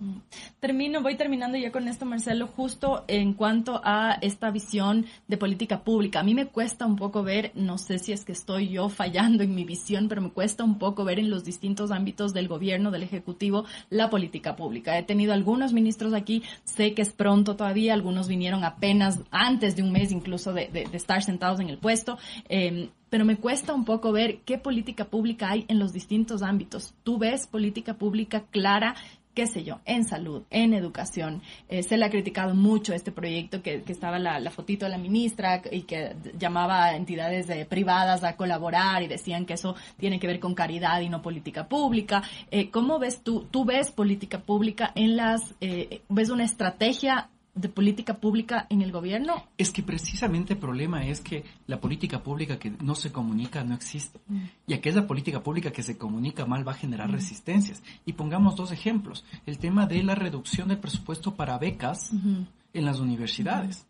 Termino, 0.60 1.02
voy 1.02 1.16
terminando 1.16 1.58
ya 1.58 1.72
con 1.72 1.88
esto, 1.88 2.04
Marcelo, 2.06 2.46
justo 2.46 3.04
en 3.08 3.34
cuanto 3.34 3.80
a 3.84 4.18
esta 4.20 4.50
visión 4.50 5.06
de 5.26 5.36
política 5.36 5.82
pública. 5.82 6.20
A 6.20 6.22
mí 6.22 6.34
me 6.34 6.46
cuesta 6.46 6.86
un 6.86 6.96
poco 6.96 7.22
ver, 7.22 7.52
no 7.54 7.78
sé 7.78 7.98
si 7.98 8.12
es 8.12 8.24
que 8.24 8.32
estoy 8.32 8.68
yo 8.68 8.88
fallando 8.88 9.42
en 9.42 9.54
mi 9.54 9.64
visión, 9.64 10.08
pero 10.08 10.22
me 10.22 10.30
cuesta 10.30 10.64
un 10.64 10.78
poco 10.78 11.04
ver 11.04 11.18
en 11.18 11.30
los 11.30 11.44
distintos 11.44 11.90
ámbitos 11.90 12.32
del 12.32 12.48
gobierno, 12.48 12.90
del 12.90 13.02
Ejecutivo, 13.02 13.64
la 13.90 14.10
política 14.10 14.56
pública. 14.56 14.98
He 14.98 15.02
tenido 15.02 15.32
algunos 15.32 15.72
ministros 15.72 16.14
aquí, 16.14 16.42
sé 16.64 16.94
que 16.94 17.02
es 17.02 17.12
pronto 17.12 17.56
todavía, 17.56 17.94
algunos 17.94 18.28
vinieron 18.28 18.64
apenas 18.64 19.20
antes 19.30 19.76
de 19.76 19.82
un 19.82 19.92
mes 19.92 20.12
incluso 20.12 20.52
de, 20.52 20.88
estar 20.92 21.22
sentados 21.22 21.60
en 21.60 21.68
el 21.68 21.78
puesto. 21.78 22.18
Eh, 22.48 22.90
pero 23.10 23.24
me 23.24 23.36
cuesta 23.36 23.74
un 23.74 23.84
poco 23.84 24.12
ver 24.12 24.40
qué 24.40 24.58
política 24.58 25.06
pública 25.06 25.50
hay 25.50 25.64
en 25.68 25.78
los 25.78 25.92
distintos 25.92 26.42
ámbitos. 26.42 26.94
Tú 27.04 27.18
ves 27.18 27.46
política 27.46 27.94
pública 27.94 28.44
clara 28.50 28.94
qué 29.38 29.46
sé 29.46 29.62
yo, 29.62 29.78
en 29.84 30.04
salud, 30.04 30.42
en 30.50 30.74
educación. 30.74 31.42
Eh, 31.68 31.84
se 31.84 31.96
le 31.96 32.04
ha 32.04 32.10
criticado 32.10 32.56
mucho 32.56 32.92
este 32.92 33.12
proyecto 33.12 33.62
que, 33.62 33.84
que 33.84 33.92
estaba 33.92 34.18
la, 34.18 34.50
fotito 34.50 34.84
de 34.84 34.90
la 34.90 34.98
ministra 34.98 35.62
y 35.70 35.82
que 35.82 36.16
llamaba 36.36 36.86
a 36.86 36.96
entidades 36.96 37.46
de, 37.46 37.64
privadas 37.64 38.24
a 38.24 38.34
colaborar 38.34 39.00
y 39.04 39.06
decían 39.06 39.46
que 39.46 39.52
eso 39.52 39.76
tiene 39.96 40.18
que 40.18 40.26
ver 40.26 40.40
con 40.40 40.56
caridad 40.56 41.00
y 41.02 41.08
no 41.08 41.22
política 41.22 41.68
pública. 41.68 42.24
Eh, 42.50 42.68
¿Cómo 42.70 42.98
ves 42.98 43.22
tú? 43.22 43.46
¿Tú 43.48 43.64
ves 43.64 43.92
política 43.92 44.40
pública 44.40 44.90
en 44.96 45.16
las, 45.16 45.54
eh, 45.60 46.02
ves 46.08 46.30
una 46.30 46.42
estrategia 46.42 47.30
de 47.60 47.68
política 47.68 48.14
pública 48.14 48.66
en 48.70 48.82
el 48.82 48.92
gobierno? 48.92 49.44
Es 49.56 49.70
que 49.70 49.82
precisamente 49.82 50.54
el 50.54 50.58
problema 50.58 51.04
es 51.06 51.20
que 51.20 51.44
la 51.66 51.80
política 51.80 52.22
pública 52.22 52.58
que 52.58 52.70
no 52.70 52.94
se 52.94 53.12
comunica 53.12 53.64
no 53.64 53.74
existe. 53.74 54.20
Mm. 54.28 54.44
Y 54.66 54.74
aquella 54.74 55.06
política 55.06 55.42
pública 55.42 55.70
que 55.70 55.82
se 55.82 55.98
comunica 55.98 56.46
mal 56.46 56.66
va 56.66 56.72
a 56.72 56.76
generar 56.76 57.08
mm. 57.08 57.12
resistencias. 57.12 57.82
Y 58.06 58.14
pongamos 58.14 58.56
dos 58.56 58.72
ejemplos. 58.72 59.24
El 59.46 59.58
tema 59.58 59.86
de 59.86 60.02
la 60.02 60.14
reducción 60.14 60.68
del 60.68 60.78
presupuesto 60.78 61.34
para 61.34 61.58
becas 61.58 62.10
en 62.12 62.84
las 62.84 63.00
universidades. 63.00 63.86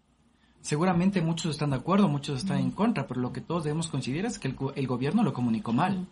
Seguramente 0.60 1.22
muchos 1.22 1.52
están 1.52 1.70
de 1.70 1.76
acuerdo, 1.76 2.08
muchos 2.08 2.38
están 2.38 2.58
en 2.58 2.70
contra, 2.70 3.06
pero 3.06 3.20
lo 3.20 3.32
que 3.32 3.40
todos 3.40 3.64
debemos 3.64 3.88
considerar 3.88 4.30
es 4.30 4.38
que 4.38 4.48
el, 4.48 4.56
el 4.74 4.86
gobierno 4.86 5.22
lo 5.22 5.32
comunicó 5.32 5.72
mal 5.72 6.06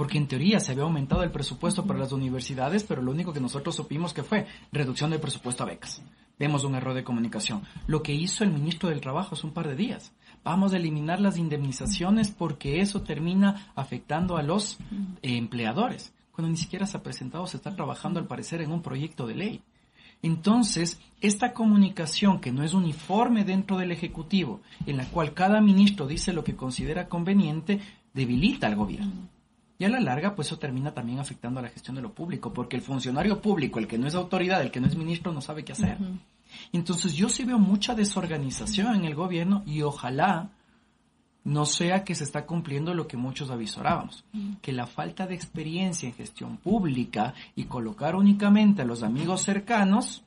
porque 0.00 0.16
en 0.16 0.28
teoría 0.28 0.60
se 0.60 0.72
había 0.72 0.84
aumentado 0.84 1.22
el 1.24 1.30
presupuesto 1.30 1.84
para 1.84 1.98
las 1.98 2.12
universidades, 2.12 2.84
pero 2.84 3.02
lo 3.02 3.10
único 3.10 3.34
que 3.34 3.40
nosotros 3.40 3.76
supimos 3.76 4.14
que 4.14 4.22
fue 4.22 4.46
reducción 4.72 5.10
del 5.10 5.20
presupuesto 5.20 5.62
a 5.62 5.66
becas. 5.66 6.00
Vemos 6.40 6.64
un 6.64 6.74
error 6.74 6.94
de 6.94 7.04
comunicación. 7.04 7.62
Lo 7.86 8.02
que 8.02 8.14
hizo 8.14 8.44
el 8.44 8.50
ministro 8.50 8.88
del 8.88 9.02
Trabajo 9.02 9.34
hace 9.34 9.46
un 9.46 9.52
par 9.52 9.68
de 9.68 9.76
días. 9.76 10.10
Vamos 10.42 10.72
a 10.72 10.78
eliminar 10.78 11.20
las 11.20 11.36
indemnizaciones 11.36 12.30
porque 12.30 12.80
eso 12.80 13.02
termina 13.02 13.70
afectando 13.74 14.38
a 14.38 14.42
los 14.42 14.78
eh, 15.20 15.36
empleadores, 15.36 16.14
cuando 16.32 16.50
ni 16.50 16.56
siquiera 16.56 16.86
se 16.86 16.96
ha 16.96 17.02
presentado, 17.02 17.46
se 17.46 17.58
está 17.58 17.76
trabajando 17.76 18.18
al 18.18 18.26
parecer 18.26 18.62
en 18.62 18.72
un 18.72 18.80
proyecto 18.80 19.26
de 19.26 19.34
ley. 19.34 19.62
Entonces, 20.22 20.98
esta 21.20 21.52
comunicación 21.52 22.40
que 22.40 22.52
no 22.52 22.62
es 22.62 22.72
uniforme 22.72 23.44
dentro 23.44 23.76
del 23.76 23.92
Ejecutivo, 23.92 24.62
en 24.86 24.96
la 24.96 25.04
cual 25.04 25.34
cada 25.34 25.60
ministro 25.60 26.06
dice 26.06 26.32
lo 26.32 26.42
que 26.42 26.56
considera 26.56 27.08
conveniente, 27.08 27.80
debilita 28.14 28.66
al 28.66 28.76
gobierno. 28.76 29.28
Y 29.78 29.84
a 29.84 29.88
la 29.88 30.00
larga, 30.00 30.34
pues 30.34 30.48
eso 30.48 30.58
termina 30.58 30.92
también 30.92 31.20
afectando 31.20 31.58
a 31.58 31.62
la 31.62 31.70
gestión 31.70 31.96
de 31.96 32.02
lo 32.02 32.12
público, 32.12 32.52
porque 32.52 32.76
el 32.76 32.82
funcionario 32.82 33.40
público, 33.40 33.78
el 33.78 33.86
que 33.86 33.96
no 33.96 34.06
es 34.06 34.14
autoridad, 34.14 34.60
el 34.60 34.70
que 34.70 34.78
no 34.78 34.86
es 34.86 34.94
ministro, 34.94 35.32
no 35.32 35.40
sabe 35.40 35.64
qué 35.64 35.72
hacer. 35.72 35.96
Entonces 36.72 37.14
yo 37.14 37.28
sí 37.28 37.44
veo 37.44 37.58
mucha 37.58 37.94
desorganización 37.94 38.94
en 38.94 39.04
el 39.04 39.14
gobierno 39.14 39.62
y 39.66 39.82
ojalá 39.82 40.50
no 41.44 41.64
sea 41.64 42.04
que 42.04 42.14
se 42.14 42.24
está 42.24 42.44
cumpliendo 42.44 42.94
lo 42.94 43.06
que 43.06 43.16
muchos 43.16 43.50
avisorábamos, 43.50 44.24
-huh. 44.32 44.60
que 44.60 44.72
la 44.72 44.86
falta 44.86 45.26
de 45.26 45.34
experiencia 45.34 46.08
en 46.08 46.14
gestión 46.14 46.58
pública 46.58 47.34
y 47.56 47.64
colocar 47.64 48.14
únicamente 48.14 48.82
a 48.82 48.84
los 48.84 49.02
amigos 49.02 49.42
cercanos 49.42 50.22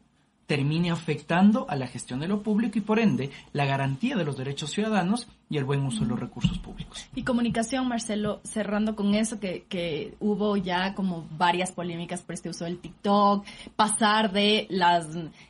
termine 0.47 0.91
afectando 0.91 1.65
a 1.69 1.75
la 1.75 1.87
gestión 1.87 2.19
de 2.19 2.27
lo 2.27 2.41
público 2.41 2.77
y 2.77 2.81
por 2.81 2.99
ende 2.99 3.31
la 3.53 3.65
garantía 3.65 4.15
de 4.15 4.25
los 4.25 4.37
derechos 4.37 4.71
ciudadanos 4.71 5.27
y 5.49 5.57
el 5.57 5.65
buen 5.65 5.81
uso 5.81 6.01
de 6.01 6.09
los 6.09 6.19
recursos 6.19 6.57
públicos. 6.57 7.07
Y 7.15 7.23
comunicación, 7.23 7.87
Marcelo, 7.87 8.41
cerrando 8.43 8.95
con 8.95 9.13
eso, 9.13 9.39
que, 9.39 9.65
que 9.69 10.15
hubo 10.19 10.57
ya 10.57 10.95
como 10.95 11.27
varias 11.37 11.71
polémicas 11.71 12.21
por 12.21 12.33
este 12.33 12.49
uso 12.49 12.65
del 12.65 12.79
TikTok, 12.79 13.45
pasar 13.75 14.31
de 14.31 14.67
las 14.69 15.07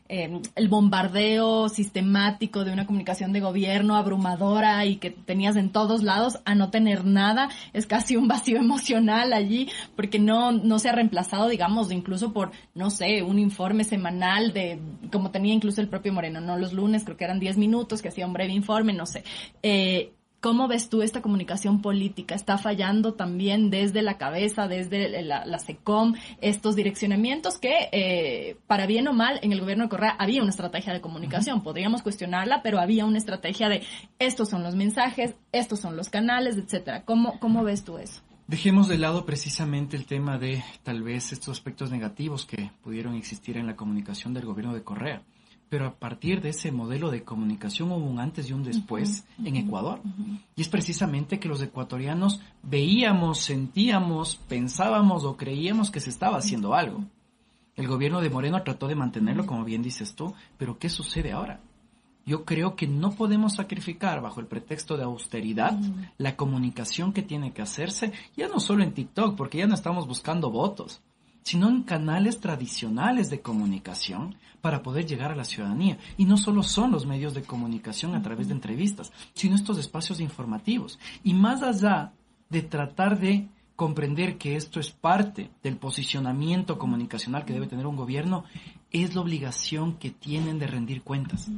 eh, 0.10 0.42
el 0.56 0.68
bombardeo 0.68 1.70
sistemático 1.70 2.64
de 2.64 2.72
una 2.72 2.86
comunicación 2.86 3.34
de 3.34 3.40
gobierno 3.40 3.96
abrumadora 3.96 4.86
y 4.86 4.98
que 4.98 5.10
tenías 5.10 5.56
en 5.56 5.72
todos 5.72 6.04
lados 6.04 6.40
a 6.46 6.54
no 6.54 6.70
tener 6.70 7.04
nada, 7.04 7.50
es 7.74 7.88
casi 7.88 8.16
un 8.16 8.28
vacío 8.28 8.58
emocional 8.60 9.34
allí, 9.34 9.70
porque 9.96 10.20
no, 10.20 10.52
no 10.52 10.78
se 10.78 10.90
ha 10.90 10.92
reemplazado, 10.92 11.48
digamos, 11.48 11.92
incluso 11.92 12.32
por, 12.32 12.52
no 12.76 12.92
sé, 12.92 13.24
un 13.24 13.40
informe 13.40 13.86
semanal 13.86 14.54
de, 14.54 14.80
como 15.14 15.32
tenía 15.32 15.54
incluso 15.54 15.80
el 15.80 15.88
propio 15.88 16.12
Moreno, 16.12 16.42
no 16.42 16.58
los 16.58 16.74
lunes, 16.74 17.06
creo 17.06 17.16
que 17.16 17.24
eran 17.24 17.40
10 17.40 17.58
minutos, 17.58 18.02
que 18.02 18.10
hacía 18.10 18.26
un 18.26 18.34
breve 18.34 18.52
informe, 18.52 18.92
no 18.92 19.06
sé. 19.06 19.24
Eh, 19.62 20.12
¿Cómo 20.42 20.68
ves 20.68 20.90
tú 20.90 21.02
esta 21.02 21.22
comunicación 21.22 21.82
política? 21.82 22.36
¿Está 22.36 22.58
fallando 22.58 23.14
también 23.14 23.70
desde 23.70 24.02
la 24.02 24.18
cabeza, 24.18 24.68
desde 24.68 25.22
la, 25.22 25.46
la 25.46 25.58
SECOM, 25.58 26.16
estos 26.42 26.76
direccionamientos 26.76 27.60
que, 27.60 27.88
eh, 27.94 28.58
para 28.68 28.86
bien 28.86 29.08
o 29.08 29.14
mal, 29.14 29.40
en 29.42 29.54
el 29.54 29.62
gobierno 29.62 29.86
de 29.86 29.90
Correa 29.90 30.18
había 30.20 30.42
una 30.42 30.50
estrategia 30.50 30.92
de 30.92 31.00
comunicación? 31.00 31.60
Uh 31.60 31.62
-huh. 31.62 31.64
Podríamos 31.64 32.02
cuestionarla, 32.02 32.62
pero 32.62 32.80
había 32.80 33.06
una 33.06 33.20
estrategia 33.20 33.70
de 33.70 33.84
estos 34.20 34.50
son 34.50 34.64
los 34.64 34.76
mensajes, 34.76 35.36
estos 35.54 35.80
son 35.80 35.96
los 35.96 36.10
canales, 36.10 36.58
etcétera. 36.58 37.06
¿Cómo, 37.06 37.40
cómo 37.40 37.64
ves 37.64 37.86
tú 37.86 37.98
eso? 37.98 38.22
Dejemos 38.54 38.88
de 38.88 39.00
lado 39.00 39.26
precisamente 39.26 39.98
el 39.98 40.06
tema 40.06 40.38
de 40.38 40.64
tal 40.84 41.02
vez 41.02 41.32
estos 41.34 41.58
aspectos 41.58 41.90
negativos 41.90 42.46
que 42.46 42.70
pudieron 42.84 43.16
existir 43.16 43.58
en 43.58 43.66
la 43.66 43.76
comunicación 43.76 44.32
del 44.32 44.46
gobierno 44.46 44.76
de 44.76 44.84
Correa 44.84 45.24
pero 45.70 45.88
a 45.88 45.96
partir 45.96 46.40
de 46.40 46.50
ese 46.50 46.72
modelo 46.72 47.10
de 47.10 47.24
comunicación 47.24 47.92
hubo 47.92 48.06
un 48.06 48.20
antes 48.20 48.48
y 48.48 48.54
un 48.54 48.64
después 48.64 49.26
uh 49.40 49.42
-huh, 49.42 49.48
en 49.48 49.56
Ecuador. 49.56 50.02
Uh 50.04 50.08
-huh. 50.08 50.40
Y 50.56 50.62
es 50.62 50.70
precisamente 50.70 51.40
que 51.40 51.48
los 51.48 51.64
ecuatorianos 51.64 52.42
veíamos, 52.62 53.40
sentíamos, 53.40 54.36
pensábamos 54.48 55.24
o 55.24 55.36
creíamos 55.36 55.90
que 55.90 56.00
se 56.00 56.12
estaba 56.12 56.38
haciendo 56.38 56.76
algo. 56.76 57.04
El 57.76 57.88
gobierno 57.88 58.22
de 58.22 58.30
Moreno 58.30 58.62
trató 58.62 58.88
de 58.88 58.94
mantenerlo, 58.94 59.48
como 59.48 59.64
bien 59.64 59.82
dices 59.82 60.14
tú, 60.14 60.36
pero 60.60 60.78
¿qué 60.78 60.90
sucede 60.90 61.32
ahora? 61.32 61.60
Yo 62.26 62.46
creo 62.46 62.76
que 62.76 62.88
no 62.88 63.12
podemos 63.12 63.56
sacrificar 63.56 64.22
bajo 64.22 64.40
el 64.40 64.48
pretexto 64.48 64.98
de 64.98 65.04
austeridad 65.04 65.74
uh 65.74 65.82
-huh. 65.82 66.10
la 66.18 66.36
comunicación 66.36 67.14
que 67.14 67.22
tiene 67.22 67.52
que 67.52 67.62
hacerse, 67.62 68.14
ya 68.38 68.48
no 68.48 68.60
solo 68.60 68.84
en 68.84 68.94
TikTok, 68.94 69.36
porque 69.36 69.60
ya 69.60 69.68
no 69.68 69.76
estamos 69.76 70.08
buscando 70.08 70.50
votos 70.50 71.02
sino 71.44 71.70
en 71.70 71.84
canales 71.84 72.40
tradicionales 72.40 73.30
de 73.30 73.42
comunicación 73.42 74.36
para 74.62 74.82
poder 74.82 75.06
llegar 75.06 75.32
a 75.32 75.36
la 75.36 75.44
ciudadanía. 75.44 75.98
Y 76.18 76.26
no 76.26 76.38
solo 76.38 76.64
son 76.64 76.92
los 76.92 77.06
medios 77.06 77.34
de 77.34 77.44
comunicación 77.44 78.16
a 78.16 78.22
través 78.22 78.48
de 78.48 78.54
entrevistas, 78.54 79.12
sino 79.34 79.56
estos 79.56 79.78
espacios 79.78 80.20
informativos. 80.20 81.00
Y 81.24 81.34
más 81.34 81.62
allá 81.62 82.14
de 82.50 82.62
tratar 82.62 83.20
de 83.20 83.48
comprender 83.76 84.38
que 84.38 84.56
esto 84.56 84.80
es 84.80 84.92
parte 84.92 85.50
del 85.62 85.78
posicionamiento 85.78 86.78
comunicacional 86.78 87.44
que 87.44 87.54
debe 87.54 87.68
tener 87.68 87.88
un 87.88 87.98
gobierno, 87.98 88.46
es 88.92 89.16
la 89.16 89.22
obligación 89.22 89.98
que 89.98 90.12
tienen 90.12 90.60
de 90.60 90.68
rendir 90.68 91.02
cuentas. 91.02 91.50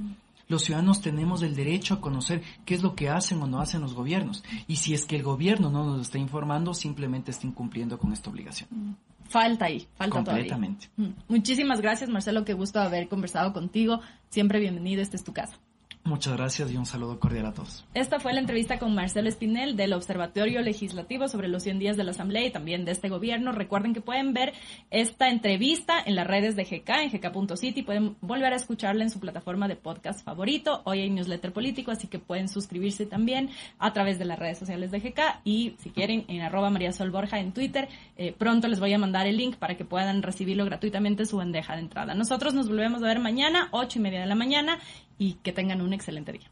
Los 0.48 0.64
ciudadanos 0.64 1.02
tenemos 1.02 1.42
el 1.42 1.56
derecho 1.56 1.96
a 1.96 2.02
conocer 2.02 2.42
qué 2.66 2.76
es 2.76 2.84
lo 2.84 2.96
que 2.96 3.10
hacen 3.10 3.42
o 3.42 3.48
no 3.48 3.60
hacen 3.60 3.82
los 3.82 3.94
gobiernos. 3.94 4.44
Y 4.68 4.78
si 4.78 4.94
es 4.94 5.06
que 5.06 5.16
el 5.16 5.24
gobierno 5.24 5.70
no 5.70 5.86
nos 5.86 6.02
está 6.02 6.18
informando, 6.18 6.74
simplemente 6.74 7.32
está 7.32 7.48
incumpliendo 7.48 7.98
con 7.98 8.14
esta 8.14 8.30
obligación 8.30 8.98
falta 9.28 9.66
ahí, 9.66 9.88
falta 9.96 10.24
Completamente. 10.24 10.88
todavía. 10.96 11.16
Muchísimas 11.28 11.82
gracias, 11.82 12.10
Marcelo, 12.10 12.46
qué 12.46 12.54
gusto 12.54 12.80
haber 12.80 13.08
conversado 13.10 13.54
contigo. 13.54 14.00
Siempre 14.30 14.60
bienvenido, 14.60 15.02
esta 15.02 15.18
es 15.18 15.24
tu 15.24 15.34
casa. 15.34 15.58
Muchas 16.06 16.38
gracias 16.38 16.72
y 16.72 16.78
un 16.78 16.86
saludo 16.86 17.20
cordial 17.20 17.48
a 17.48 17.54
todos. 17.56 17.84
Esta 17.96 18.20
fue 18.20 18.32
la 18.32 18.40
entrevista 18.40 18.78
con 18.78 18.94
Marcelo 18.94 19.28
Espinel 19.28 19.76
del 19.76 19.92
Observatorio 19.92 20.62
Legislativo 20.62 21.28
sobre 21.28 21.48
los 21.48 21.64
100 21.64 21.80
días 21.80 21.98
de 21.98 22.04
la 22.04 22.12
Asamblea 22.12 22.46
y 22.46 22.52
también 22.52 22.86
de 22.86 22.92
este 22.92 23.10
gobierno. 23.10 23.52
Recuerden 23.52 23.96
que 23.96 24.02
pueden 24.02 24.32
ver 24.32 24.54
esta 24.92 25.30
entrevista 25.30 25.96
en 26.06 26.14
las 26.14 26.28
redes 26.28 26.56
de 26.56 26.64
GK, 26.64 26.90
en 26.90 27.10
gk.city. 27.10 27.82
Pueden 27.82 28.18
volver 28.22 28.54
a 28.54 28.56
escucharla 28.56 29.02
en 29.02 29.10
su 29.10 29.20
plataforma 29.20 29.68
de 29.68 29.78
podcast 29.78 30.24
favorito. 30.24 30.84
Hoy 30.84 31.00
hay 31.00 31.10
newsletter 31.10 31.52
político, 31.52 31.90
así 31.90 32.08
que 32.08 32.20
pueden 32.20 32.50
suscribirse 32.50 33.08
también 33.08 33.50
a 33.80 33.92
través 33.92 34.20
de 34.20 34.26
las 34.26 34.38
redes 34.38 34.60
sociales 34.60 34.92
de 34.92 35.00
GK 35.00 35.42
y 35.44 35.76
si 35.80 35.90
quieren 35.90 36.26
en 36.28 36.42
arroba 36.42 36.70
María 36.70 36.92
Sol 36.92 37.10
Borja 37.10 37.40
en 37.40 37.52
Twitter. 37.52 37.90
Eh, 38.16 38.32
pronto 38.32 38.68
les 38.68 38.80
voy 38.80 38.94
a 38.94 39.00
mandar 39.00 39.26
el 39.26 39.38
link 39.38 39.56
para 39.56 39.76
que 39.76 39.86
puedan 39.86 40.22
recibirlo 40.22 40.66
gratuitamente 40.66 41.24
en 41.24 41.28
su 41.28 41.38
bandeja 41.38 41.74
de 41.74 41.80
entrada. 41.80 42.14
Nosotros 42.14 42.54
nos 42.54 42.70
volvemos 42.70 43.02
a 43.02 43.08
ver 43.08 43.20
mañana, 43.20 43.70
ocho 43.72 43.98
y 43.98 44.04
media 44.04 44.20
de 44.20 44.28
la 44.28 44.36
mañana 44.36 44.78
y 45.18 45.36
que 45.36 45.54
tengan 45.54 45.82
un 45.82 45.94
excelente 45.94 46.32
día. 46.32 46.50